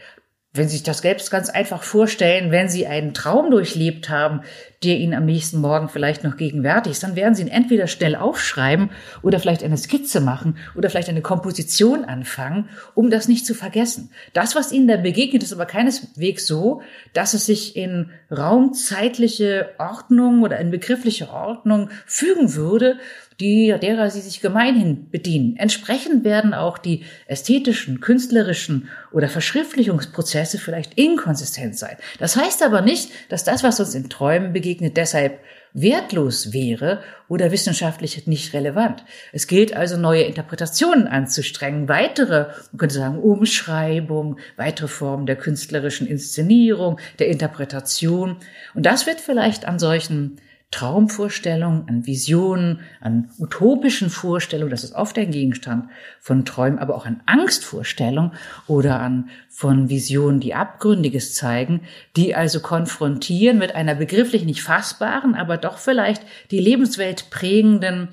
wenn 0.56 0.70
Sie 0.70 0.78
sich 0.78 0.84
das 0.84 0.99
selbst 0.99 1.32
ganz 1.32 1.49
einfach 1.49 1.84
vorstellen, 1.84 2.51
wenn 2.51 2.70
Sie 2.70 2.88
einen 2.88 3.14
Traum 3.14 3.51
durchlebt 3.51 4.10
haben, 4.10 4.41
der 4.84 4.97
Ihnen 4.97 5.14
am 5.14 5.26
nächsten 5.26 5.60
Morgen 5.60 5.89
vielleicht 5.89 6.24
noch 6.24 6.38
gegenwärtig 6.38 6.93
ist, 6.93 7.03
dann 7.03 7.16
werden 7.16 7.36
Sie 7.36 7.41
ihn 7.41 7.49
entweder 7.49 7.88
schnell 7.88 8.16
aufschreiben 8.16 8.89
oder 9.22 9.39
vielleicht 9.39 9.64
eine 9.64 9.78
Skizze 9.78 10.22
machen 10.22 10.58
oder 10.76 10.89
vielleicht 10.89 11.10
eine 11.10 11.22
Komposition 11.22 12.06
anfangen, 12.06 12.70
um 12.93 13.10
das 13.10 13.28
nicht 13.28 13.45
zu 13.45 13.53
vergessen. 13.53 14.12
Das, 14.34 14.56
was 14.56 14.72
Ihnen 14.72 14.88
da 14.88 14.97
begegnet, 14.97 15.43
ist 15.43 15.53
aber 15.53 15.66
keineswegs 15.66 16.47
so, 16.47 16.82
dass 17.14 17.34
es 17.34 17.45
sich 17.45 17.76
in 17.76 18.12
raumzeitliche 18.32 19.72
Ordnung 19.78 20.43
oder 20.43 20.60
in 20.60 20.72
begriffliche 20.72 21.30
Ordnung 21.30 21.89
fügen 22.06 22.56
würde, 22.56 22.97
die, 23.40 23.76
derer 23.82 24.10
sie 24.10 24.22
sich 24.22 24.42
gemeinhin 24.42 25.10
bedienen. 25.10 25.58
Entsprechend 25.58 26.24
werden 26.24 26.54
auch 26.54 26.78
die 26.78 27.04
ästhetischen, 27.28 28.00
künstlerischen 28.00 28.90
oder 29.12 29.28
Verschriftlichungsprozesse 29.28 30.58
vielleicht 30.58 30.98
inkonsistent 30.98 31.78
sein. 31.78 31.98
Das 32.20 32.38
heißt 32.38 32.64
aber 32.64 32.82
nicht, 32.82 33.12
dass 33.30 33.44
das, 33.44 33.64
was 33.64 33.80
uns 33.80 33.96
in 33.96 34.10
Träumen 34.10 34.54
begegnet, 34.54 34.98
deshalb 34.98 35.40
wertlos 35.76 36.54
wäre 36.54 37.04
oder 37.28 37.52
wissenschaftlich 37.52 38.26
nicht 38.28 38.54
relevant. 38.54 39.04
Es 39.34 39.46
gilt 39.46 39.76
also, 39.76 39.98
neue 39.98 40.24
Interpretationen 40.24 41.06
anzustrengen, 41.08 41.90
weitere, 41.90 42.48
man 42.72 42.78
könnte 42.78 42.96
sagen, 42.96 43.20
Umschreibung, 43.20 44.38
weitere 44.56 44.88
Formen 44.88 45.26
der 45.26 45.36
künstlerischen 45.36 46.08
Inszenierung, 46.08 46.98
der 47.20 47.28
Interpretation. 47.28 48.38
Und 48.74 48.86
das 48.86 49.06
wird 49.06 49.20
vielleicht 49.20 49.66
an 49.66 49.78
solchen 49.78 50.40
Traumvorstellungen, 50.72 51.88
an 51.88 52.05
Visionen, 52.05 52.82
an 52.99 53.30
utopischen 53.39 54.09
Vorstellungen, 54.09 54.72
das 54.72 54.84
ist 54.84 54.93
oft 54.93 55.18
ein 55.18 55.32
Gegenstand 55.32 55.89
von 56.20 56.43
Träumen, 56.43 56.80
aber 56.80 56.95
auch 56.95 57.05
an 57.05 57.22
Angstvorstellungen 57.26 58.32
oder 58.68 58.99
an 58.99 59.30
von 59.49 59.89
Visionen, 59.89 60.41
die 60.41 60.53
Abgründiges 60.53 61.34
zeigen, 61.34 61.82
die 62.18 62.36
also 62.36 62.59
konfrontieren 62.59 63.57
mit 63.57 63.74
einer 63.74 63.95
begrifflich 63.95 64.43
nicht 64.43 64.63
fassbaren, 64.63 65.36
aber 65.36 65.57
doch 65.57 65.78
vielleicht 65.78 66.24
die 66.51 66.59
Lebenswelt 66.59 67.30
prägenden 67.30 68.09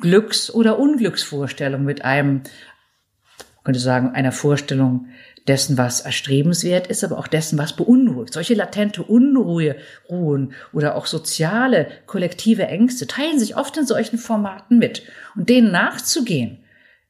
Glücks- 0.00 0.50
oder 0.52 0.78
Unglücksvorstellung 0.78 1.84
mit 1.84 2.04
einem, 2.04 2.42
könnte 3.64 3.80
sagen, 3.80 4.10
einer 4.10 4.32
Vorstellung 4.32 5.06
dessen, 5.48 5.78
was 5.78 6.00
erstrebenswert 6.00 6.86
ist, 6.86 7.02
aber 7.02 7.18
auch 7.18 7.26
dessen, 7.26 7.58
was 7.58 7.74
beunruhigt. 7.74 8.17
Solche 8.32 8.54
latente 8.54 9.02
Unruhe, 9.02 9.76
Ruhen 10.08 10.52
oder 10.72 10.96
auch 10.96 11.06
soziale, 11.06 11.88
kollektive 12.06 12.66
Ängste 12.66 13.06
teilen 13.06 13.38
sich 13.38 13.56
oft 13.56 13.76
in 13.76 13.86
solchen 13.86 14.18
Formaten 14.18 14.78
mit. 14.78 15.02
Und 15.36 15.48
denen 15.48 15.70
nachzugehen, 15.70 16.58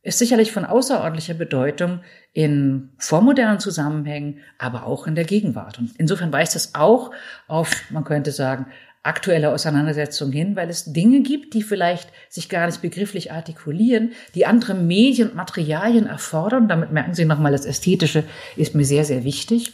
ist 0.03 0.19
sicherlich 0.19 0.53
von 0.53 0.65
außerordentlicher 0.65 1.35
Bedeutung 1.35 2.01
in 2.33 2.91
vormodernen 2.99 3.61
Zusammenhängen, 3.61 4.39
aber 4.59 4.87
auch 4.87 5.07
in 5.07 5.15
der 5.15 5.25
Gegenwart. 5.25 5.79
Und 5.79 5.91
insofern 5.99 6.33
weist 6.33 6.57
es 6.57 6.75
auch 6.75 7.11
auf, 7.47 7.91
man 7.91 8.05
könnte 8.05 8.31
sagen, 8.31 8.67
aktuelle 9.03 9.53
Auseinandersetzungen 9.53 10.33
hin, 10.33 10.57
weil 10.57 10.69
es 10.71 10.93
Dinge 10.93 11.23
gibt, 11.23 11.55
die 11.55 11.63
vielleicht 11.63 12.11
sich 12.29 12.49
gar 12.49 12.67
nicht 12.67 12.83
begrifflich 12.83 13.33
artikulieren, 13.33 14.13
die 14.35 14.47
andere 14.47 14.75
Medien 14.75 15.31
und 15.31 15.37
Materialien 15.37 16.07
erfordern. 16.07 16.69
Damit 16.69 16.93
merken 16.93 17.15
Sie 17.15 17.25
nochmal, 17.25 17.53
das 17.53 17.65
Ästhetische 17.65 18.25
ist 18.57 18.75
mir 18.75 18.85
sehr, 18.85 19.05
sehr 19.05 19.25
wichtig. 19.25 19.73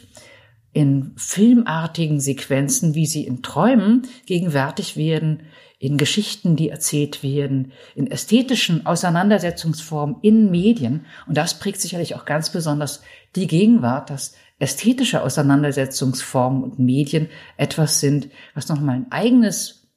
In 0.75 1.13
filmartigen 1.15 2.19
Sequenzen, 2.19 2.95
wie 2.95 3.05
sie 3.05 3.25
in 3.25 3.41
Träumen 3.41 4.01
gegenwärtig 4.25 4.97
werden, 4.97 5.43
in 5.79 5.95
Geschichten, 5.95 6.57
die 6.57 6.67
erzählt 6.67 7.23
werden, 7.23 7.71
in 7.95 8.11
ästhetischen 8.11 8.85
Auseinandersetzungsformen 8.85 10.17
in 10.21 10.51
Medien. 10.51 11.05
Und 11.27 11.37
das 11.37 11.59
prägt 11.59 11.79
sicherlich 11.79 12.15
auch 12.15 12.25
ganz 12.25 12.49
besonders 12.49 13.03
die 13.37 13.47
Gegenwart, 13.47 14.09
dass 14.09 14.35
ästhetische 14.59 15.21
Auseinandersetzungsformen 15.21 16.61
und 16.61 16.77
Medien 16.77 17.29
etwas 17.55 18.01
sind, 18.01 18.27
was 18.53 18.67
nochmal 18.67 18.97
ein 18.97 19.11
eigenes, 19.13 19.87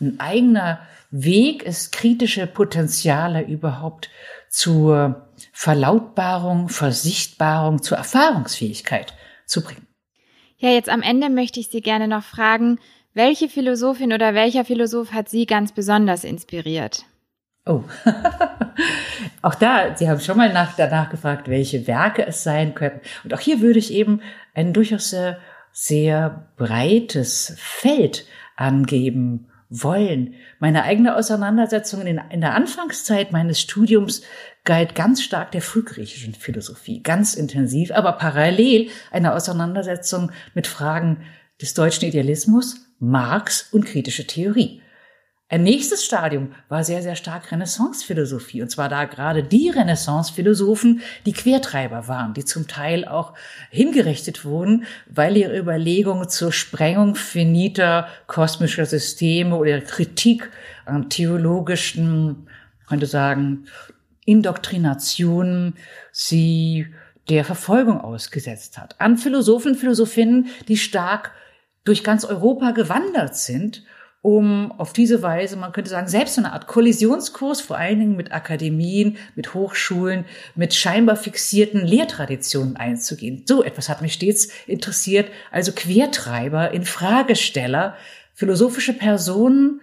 ein 0.00 0.18
eigener 0.18 0.80
Weg 1.12 1.62
ist, 1.62 1.92
kritische 1.92 2.48
Potenziale 2.48 3.42
überhaupt 3.42 4.10
zur 4.48 5.28
Verlautbarung, 5.52 6.68
Versichtbarung, 6.68 7.80
zur 7.80 7.98
Erfahrungsfähigkeit 7.98 9.14
zu 9.46 9.62
bringen. 9.62 9.89
Ja, 10.60 10.68
jetzt 10.68 10.90
am 10.90 11.00
Ende 11.00 11.30
möchte 11.30 11.58
ich 11.58 11.68
Sie 11.68 11.80
gerne 11.80 12.06
noch 12.06 12.22
fragen, 12.22 12.78
welche 13.14 13.48
Philosophin 13.48 14.12
oder 14.12 14.34
welcher 14.34 14.66
Philosoph 14.66 15.12
hat 15.12 15.30
Sie 15.30 15.46
ganz 15.46 15.72
besonders 15.72 16.22
inspiriert? 16.22 17.06
Oh, 17.64 17.82
auch 19.42 19.54
da, 19.54 19.96
Sie 19.96 20.08
haben 20.08 20.20
schon 20.20 20.36
mal 20.36 20.52
nach, 20.52 20.76
danach 20.76 21.08
gefragt, 21.08 21.48
welche 21.48 21.86
Werke 21.86 22.26
es 22.26 22.42
sein 22.42 22.74
könnten. 22.74 23.00
Und 23.24 23.32
auch 23.32 23.40
hier 23.40 23.60
würde 23.62 23.78
ich 23.78 23.90
eben 23.90 24.20
ein 24.54 24.74
durchaus 24.74 25.08
sehr, 25.08 25.38
sehr 25.72 26.48
breites 26.58 27.54
Feld 27.56 28.26
angeben 28.54 29.48
wollen. 29.70 30.34
Meine 30.58 30.82
eigene 30.82 31.16
Auseinandersetzung 31.16 32.02
in, 32.02 32.20
in 32.28 32.42
der 32.42 32.54
Anfangszeit 32.54 33.32
meines 33.32 33.60
Studiums 33.60 34.22
galt 34.64 34.94
ganz 34.94 35.22
stark 35.22 35.52
der 35.52 35.62
frühgriechischen 35.62 36.34
Philosophie, 36.34 37.02
ganz 37.02 37.34
intensiv, 37.34 37.90
aber 37.92 38.12
parallel 38.12 38.88
eine 39.10 39.34
Auseinandersetzung 39.34 40.30
mit 40.54 40.66
Fragen 40.66 41.22
des 41.60 41.74
deutschen 41.74 42.08
Idealismus, 42.08 42.86
Marx 42.98 43.68
und 43.72 43.86
kritische 43.86 44.26
Theorie. 44.26 44.82
Ein 45.52 45.64
nächstes 45.64 46.04
Stadium 46.04 46.52
war 46.68 46.84
sehr, 46.84 47.02
sehr 47.02 47.16
stark 47.16 47.50
Renaissance-Philosophie. 47.50 48.62
Und 48.62 48.70
zwar 48.70 48.88
da 48.88 49.04
gerade 49.06 49.42
die 49.42 49.68
Renaissance-Philosophen, 49.68 51.00
die 51.26 51.32
Quertreiber 51.32 52.06
waren, 52.06 52.34
die 52.34 52.44
zum 52.44 52.68
Teil 52.68 53.04
auch 53.04 53.34
hingerichtet 53.70 54.44
wurden, 54.44 54.84
weil 55.08 55.36
ihre 55.36 55.58
Überlegungen 55.58 56.28
zur 56.28 56.52
Sprengung 56.52 57.16
finiter 57.16 58.06
kosmischer 58.28 58.86
Systeme 58.86 59.56
oder 59.56 59.80
Kritik 59.80 60.48
an 60.84 61.10
theologischen, 61.10 62.46
könnte 62.86 63.06
sagen, 63.06 63.64
Indoktrinationen 64.24 65.74
sie 66.12 66.86
der 67.28 67.44
Verfolgung 67.44 68.00
ausgesetzt 68.00 68.78
hat. 68.78 69.00
An 69.00 69.16
Philosophen, 69.16 69.74
Philosophinnen, 69.74 70.48
die 70.68 70.76
stark 70.76 71.32
durch 71.84 72.04
ganz 72.04 72.24
Europa 72.24 72.72
gewandert 72.72 73.36
sind 73.36 73.84
um 74.22 74.72
auf 74.72 74.92
diese 74.92 75.22
Weise, 75.22 75.56
man 75.56 75.72
könnte 75.72 75.88
sagen, 75.88 76.08
selbst 76.08 76.34
so 76.34 76.42
eine 76.42 76.52
Art 76.52 76.66
Kollisionskurs, 76.66 77.62
vor 77.62 77.78
allen 77.78 77.98
Dingen 78.00 78.16
mit 78.16 78.32
Akademien, 78.32 79.16
mit 79.34 79.54
Hochschulen, 79.54 80.26
mit 80.54 80.74
scheinbar 80.74 81.16
fixierten 81.16 81.86
Lehrtraditionen 81.86 82.76
einzugehen. 82.76 83.44
So 83.46 83.64
etwas 83.64 83.88
hat 83.88 84.02
mich 84.02 84.12
stets 84.12 84.50
interessiert. 84.66 85.30
Also 85.50 85.72
Quertreiber, 85.72 86.72
Infragesteller, 86.72 87.96
philosophische 88.34 88.92
Personen, 88.92 89.80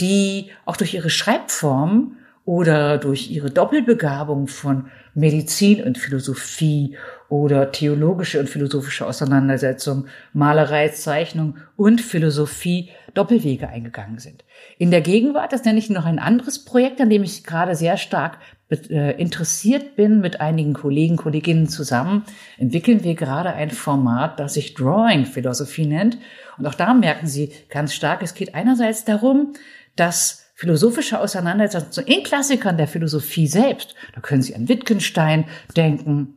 die 0.00 0.50
auch 0.64 0.76
durch 0.76 0.94
ihre 0.94 1.10
Schreibform 1.10 2.16
oder 2.44 2.98
durch 2.98 3.30
ihre 3.30 3.50
Doppelbegabung 3.50 4.48
von 4.48 4.86
Medizin 5.14 5.82
und 5.84 5.98
Philosophie 5.98 6.96
oder 7.28 7.70
theologische 7.70 8.40
und 8.40 8.48
philosophische 8.48 9.06
Auseinandersetzung, 9.06 10.06
Malerei, 10.32 10.88
Zeichnung 10.88 11.56
und 11.76 12.00
Philosophie 12.00 12.90
Doppelwege 13.14 13.68
eingegangen 13.68 14.18
sind. 14.18 14.44
In 14.78 14.90
der 14.90 15.02
Gegenwart, 15.02 15.52
das 15.52 15.64
nenne 15.64 15.78
ich 15.78 15.90
noch 15.90 16.06
ein 16.06 16.18
anderes 16.18 16.64
Projekt, 16.64 17.00
an 17.00 17.10
dem 17.10 17.22
ich 17.22 17.44
gerade 17.44 17.76
sehr 17.76 17.96
stark 17.96 18.38
äh, 18.70 19.20
interessiert 19.20 19.96
bin, 19.96 20.20
mit 20.20 20.40
einigen 20.40 20.72
Kollegen, 20.72 21.16
Kolleginnen 21.16 21.68
zusammen, 21.68 22.24
entwickeln 22.58 23.04
wir 23.04 23.14
gerade 23.14 23.52
ein 23.52 23.70
Format, 23.70 24.40
das 24.40 24.54
sich 24.54 24.74
Drawing 24.74 25.26
Philosophie 25.26 25.86
nennt. 25.86 26.16
Und 26.56 26.66
auch 26.66 26.74
da 26.74 26.94
merken 26.94 27.26
Sie 27.26 27.52
ganz 27.68 27.92
stark, 27.94 28.22
es 28.22 28.34
geht 28.34 28.54
einerseits 28.54 29.04
darum, 29.04 29.52
dass 29.94 30.41
philosophische 30.62 31.18
Auseinandersetzung 31.18 32.04
in 32.04 32.22
Klassikern 32.22 32.76
der 32.76 32.86
Philosophie 32.86 33.48
selbst. 33.48 33.96
Da 34.14 34.20
können 34.20 34.42
Sie 34.42 34.54
an 34.54 34.68
Wittgenstein 34.68 35.46
denken, 35.76 36.34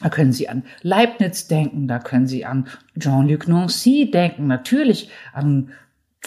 da 0.00 0.08
können 0.08 0.32
Sie 0.32 0.48
an 0.48 0.64
Leibniz 0.82 1.46
denken, 1.46 1.86
da 1.86 2.00
können 2.00 2.26
Sie 2.26 2.44
an 2.44 2.66
Jean-Luc 2.98 3.46
Nancy 3.46 4.10
denken, 4.10 4.48
natürlich 4.48 5.10
an 5.32 5.70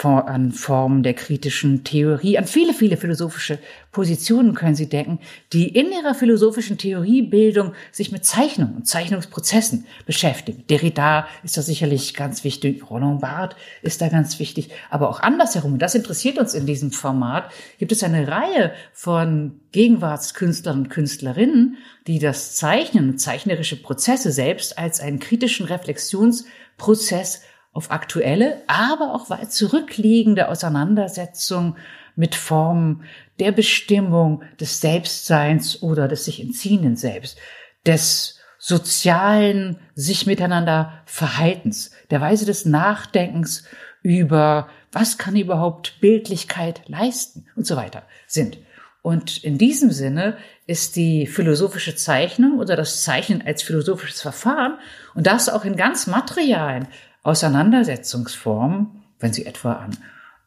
an 0.04 0.50
Formen 0.50 1.04
der 1.04 1.14
kritischen 1.14 1.84
Theorie, 1.84 2.36
an 2.36 2.46
viele, 2.46 2.74
viele 2.74 2.96
philosophische 2.96 3.58
Positionen 3.92 4.54
können 4.54 4.74
Sie 4.74 4.88
denken, 4.88 5.20
die 5.52 5.68
in 5.68 5.92
ihrer 5.92 6.14
philosophischen 6.14 6.76
Theoriebildung 6.76 7.72
sich 7.92 8.10
mit 8.10 8.24
Zeichnung 8.24 8.74
und 8.74 8.88
Zeichnungsprozessen 8.88 9.86
beschäftigen. 10.04 10.64
Derrida 10.68 11.28
ist 11.44 11.56
da 11.56 11.62
sicherlich 11.62 12.14
ganz 12.14 12.42
wichtig, 12.42 12.90
Roland 12.90 13.20
Barthes 13.20 13.56
ist 13.82 14.00
da 14.00 14.08
ganz 14.08 14.40
wichtig, 14.40 14.70
aber 14.90 15.08
auch 15.08 15.20
andersherum, 15.20 15.74
und 15.74 15.82
das 15.82 15.94
interessiert 15.94 16.38
uns 16.38 16.54
in 16.54 16.66
diesem 16.66 16.90
Format, 16.90 17.52
gibt 17.78 17.92
es 17.92 18.02
eine 18.02 18.26
Reihe 18.26 18.72
von 18.92 19.60
Gegenwartskünstlern 19.70 20.80
und 20.80 20.90
Künstlerinnen, 20.90 21.76
die 22.08 22.18
das 22.18 22.56
Zeichnen 22.56 23.10
und 23.10 23.18
zeichnerische 23.18 23.80
Prozesse 23.80 24.32
selbst 24.32 24.78
als 24.78 25.00
einen 25.00 25.20
kritischen 25.20 25.66
Reflexionsprozess 25.66 27.42
auf 27.72 27.90
aktuelle, 27.90 28.62
aber 28.66 29.14
auch 29.14 29.30
weit 29.30 29.52
zurückliegende 29.52 30.48
Auseinandersetzung 30.48 31.76
mit 32.14 32.34
Formen 32.34 33.04
der 33.38 33.52
Bestimmung 33.52 34.42
des 34.60 34.80
Selbstseins 34.80 35.82
oder 35.82 36.08
des 36.08 36.26
sich 36.26 36.40
entziehenden 36.40 36.96
Selbst, 36.96 37.38
des 37.86 38.38
sozialen 38.58 39.80
sich 39.94 40.26
miteinander 40.26 41.02
Verhaltens, 41.06 41.90
der 42.10 42.20
Weise 42.20 42.46
des 42.46 42.64
Nachdenkens 42.64 43.64
über 44.02 44.68
was 44.92 45.16
kann 45.16 45.36
überhaupt 45.36 46.00
Bildlichkeit 46.00 46.82
leisten 46.86 47.46
und 47.56 47.66
so 47.66 47.76
weiter 47.76 48.02
sind. 48.26 48.58
Und 49.00 49.42
in 49.42 49.58
diesem 49.58 49.90
Sinne 49.90 50.36
ist 50.66 50.94
die 50.94 51.26
philosophische 51.26 51.96
Zeichnung 51.96 52.58
oder 52.58 52.76
das 52.76 53.02
Zeichnen 53.02 53.42
als 53.44 53.62
philosophisches 53.62 54.20
Verfahren 54.20 54.78
und 55.14 55.26
das 55.26 55.48
auch 55.48 55.64
in 55.64 55.74
ganz 55.74 56.06
materialen 56.06 56.86
Auseinandersetzungsform, 57.22 59.02
wenn 59.20 59.32
Sie 59.32 59.46
etwa 59.46 59.74
an 59.74 59.96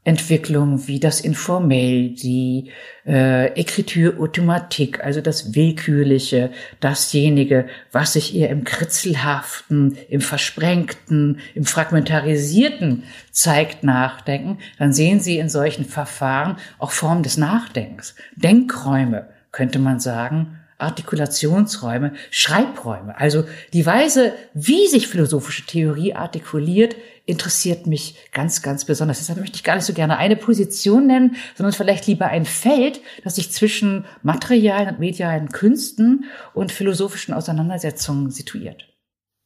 Entwicklung 0.05 0.87
wie 0.87 0.99
das 0.99 1.19
Informell, 1.19 2.09
die 2.09 2.69
äh, 3.07 3.59
Écriture 3.59 4.19
automatique, 4.19 5.03
also 5.03 5.19
das 5.19 5.55
Willkürliche, 5.55 6.51
dasjenige, 6.79 7.65
was 7.91 8.13
sich 8.13 8.35
eher 8.35 8.51
im 8.51 8.63
Kritzelhaften, 8.63 9.97
im 10.07 10.21
Versprengten, 10.21 11.39
im 11.55 11.65
Fragmentarisierten 11.65 13.03
zeigt, 13.31 13.83
nachdenken, 13.83 14.59
dann 14.77 14.93
sehen 14.93 15.19
Sie 15.19 15.39
in 15.39 15.49
solchen 15.49 15.85
Verfahren 15.85 16.57
auch 16.77 16.91
Formen 16.91 17.23
des 17.23 17.37
Nachdenkens, 17.37 18.15
Denkräume, 18.35 19.29
könnte 19.51 19.79
man 19.79 19.99
sagen, 19.99 20.59
Artikulationsräume, 20.77 22.13
Schreibräume. 22.31 23.17
Also 23.17 23.45
die 23.73 23.85
Weise, 23.85 24.33
wie 24.53 24.87
sich 24.87 25.07
philosophische 25.07 25.65
Theorie 25.65 26.13
artikuliert, 26.13 26.95
interessiert 27.25 27.87
mich 27.87 28.15
ganz, 28.31 28.61
ganz 28.61 28.85
besonders. 28.85 29.19
Deshalb 29.19 29.39
möchte 29.39 29.55
ich 29.55 29.63
gar 29.63 29.75
nicht 29.75 29.85
so 29.85 29.93
gerne 29.93 30.17
eine 30.17 30.35
Position 30.35 31.07
nennen, 31.07 31.37
sondern 31.55 31.73
vielleicht 31.73 32.07
lieber 32.07 32.27
ein 32.27 32.45
Feld, 32.45 33.01
das 33.23 33.35
sich 33.35 33.51
zwischen 33.51 34.05
materialen 34.21 34.89
und 34.89 34.99
medialen 34.99 35.49
Künsten 35.49 36.25
und 36.53 36.71
philosophischen 36.71 37.33
Auseinandersetzungen 37.33 38.29
situiert. 38.29 38.87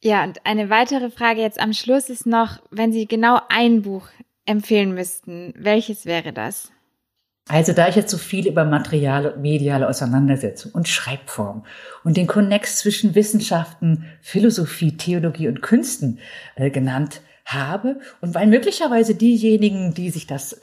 Ja, 0.01 0.23
und 0.23 0.45
eine 0.45 0.69
weitere 0.69 1.09
Frage 1.09 1.41
jetzt 1.41 1.59
am 1.59 1.73
Schluss 1.73 2.09
ist 2.09 2.25
noch, 2.25 2.61
wenn 2.71 2.91
Sie 2.91 3.05
genau 3.05 3.39
ein 3.49 3.81
Buch 3.81 4.07
empfehlen 4.45 4.93
müssten, 4.93 5.53
welches 5.57 6.05
wäre 6.05 6.33
das? 6.33 6.71
Also 7.49 7.73
da 7.73 7.87
ich 7.87 7.95
jetzt 7.95 8.11
so 8.11 8.19
viel 8.19 8.47
über 8.47 8.63
materiale 8.63 9.33
und 9.33 9.41
mediale 9.41 9.89
Auseinandersetzung 9.89 10.71
und 10.71 10.87
Schreibform 10.87 11.65
und 12.03 12.15
den 12.15 12.27
Konnex 12.27 12.77
zwischen 12.77 13.15
Wissenschaften, 13.15 14.05
Philosophie, 14.21 14.95
Theologie 14.95 15.47
und 15.47 15.63
Künsten 15.63 16.19
äh, 16.55 16.69
genannt 16.69 17.21
habe 17.45 18.01
und 18.21 18.35
weil 18.35 18.45
möglicherweise 18.45 19.15
diejenigen, 19.15 19.95
die 19.95 20.11
sich 20.11 20.27
das 20.27 20.61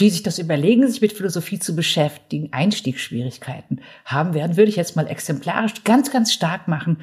die 0.00 0.10
sich 0.10 0.22
das 0.22 0.38
überlegen, 0.38 0.86
sich 0.86 1.00
mit 1.00 1.14
Philosophie 1.14 1.58
zu 1.58 1.74
beschäftigen, 1.74 2.52
Einstiegsschwierigkeiten 2.52 3.80
haben 4.04 4.34
werden, 4.34 4.58
würde 4.58 4.68
ich 4.68 4.76
jetzt 4.76 4.94
mal 4.94 5.06
exemplarisch 5.06 5.84
ganz, 5.84 6.10
ganz 6.10 6.34
stark 6.34 6.68
machen, 6.68 6.98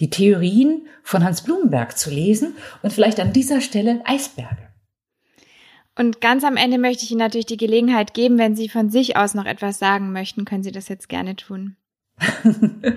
die 0.00 0.08
Theorien 0.08 0.86
von 1.02 1.24
Hans 1.24 1.42
Blumenberg 1.42 1.98
zu 1.98 2.08
lesen 2.08 2.54
und 2.82 2.92
vielleicht 2.92 3.20
an 3.20 3.34
dieser 3.34 3.60
Stelle 3.60 4.00
Eisberge. 4.06 4.67
Und 5.98 6.20
ganz 6.20 6.44
am 6.44 6.56
Ende 6.56 6.78
möchte 6.78 7.04
ich 7.04 7.10
Ihnen 7.10 7.18
natürlich 7.18 7.46
die 7.46 7.56
Gelegenheit 7.56 8.14
geben, 8.14 8.38
wenn 8.38 8.54
Sie 8.54 8.68
von 8.68 8.88
sich 8.88 9.16
aus 9.16 9.34
noch 9.34 9.46
etwas 9.46 9.80
sagen 9.80 10.12
möchten, 10.12 10.44
können 10.44 10.62
Sie 10.62 10.70
das 10.70 10.88
jetzt 10.88 11.08
gerne 11.08 11.34
tun. 11.34 11.76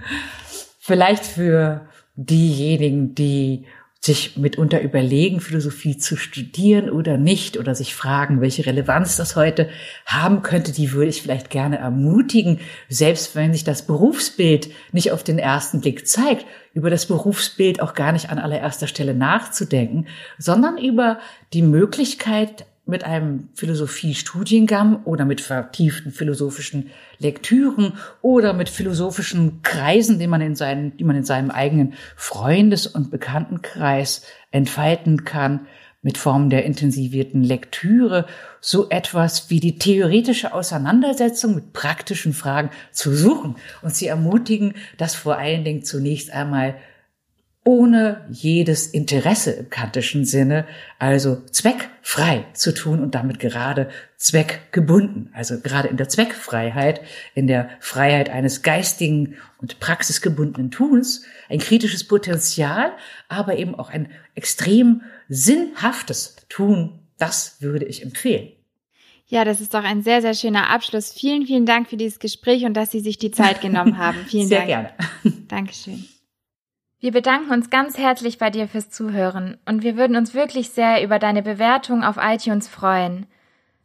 Vielleicht 0.80 1.26
für 1.26 1.88
diejenigen, 2.16 3.16
die 3.16 3.66
sich 4.04 4.36
mitunter 4.38 4.82
überlegen, 4.82 5.42
Philosophie 5.42 5.98
zu 5.98 6.16
studieren 6.16 6.90
oder 6.90 7.18
nicht 7.18 7.58
oder 7.58 7.76
sich 7.76 7.94
fragen, 7.94 8.42
welche 8.42 8.66
Relevanz 8.66 9.16
das 9.16 9.36
heute 9.36 9.70
haben 10.08 10.42
könnte, 10.42 10.72
die 10.72 10.92
würde 10.92 11.10
ich 11.10 11.22
vielleicht 11.22 11.52
gerne 11.52 11.78
ermutigen, 11.78 12.60
selbst 12.90 13.36
wenn 13.36 13.54
sich 13.54 13.64
das 13.64 13.86
Berufsbild 13.86 14.72
nicht 14.92 15.12
auf 15.12 15.24
den 15.24 15.38
ersten 15.38 15.82
Blick 15.82 16.08
zeigt, 16.08 16.48
über 16.74 16.90
das 16.90 17.06
Berufsbild 17.06 17.80
auch 17.80 17.94
gar 17.94 18.12
nicht 18.12 18.32
an 18.32 18.40
allererster 18.40 18.88
Stelle 18.88 19.14
nachzudenken, 19.14 20.08
sondern 20.40 20.80
über 20.80 21.20
die 21.54 21.62
Möglichkeit, 21.62 22.66
mit 22.86 23.04
einem 23.04 23.50
Philosophiestudiengang 23.54 25.04
oder 25.04 25.26
mit 25.26 25.40
vertieften 25.40 26.12
philosophischen 26.12 26.90
Lektüren 27.20 27.94
oder 28.22 28.54
mit 28.54 28.70
philosophischen 28.70 29.62
Kreisen, 29.62 30.20
die 30.20 30.28
man 30.28 30.42
in, 30.42 30.56
seinen, 30.56 30.98
die 30.98 31.04
man 31.04 31.16
in 31.16 31.24
seinem 31.24 31.52
eigenen 31.52 31.94
Freundes- 32.16 32.88
und 32.88 33.12
Bekanntenkreis 33.12 34.24
entfalten 34.52 35.24
kann, 35.24 35.68
mit 36.02 36.18
Formen 36.18 36.50
der 36.50 36.66
intensivierten 36.66 37.44
Lektüre, 37.44 38.26
so 38.60 38.90
etwas 38.90 39.50
wie 39.50 39.60
die 39.60 39.78
theoretische 39.78 40.54
Auseinandersetzung 40.54 41.54
mit 41.54 41.74
praktischen 41.74 42.34
Fragen 42.34 42.72
zu 42.92 43.14
suchen 43.14 43.56
und 43.84 43.96
sie 43.96 44.08
ermutigen, 44.08 44.74
das 44.98 45.14
vor 45.14 45.38
allen 45.38 45.64
Dingen 45.64 45.84
zunächst 45.84 46.32
einmal 46.32 46.76
ohne 47.64 48.26
jedes 48.32 48.88
Interesse 48.88 49.52
im 49.52 49.70
kantischen 49.70 50.26
Sinne, 50.26 50.66
also 50.98 51.44
zweckfrei 51.52 52.46
zu 52.54 52.74
tun 52.74 53.02
und 53.02 53.14
damit 53.14 53.40
gerade 53.40 53.90
zweckgebunden, 54.18 55.30
also 55.34 55.60
gerade 55.60 55.88
in 55.88 55.98
der 55.98 56.10
Zweckfreiheit, 56.10 57.02
in 57.36 57.46
der 57.46 57.70
Freiheit 57.80 58.30
eines 58.30 58.64
geistigen 58.64 59.36
und 59.60 59.80
praxisgebundenen 59.80 60.72
Tuns, 60.72 61.24
ein 61.50 61.60
kritisches 61.60 62.08
Potenzial, 62.08 62.94
aber 63.30 63.58
eben 63.58 63.76
auch 63.76 63.90
ein 63.90 64.10
extrem 64.34 65.02
sinnhaftes 65.30 66.38
Tun, 66.50 67.00
das 67.20 67.62
würde 67.62 67.86
ich 67.86 68.02
empfehlen. 68.02 68.54
Ja, 69.28 69.46
das 69.46 69.62
ist 69.62 69.74
doch 69.76 69.84
ein 69.84 70.02
sehr, 70.02 70.22
sehr 70.22 70.34
schöner 70.34 70.70
Abschluss. 70.70 71.14
Vielen, 71.14 71.46
vielen 71.46 71.66
Dank 71.66 71.88
für 71.90 71.96
dieses 71.96 72.20
Gespräch 72.20 72.66
und 72.66 72.74
dass 72.74 72.92
Sie 72.92 73.00
sich 73.00 73.18
die 73.18 73.32
Zeit 73.32 73.62
genommen 73.62 73.98
haben. 73.98 74.18
Vielen 74.28 74.48
sehr 74.48 74.66
Dank. 74.66 74.94
Sehr 75.24 75.32
gerne. 75.32 75.46
Dankeschön. 75.48 76.06
Wir 77.02 77.12
bedanken 77.12 77.52
uns 77.52 77.72
ganz 77.72 77.98
herzlich 77.98 78.38
bei 78.38 78.52
dir 78.52 78.68
fürs 78.68 78.92
Zuhören 78.92 79.58
und 79.66 79.82
wir 79.82 79.98
würden 79.98 80.16
uns 80.16 80.36
wirklich 80.36 80.70
sehr 80.70 81.04
über 81.04 81.18
deine 81.18 81.42
Bewertung 81.42 82.04
auf 82.04 82.18
iTunes 82.22 82.68
freuen. 82.68 83.26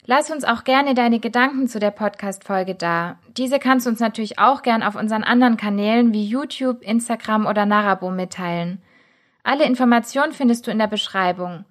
Lass 0.04 0.30
uns 0.30 0.44
auch 0.44 0.64
gerne 0.64 0.92
deine 0.92 1.18
Gedanken 1.18 1.66
zu 1.66 1.78
der 1.78 1.92
Podcast-Folge 1.92 2.74
da. 2.74 3.18
Diese 3.34 3.58
kannst 3.58 3.86
du 3.86 3.90
uns 3.90 4.00
natürlich 4.00 4.38
auch 4.38 4.60
gern 4.60 4.82
auf 4.82 4.96
unseren 4.96 5.24
anderen 5.24 5.56
Kanälen 5.56 6.12
wie 6.12 6.26
YouTube, 6.26 6.82
Instagram 6.82 7.46
oder 7.46 7.64
Narabo 7.64 8.10
mitteilen. 8.10 8.82
Alle 9.42 9.64
Informationen 9.64 10.32
findest 10.34 10.66
du 10.66 10.70
in 10.70 10.78
der 10.78 10.86
Beschreibung. 10.86 11.64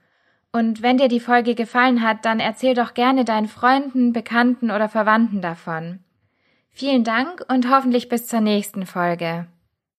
Und 0.52 0.82
wenn 0.82 0.98
dir 0.98 1.10
die 1.10 1.20
Folge 1.20 1.54
gefallen 1.54 2.02
hat, 2.02 2.26
dann 2.26 2.40
erzähl 2.40 2.74
doch 2.74 2.96
gerne 2.96 3.24
deinen 3.24 3.48
Freunden, 3.48 4.14
Bekannten 4.14 4.72
oder 4.72 4.90
Verwandten 4.90 5.44
davon. 5.44 6.00
Vielen 6.72 7.04
Dank 7.04 7.46
und 7.50 7.70
hoffentlich 7.70 8.10
bis 8.10 8.26
zur 8.26 8.42
nächsten 8.42 8.88
Folge. 8.88 9.46